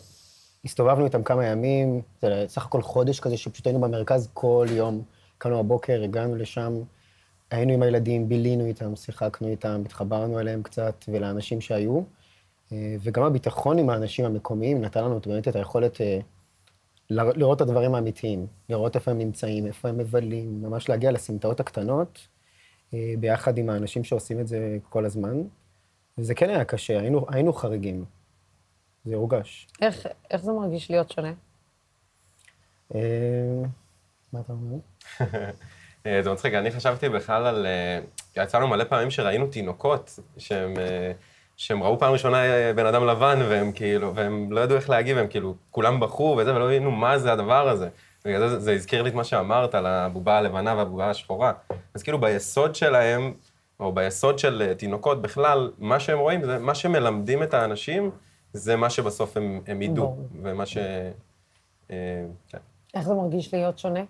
הסתובבנו 0.65 1.05
איתם 1.05 1.23
כמה 1.23 1.47
ימים, 1.47 2.01
זה 2.23 2.45
סך 2.49 2.67
הכל 2.67 2.83
חודש 2.83 3.21
כזה 3.21 3.37
שפשוט 3.37 3.67
היינו 3.67 3.81
במרכז 3.81 4.31
כל 4.35 4.67
יום. 4.71 5.03
קמנו 5.39 5.65
בבוקר, 5.65 6.03
הגענו 6.03 6.37
לשם, 6.37 6.73
היינו 7.51 7.73
עם 7.73 7.83
הילדים, 7.83 8.29
בילינו 8.29 8.65
איתם, 8.65 8.97
שיחקנו 8.97 9.49
איתם, 9.49 9.83
התחברנו 9.85 10.41
אליהם 10.41 10.63
קצת 10.63 11.05
ולאנשים 11.09 11.61
שהיו. 11.61 12.01
אה, 12.73 12.97
וגם 13.01 13.23
הביטחון 13.23 13.79
עם 13.79 13.91
האנשים 13.91 14.25
המקומיים 14.25 14.81
נתן 14.81 15.05
לנו 15.05 15.21
באמת 15.27 15.49
את 15.49 15.57
היכולת 15.57 16.01
לראות 17.11 17.57
את 17.57 17.61
הדברים 17.61 17.95
האמיתיים, 17.95 18.47
לראות 18.69 18.95
איפה 18.95 19.11
הם 19.11 19.19
נמצאים, 19.19 19.67
איפה 19.67 19.89
הם 19.89 19.99
מבלים, 19.99 20.63
ממש 20.63 20.89
להגיע 20.89 21.13
לסמטאות 21.13 21.61
הקטנות, 21.61 22.19
ביחד 22.93 23.59
עם 23.59 23.71
האנשים 23.71 24.05
שעושים 24.05 24.41
את 24.41 24.49
זה 24.49 24.79
כל 24.89 25.05
הזמן. 25.05 25.43
וזה 26.19 26.35
כן 26.35 26.51
היה 26.51 26.65
קשה, 26.65 27.01
היינו, 27.01 27.27
היינו 27.29 27.53
חריגים. 27.53 28.05
זה 29.05 29.15
הורגש. 29.15 29.67
איך, 29.83 30.07
איך 30.31 30.43
זה 30.43 30.53
מרגיש 30.53 30.91
להיות 30.91 31.11
שונה? 31.11 31.33
אה, 32.95 33.01
מה 34.33 34.41
אתה 34.41 34.53
אומר? 34.53 34.77
אה, 36.07 36.23
זה 36.23 36.33
מצחיק, 36.33 36.55
אני 36.55 36.71
חשבתי 36.71 37.09
בכלל 37.09 37.47
על... 37.47 37.67
אה, 37.67 38.01
יצא 38.37 38.59
לנו 38.59 38.69
מלא 38.69 38.85
פעמים 38.85 39.11
שראינו 39.11 39.47
תינוקות 39.47 40.19
שהם, 40.39 40.75
אה, 40.79 41.13
שהם 41.57 41.83
ראו 41.83 41.99
פעם 41.99 42.13
ראשונה 42.13 42.45
אה, 42.45 42.73
בן 42.73 42.87
אדם 42.87 43.07
לבן, 43.07 43.39
והם 43.49 43.73
כאילו, 43.73 44.15
והם 44.15 44.53
לא 44.53 44.61
ידעו 44.61 44.77
איך 44.77 44.91
להגיב, 44.91 45.19
הם 45.19 45.29
כאילו, 45.29 45.55
כולם 45.71 46.01
בכו 46.01 46.37
וזה, 46.39 46.55
ולא 46.55 46.65
הבינו 46.65 46.91
מה 46.91 47.19
זה 47.19 47.33
הדבר 47.33 47.69
הזה. 47.69 47.89
בגלל 48.25 48.49
זה, 48.49 48.61
זה 48.61 48.73
הזכיר 48.73 49.03
לי 49.03 49.11
את 49.11 49.15
מה 49.15 49.25
שאמרת 49.25 49.75
על 49.75 49.87
הבובה 49.87 50.39
הלבנה 50.39 50.75
והבובה 50.75 51.11
השחורה. 51.11 51.53
אז 51.95 52.03
כאילו 52.03 52.21
ביסוד 52.21 52.75
שלהם, 52.75 53.33
או 53.81 53.93
ביסוד 53.93 54.39
של 54.39 54.63
אה, 54.69 54.75
תינוקות 54.75 55.23
בכלל, 55.23 55.71
מה 55.79 56.01
שהם 56.01 56.19
רואים, 56.19 56.45
זה 56.45 56.59
מה 56.59 56.75
שמלמדים 56.75 57.43
את 57.43 57.55
האנשים, 57.55 58.11
זה 58.53 58.77
מה 58.77 58.91
שבסוף 58.91 59.37
הם, 59.37 59.61
הם 59.67 59.83
ידעו. 59.83 60.07
ברור. 60.07 60.29
ומה 60.43 60.67
ש... 60.67 60.77
אה, 61.91 62.25
כן. 62.49 62.59
איך 62.95 63.05
זה 63.05 63.15
מרגיש 63.15 63.55
להיות 63.55 63.79
שונה? 63.79 64.01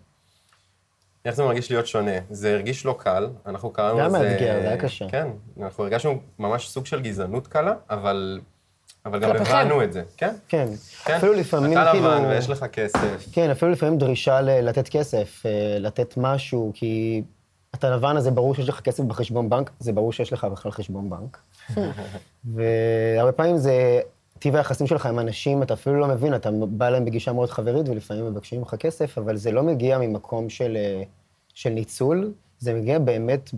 איך 1.24 1.34
זה 1.34 1.44
מרגיש 1.44 1.70
להיות 1.70 1.86
שונה? 1.86 2.12
זה 2.30 2.54
הרגיש 2.54 2.86
לא 2.86 2.96
קל, 2.98 3.28
אנחנו 3.46 3.70
קראנו 3.70 3.96
זה 3.96 4.00
היה 4.00 4.08
לזה... 4.08 4.18
מאתגר, 4.18 4.60
זה 4.62 4.68
היה 4.68 4.76
קשה. 4.76 5.08
כן, 5.08 5.28
אנחנו 5.60 5.84
הרגשנו 5.84 6.20
ממש 6.38 6.68
סוג 6.68 6.86
של 6.86 7.00
גזענות 7.00 7.46
קלה, 7.46 7.74
אבל, 7.90 8.40
אבל 9.06 9.20
גם. 9.20 9.36
הבנו 9.36 9.82
את 9.82 9.92
זה, 9.92 10.02
כן? 10.16 10.34
כן. 10.48 10.68
כן. 11.04 11.16
אפילו 11.16 11.32
לפעמים 11.32 11.72
אתה 11.72 11.88
כאילו... 11.92 12.08
לבן 12.08 12.24
ויש 12.24 12.50
לך 12.50 12.64
כסף. 12.64 13.28
כן, 13.32 13.50
אפילו 13.50 13.70
לפעמים 13.70 13.98
דרישה 13.98 14.40
לתת 14.40 14.88
כסף, 14.88 15.42
אה, 15.46 15.78
לתת 15.78 16.14
משהו, 16.16 16.72
כי 16.74 17.22
אתה 17.74 17.90
לבן, 17.90 18.16
אז 18.16 18.24
זה 18.24 18.30
ברור 18.30 18.54
שיש 18.54 18.68
לך 18.68 18.80
כסף 18.80 19.04
בחשבון 19.04 19.50
בנק, 19.50 19.70
זה 19.78 19.92
ברור 19.92 20.12
שיש 20.12 20.32
לך 20.32 20.44
בכלל 20.44 20.72
חשבון 20.72 21.10
בנק. 21.10 21.38
והרבה 22.54 23.32
פעמים 23.32 23.56
זה 23.56 24.00
טיב 24.38 24.56
היחסים 24.56 24.86
שלך 24.86 25.06
עם 25.06 25.18
אנשים, 25.18 25.62
אתה 25.62 25.74
אפילו 25.74 26.00
לא 26.00 26.08
מבין, 26.08 26.34
אתה 26.34 26.50
בא 26.68 26.86
אליהם 26.88 27.04
בגישה 27.04 27.32
מאוד 27.32 27.50
חברית, 27.50 27.88
ולפעמים 27.88 28.26
מבקשים 28.26 28.58
ממך 28.58 28.74
כסף, 28.78 29.18
אבל 29.18 29.36
זה 29.36 29.52
לא 29.52 29.62
מגיע 29.62 29.98
ממקום 29.98 30.50
של, 30.50 30.76
אה, 30.76 31.02
של 31.54 31.70
ניצול, 31.70 32.32
זה 32.58 32.74
מגיע 32.74 32.98
באמת 32.98 33.50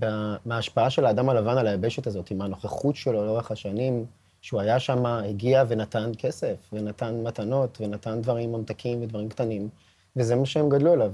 מההשפעה 0.46 0.90
של 0.90 1.06
האדם 1.06 1.28
הלבן 1.28 1.58
על 1.58 1.66
היבשת 1.66 2.06
הזאת, 2.06 2.30
עם 2.30 2.42
הנוכחות 2.42 2.96
שלו 2.96 3.26
לאורך 3.26 3.50
השנים, 3.50 4.04
שהוא 4.40 4.60
היה 4.60 4.80
שם, 4.80 5.06
הגיע 5.06 5.64
ונתן 5.68 6.12
כסף, 6.18 6.70
ונתן 6.72 7.22
מתנות, 7.22 7.78
ונתן 7.80 8.22
דברים 8.22 8.52
ממתקים 8.52 9.02
ודברים 9.02 9.28
קטנים, 9.28 9.68
וזה 10.16 10.36
מה 10.36 10.46
שהם 10.46 10.68
גדלו 10.68 10.92
עליו, 10.92 11.12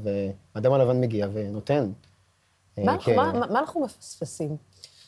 האדם 0.55 0.73
הלבן 0.73 1.01
מגיע 1.01 1.29
ונותן. 1.33 1.91
מה, 2.79 2.85
אה, 2.85 2.93
אנחנו- 2.95 3.13
כ- 3.13 3.17
מה, 3.17 3.33
מה- 3.33 3.47
מה 3.47 3.59
אנחנו 3.59 3.81
מפספסים? 3.81 4.57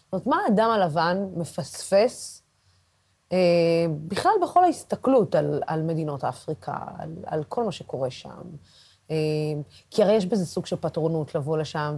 זאת 0.04 0.12
אומרת, 0.12 0.26
מה 0.26 0.36
האדם 0.48 0.70
הלבן 0.70 1.24
מפספס 1.36 2.42
בכלל 4.06 4.32
בכל 4.42 4.64
ההסתכלות 4.64 5.34
על, 5.34 5.62
על 5.66 5.82
מדינות 5.82 6.24
אפריקה, 6.24 6.76
על, 6.98 7.10
על 7.26 7.44
כל 7.44 7.64
מה 7.64 7.72
שקורה 7.72 8.10
שם. 8.10 8.40
כי 9.90 10.02
הרי 10.02 10.12
יש 10.12 10.26
בזה 10.26 10.46
סוג 10.46 10.66
של 10.66 10.76
פטרונות 10.76 11.34
לבוא 11.34 11.58
לשם 11.58 11.96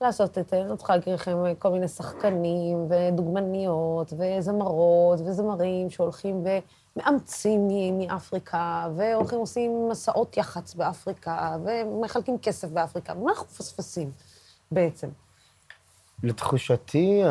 ולעשות 0.00 0.38
את, 0.38 0.54
אני 0.54 0.68
לא 0.68 0.76
צריכה 0.76 0.96
להגיד 0.96 1.14
לכם 1.14 1.36
כל 1.58 1.70
מיני 1.70 1.88
שחקנים 1.88 2.88
ודוגמניות 2.90 4.12
וזמרות 4.12 5.20
וזמרים 5.20 5.90
שהולכים 5.90 6.44
ומאמצים 6.96 7.68
מאפריקה 7.98 8.88
והולכים 8.96 9.38
עושים 9.38 9.88
מסעות 9.90 10.36
יח"צ 10.36 10.74
באפריקה 10.74 11.56
ומחלקים 11.64 12.38
כסף 12.38 12.68
באפריקה. 12.68 13.14
מה 13.14 13.30
אנחנו 13.30 13.46
מפספסים 13.46 14.10
בעצם? 14.72 15.08
לתחושתי, 16.22 17.22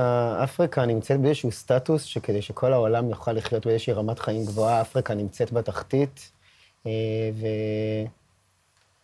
אפריקה 0.44 0.86
נמצאת 0.86 1.20
באיזשהו 1.22 1.52
סטטוס 1.52 2.04
שכדי 2.04 2.42
שכל 2.42 2.74
העולם 2.74 3.10
יוכל 3.10 3.32
לחיות 3.32 3.66
באיזושהי 3.66 3.94
רמת 3.94 4.20
חיים 4.20 4.46
גבוהה, 4.46 4.82
אפריקה 4.82 5.14
נמצאת 5.14 5.52
בתחתית, 5.52 6.32
ו... 7.34 7.46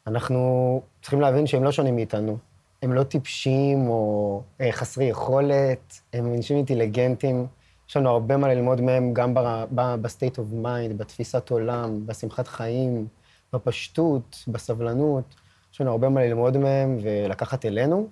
אנחנו 0.08 0.82
צריכים 1.02 1.22
להבין 1.22 1.48
שהם 1.48 1.64
לא 1.64 1.72
שונים 1.72 1.96
מאיתנו. 1.96 2.38
הם 2.82 2.94
לא 2.94 3.04
טיפשים 3.04 3.88
או 3.88 4.42
אה, 4.62 4.72
חסרי 4.72 5.06
יכולת, 5.06 6.00
הם 6.14 6.34
אנשים 6.34 6.58
אינטליגנטים. 6.58 7.48
יש 7.90 7.98
לנו 7.98 8.10
הרבה 8.10 8.38
מה 8.38 8.48
ללמוד 8.48 8.82
מהם, 8.82 9.14
גם 9.14 9.34
ב-state 9.72 10.36
of 10.36 10.66
mind, 10.66 10.94
בתפיסת 10.98 11.50
עולם, 11.50 12.06
בשמחת 12.06 12.48
חיים, 12.48 13.08
בפשטות, 13.54 14.44
בסבלנות. 14.48 15.36
יש 15.74 15.82
לנו 15.82 15.92
הרבה 15.92 16.10
מה 16.10 16.22
ללמוד 16.24 16.58
מהם 16.58 16.98
ולקחת 17.02 17.66
אלינו. 17.66 18.08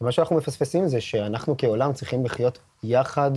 ומה 0.00 0.12
שאנחנו 0.12 0.36
מפספסים 0.36 0.88
זה 0.88 1.00
שאנחנו 1.00 1.54
כעולם 1.58 1.92
צריכים 1.92 2.24
לחיות 2.24 2.58
יחד 2.82 3.30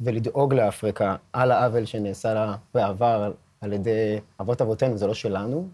ולדאוג 0.00 0.54
לאפריקה 0.54 1.16
על 1.32 1.50
העוול 1.50 1.84
שנעשה 1.84 2.34
לה 2.34 2.56
בעבר 2.74 3.32
על 3.60 3.72
ידי 3.72 4.18
אבות 4.40 4.62
אבותינו, 4.62 4.98
זה 4.98 5.06
לא 5.06 5.14
שלנו. 5.14 5.68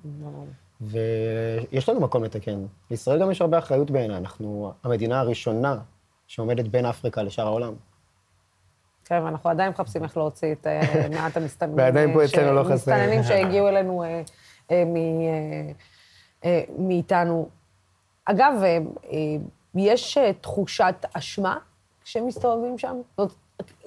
ויש 0.81 1.89
לנו 1.89 2.01
מקום 2.01 2.24
לתקן. 2.24 2.64
לישראל 2.91 3.20
גם 3.20 3.31
יש 3.31 3.41
הרבה 3.41 3.59
אחריות 3.59 3.91
בעיניי, 3.91 4.16
אנחנו 4.16 4.72
המדינה 4.85 5.20
הראשונה 5.20 5.79
שעומדת 6.26 6.68
בין 6.68 6.87
אפריקה 6.87 7.22
לשאר 7.22 7.47
העולם. 7.47 7.74
כן, 9.05 9.22
ואנחנו 9.24 9.51
עדיין 9.51 9.70
מחפשים 9.70 10.03
איך 10.03 10.16
להוציא 10.16 10.53
את 10.53 10.66
אה, 10.66 11.09
מעט 11.14 11.37
המסתננים. 11.37 11.76
ועדיין 11.76 12.12
פה 12.12 12.24
אצלנו 12.24 12.53
לא 12.53 12.62
חסר. 12.62 12.74
מסתננים 12.74 13.22
שהגיעו 13.29 13.68
אלינו 13.68 14.05
אה, 14.05 14.22
אה, 16.45 16.62
מאיתנו. 16.79 17.49
אגב, 18.24 18.53
יש 19.74 20.18
תחושת 20.41 21.07
אשמה 21.12 21.59
כשמסתובבים 22.05 22.79
שם? 22.79 22.97
זאת 23.16 23.33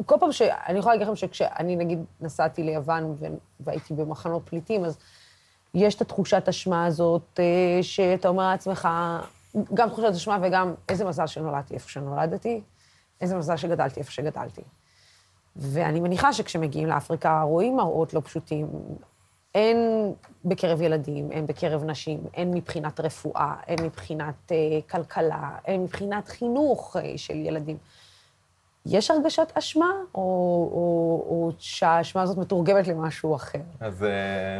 כל 0.05 0.15
פעם 0.19 0.31
ש... 0.31 0.41
אני 0.41 0.79
יכולה 0.79 0.95
להגיד 0.95 1.07
לכם 1.07 1.15
שכשאני, 1.15 1.75
נגיד, 1.75 1.99
נסעתי 2.21 2.63
ליוון 2.63 3.15
והייתי 3.59 3.93
במחנות 3.93 4.41
פליטים, 4.49 4.85
אז 4.85 4.97
יש 5.73 5.95
את 5.95 6.01
התחושת 6.01 6.47
אשמה 6.49 6.85
הזאת, 6.85 7.39
אה, 7.39 7.83
שאתה 7.83 8.27
אומר 8.27 8.49
לעצמך, 8.49 8.87
גם 9.73 9.89
תחושת 9.89 10.07
אשמה 10.15 10.37
וגם 10.41 10.73
איזה 10.89 11.05
מזל 11.05 11.27
שנולדתי 11.27 11.73
איפה 11.73 11.89
שנולדתי, 11.89 12.61
איזה 13.21 13.35
מזל 13.35 13.57
שגדלתי 13.57 13.99
איפה 13.99 14.11
שגדלתי. 14.11 14.61
ואני 15.55 15.99
מניחה 15.99 16.33
שכשמגיעים 16.33 16.87
לאפריקה 16.87 17.41
רואים 17.41 17.77
מראות 17.77 18.13
לא 18.13 18.21
פשוטים, 18.25 18.67
הן 19.55 19.77
בקרב 20.45 20.81
ילדים, 20.81 21.29
הן 21.31 21.47
בקרב 21.47 21.83
נשים, 21.83 22.19
הן 22.33 22.51
מבחינת 22.53 22.99
רפואה, 22.99 23.53
הן 23.67 23.85
מבחינת 23.85 24.35
uh, 24.51 24.91
כלכלה, 24.91 25.49
הן 25.67 25.83
מבחינת 25.83 26.27
חינוך 26.27 26.95
uh, 26.95 26.99
של 27.17 27.35
ילדים. 27.35 27.77
יש 28.85 29.11
הרגשת 29.11 29.51
אשמה, 29.57 29.91
או, 30.15 30.21
או, 30.71 31.25
או 31.29 31.51
שהאשמה 31.59 32.21
הזאת 32.21 32.37
מתורגמת 32.37 32.87
למשהו 32.87 33.35
אחר? 33.35 33.59
אז 33.79 33.97
זה, 33.97 34.11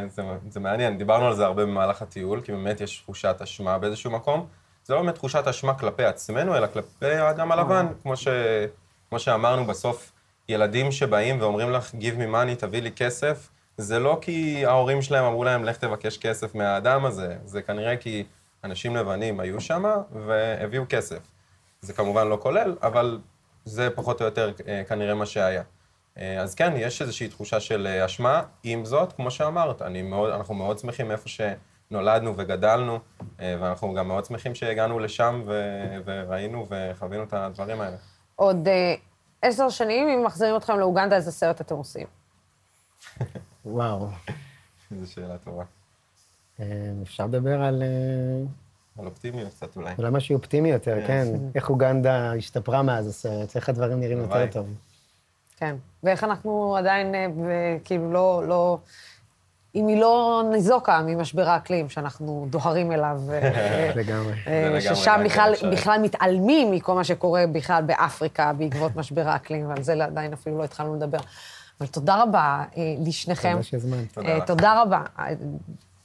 אה, 0.02 0.08
זה, 0.08 0.22
זה 0.50 0.60
מעניין, 0.60 0.98
דיברנו 0.98 1.26
על 1.26 1.34
זה 1.34 1.44
הרבה 1.44 1.66
במהלך 1.66 2.02
הטיול, 2.02 2.40
כי 2.40 2.52
באמת 2.52 2.80
יש 2.80 3.00
תחושת 3.00 3.36
אשמה 3.42 3.78
באיזשהו 3.78 4.10
מקום. 4.10 4.46
זה 4.84 4.94
לא 4.94 5.00
באמת 5.00 5.14
תחושת 5.14 5.46
אשמה 5.46 5.74
כלפי 5.74 6.04
עצמנו, 6.04 6.56
אלא 6.56 6.66
כלפי 6.66 7.06
האדם 7.06 7.52
הלבן, 7.52 7.86
כמו, 8.02 8.16
ש, 8.16 8.28
כמו 9.08 9.18
שאמרנו 9.18 9.64
בסוף, 9.64 10.12
ילדים 10.48 10.92
שבאים 10.92 11.40
ואומרים 11.40 11.70
לך, 11.70 11.90
give 11.90 12.18
me 12.18 12.34
money, 12.34 12.54
תביא 12.58 12.82
לי 12.82 12.90
כסף, 12.92 13.48
זה 13.76 13.98
לא 13.98 14.18
כי 14.20 14.66
ההורים 14.66 15.02
שלהם 15.02 15.24
אמרו 15.24 15.44
להם, 15.44 15.64
לך 15.64 15.76
תבקש 15.76 16.18
כסף 16.18 16.54
מהאדם 16.54 17.04
הזה, 17.04 17.36
זה 17.44 17.62
כנראה 17.62 17.96
כי 17.96 18.24
אנשים 18.64 18.96
לבנים 18.96 19.40
היו 19.40 19.60
שם 19.60 19.84
והביאו 20.26 20.84
כסף. 20.88 21.18
זה 21.80 21.92
כמובן 21.92 22.28
לא 22.28 22.38
כולל, 22.40 22.76
אבל 22.82 23.18
זה 23.64 23.88
פחות 23.94 24.20
או 24.20 24.26
יותר 24.26 24.52
אה, 24.68 24.82
כנראה 24.88 25.14
מה 25.14 25.26
שהיה. 25.26 25.62
אה, 26.18 26.40
אז 26.40 26.54
כן, 26.54 26.72
יש 26.76 27.02
איזושהי 27.02 27.28
תחושה 27.28 27.60
של 27.60 27.86
אה, 27.86 28.04
אשמה. 28.04 28.42
עם 28.62 28.84
זאת, 28.84 29.12
כמו 29.12 29.30
שאמרת, 29.30 29.82
מאוד, 29.82 30.32
אנחנו 30.32 30.54
מאוד 30.54 30.78
שמחים 30.78 31.08
מאיפה 31.08 31.28
שנולדנו 31.28 32.34
וגדלנו, 32.36 32.98
ואנחנו 33.38 33.94
גם 33.94 34.08
מאוד 34.08 34.24
שמחים 34.24 34.54
שהגענו 34.54 34.98
לשם 34.98 35.42
ו- 35.46 35.96
וראינו 36.04 36.66
וחווינו 36.68 37.24
את 37.24 37.32
הדברים 37.32 37.80
האלה. 37.80 37.96
עוד 38.36 38.68
עשר 39.42 39.68
שנים, 39.68 40.08
אם 40.08 40.24
מחזירים 40.24 40.56
אתכם 40.56 40.78
לאוגנדה, 40.78 41.16
איזה 41.16 41.32
סרט 41.32 41.60
אתם 41.60 41.74
עושים? 41.74 42.06
וואו. 43.64 44.08
זו 45.00 45.12
שאלה 45.12 45.38
טובה. 45.38 45.64
אפשר 47.02 47.26
לדבר 47.26 47.62
על... 47.62 47.82
על 48.98 49.06
אופטימיות 49.06 49.48
קצת 49.48 49.76
אולי. 49.76 49.94
אולי 49.98 50.10
משהו 50.10 50.36
אופטימי 50.36 50.70
יותר, 50.70 50.98
כן. 51.06 51.06
כן. 51.06 51.38
איך 51.54 51.70
אוגנדה 51.70 52.32
השתפרה 52.32 52.82
מאז 52.82 53.06
הסרט, 53.06 53.56
איך 53.56 53.68
הדברים 53.68 54.00
נראים 54.00 54.18
יותר 54.18 54.46
טוב. 54.46 54.74
כן, 55.56 55.76
ואיך 56.02 56.24
אנחנו 56.24 56.76
עדיין, 56.76 57.14
אה, 57.14 57.76
כאילו, 57.84 58.12
לא, 58.12 58.42
לא... 58.46 58.78
אם 59.74 59.86
היא 59.86 60.00
לא 60.00 60.42
ניזוקה 60.52 61.02
ממשבר 61.06 61.48
האקלים 61.48 61.88
שאנחנו 61.88 62.46
דוהרים 62.50 62.92
אליו. 62.92 63.20
אה, 63.30 63.92
לגמרי. 64.00 64.32
אה, 64.46 64.80
ששם 64.80 65.20
בכלל, 65.24 65.54
בכלל 65.72 66.00
מתעלמים 66.02 66.70
מכל 66.70 66.94
מה 66.94 67.04
שקורה 67.04 67.44
בכלל 67.52 67.82
באפריקה 67.82 68.52
בעקבות 68.52 68.96
משבר 68.96 69.28
האקלים, 69.28 69.68
ועל 69.68 69.82
זה 69.82 70.04
עדיין 70.04 70.32
אפילו 70.32 70.58
לא 70.58 70.64
התחלנו 70.64 70.94
לדבר. 70.94 71.18
אבל 71.80 71.88
תודה 71.88 72.22
רבה 72.22 72.64
לשניכם. 73.06 73.50
תודה 73.50 73.62
שהזמנת. 73.62 74.18
תודה 74.46 74.82
רבה. 74.82 75.02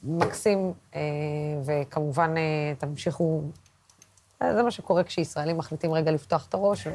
מקסים, 0.02 0.72
אה, 0.94 1.00
וכמובן 1.64 2.34
אה, 2.36 2.74
תמשיכו, 2.78 3.42
אה, 4.42 4.54
זה 4.54 4.62
מה 4.62 4.70
שקורה 4.70 5.04
כשישראלים 5.04 5.56
מחליטים 5.56 5.92
רגע 5.92 6.10
לפתוח 6.10 6.46
את 6.48 6.54
הראש 6.54 6.86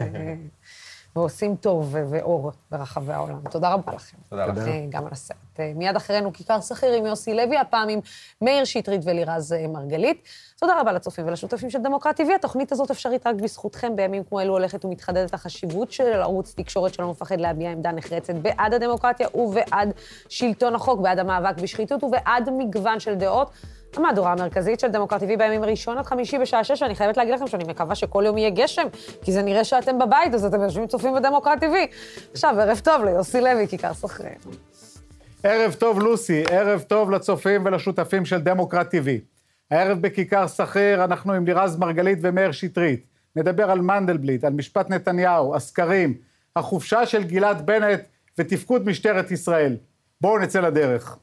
ועושים 1.16 1.56
טוב 1.56 1.96
ואור 2.10 2.52
ברחבי 2.72 3.14
העולם. 3.14 3.40
תודה 3.52 3.74
רבה 3.74 3.94
לכם. 3.94 4.18
תודה 4.30 4.46
לך. 4.46 4.58
גם 4.90 5.06
על 5.06 5.12
הסרט. 5.12 5.60
מיד 5.76 5.96
אחרינו 5.96 6.34
כיכר 6.34 6.62
שכיר 6.62 6.94
עם 6.94 7.06
יוסי 7.06 7.34
לוי, 7.34 7.58
הפעם 7.58 7.90
עם 7.90 8.00
מאיר 8.42 8.66
שטרית 8.66 9.02
ולירז 9.04 9.56
מרגלית. 9.70 10.24
תודה 10.60 10.82
רבה 10.82 10.92
לצופים 10.92 11.28
ולשותפים 11.28 11.70
של 11.70 11.80
דמוקרט 11.80 12.20
TV. 12.20 12.24
התוכנית 12.36 12.72
הזאת 12.72 12.92
אפשרית 12.92 13.28
רק 13.28 13.36
בזכותכם. 13.36 13.96
בימים 13.96 14.24
כמו 14.24 14.42
אלו 14.42 14.54
הולכת 14.54 14.86
ומתחדדת 14.86 15.34
החשיבות 15.34 15.92
של 15.92 16.14
ערוץ 16.14 16.54
תקשורת 16.58 16.94
שלא 16.94 17.10
מפחד 17.12 17.40
להביע 17.40 17.72
עמדה 17.72 17.92
נחרצת 17.92 18.36
בעד 18.36 18.74
הדמוקרטיה 18.74 19.28
ובעד 19.34 19.94
שלטון 20.30 20.76
החוק, 20.76 21.00
בעד 21.00 21.20
המאבק 21.20 21.62
בשחיתות 21.62 22.04
ובעד 22.04 22.50
מגוון 22.58 23.00
של 23.00 23.16
דעות. 23.16 23.52
המהדורה 23.98 24.32
המרכזית 24.32 24.80
של 24.80 24.88
דמוקרט 24.88 25.22
TV 25.22 25.38
בימים 25.38 25.64
ראשון 25.64 25.98
עד 25.98 26.06
חמישי 26.06 26.38
בשעה 26.38 26.64
שש, 26.64 26.82
ואני 26.82 26.96
חייבת 26.96 27.18
להגיד 27.18 27.34
לכם 27.34 27.48
שאני 27.48 27.64
מקווה 27.64 27.96
שכל 27.96 28.24
יום 28.26 28.38
יהיה 28.38 28.50
גשם, 28.50 28.88
כי 29.22 29.32
זה 29.32 29.42
נראה 29.42 29.64
שאתם 29.64 30.00
בבית, 30.00 30.34
אז 30.34 30.46
אתם 30.46 30.62
יושבים 30.62 30.88
צופים 30.88 31.16
בדמוקרט 31.16 31.64
TV. 31.64 31.76
עכשיו, 32.32 32.56
ערב 32.60 32.80
טוב 32.84 33.04
ליוסי 33.04 33.42
לוי, 33.42 33.68
כיכר 33.68 33.94
סוחרים. 33.94 34.38
ערב 35.44 35.74
טוב, 35.74 36.00
לוסי, 36.00 36.44
ערב 36.50 36.82
טוב 36.82 37.12
לצופים 37.12 37.66
ולשותפים 37.66 38.26
של 38.26 38.42
דמוקרט 38.42 38.96
TV. 38.96 39.08
הערב 39.72 40.02
בכיכר 40.02 40.48
סחיר 40.48 41.04
אנחנו 41.04 41.34
עם 41.34 41.46
לירז 41.46 41.78
מרגלית 41.78 42.20
ומאיר 42.22 42.52
שטרית. 42.52 43.08
נדבר 43.36 43.72
על 43.72 43.82
מנדלבליט, 43.82 44.44
על 44.44 44.54
משפט 44.54 44.90
נתניהו, 44.90 45.56
הסקרים, 45.56 46.14
החופשה 46.56 47.06
של 47.06 47.24
גלעד 47.24 47.66
בנט 47.66 48.00
ותפקוד 48.38 48.86
משטרת 48.86 49.32
ישראל. 49.32 49.78
בואו 50.22 50.40
נצא 50.40 50.60
לדרך. 50.62 51.18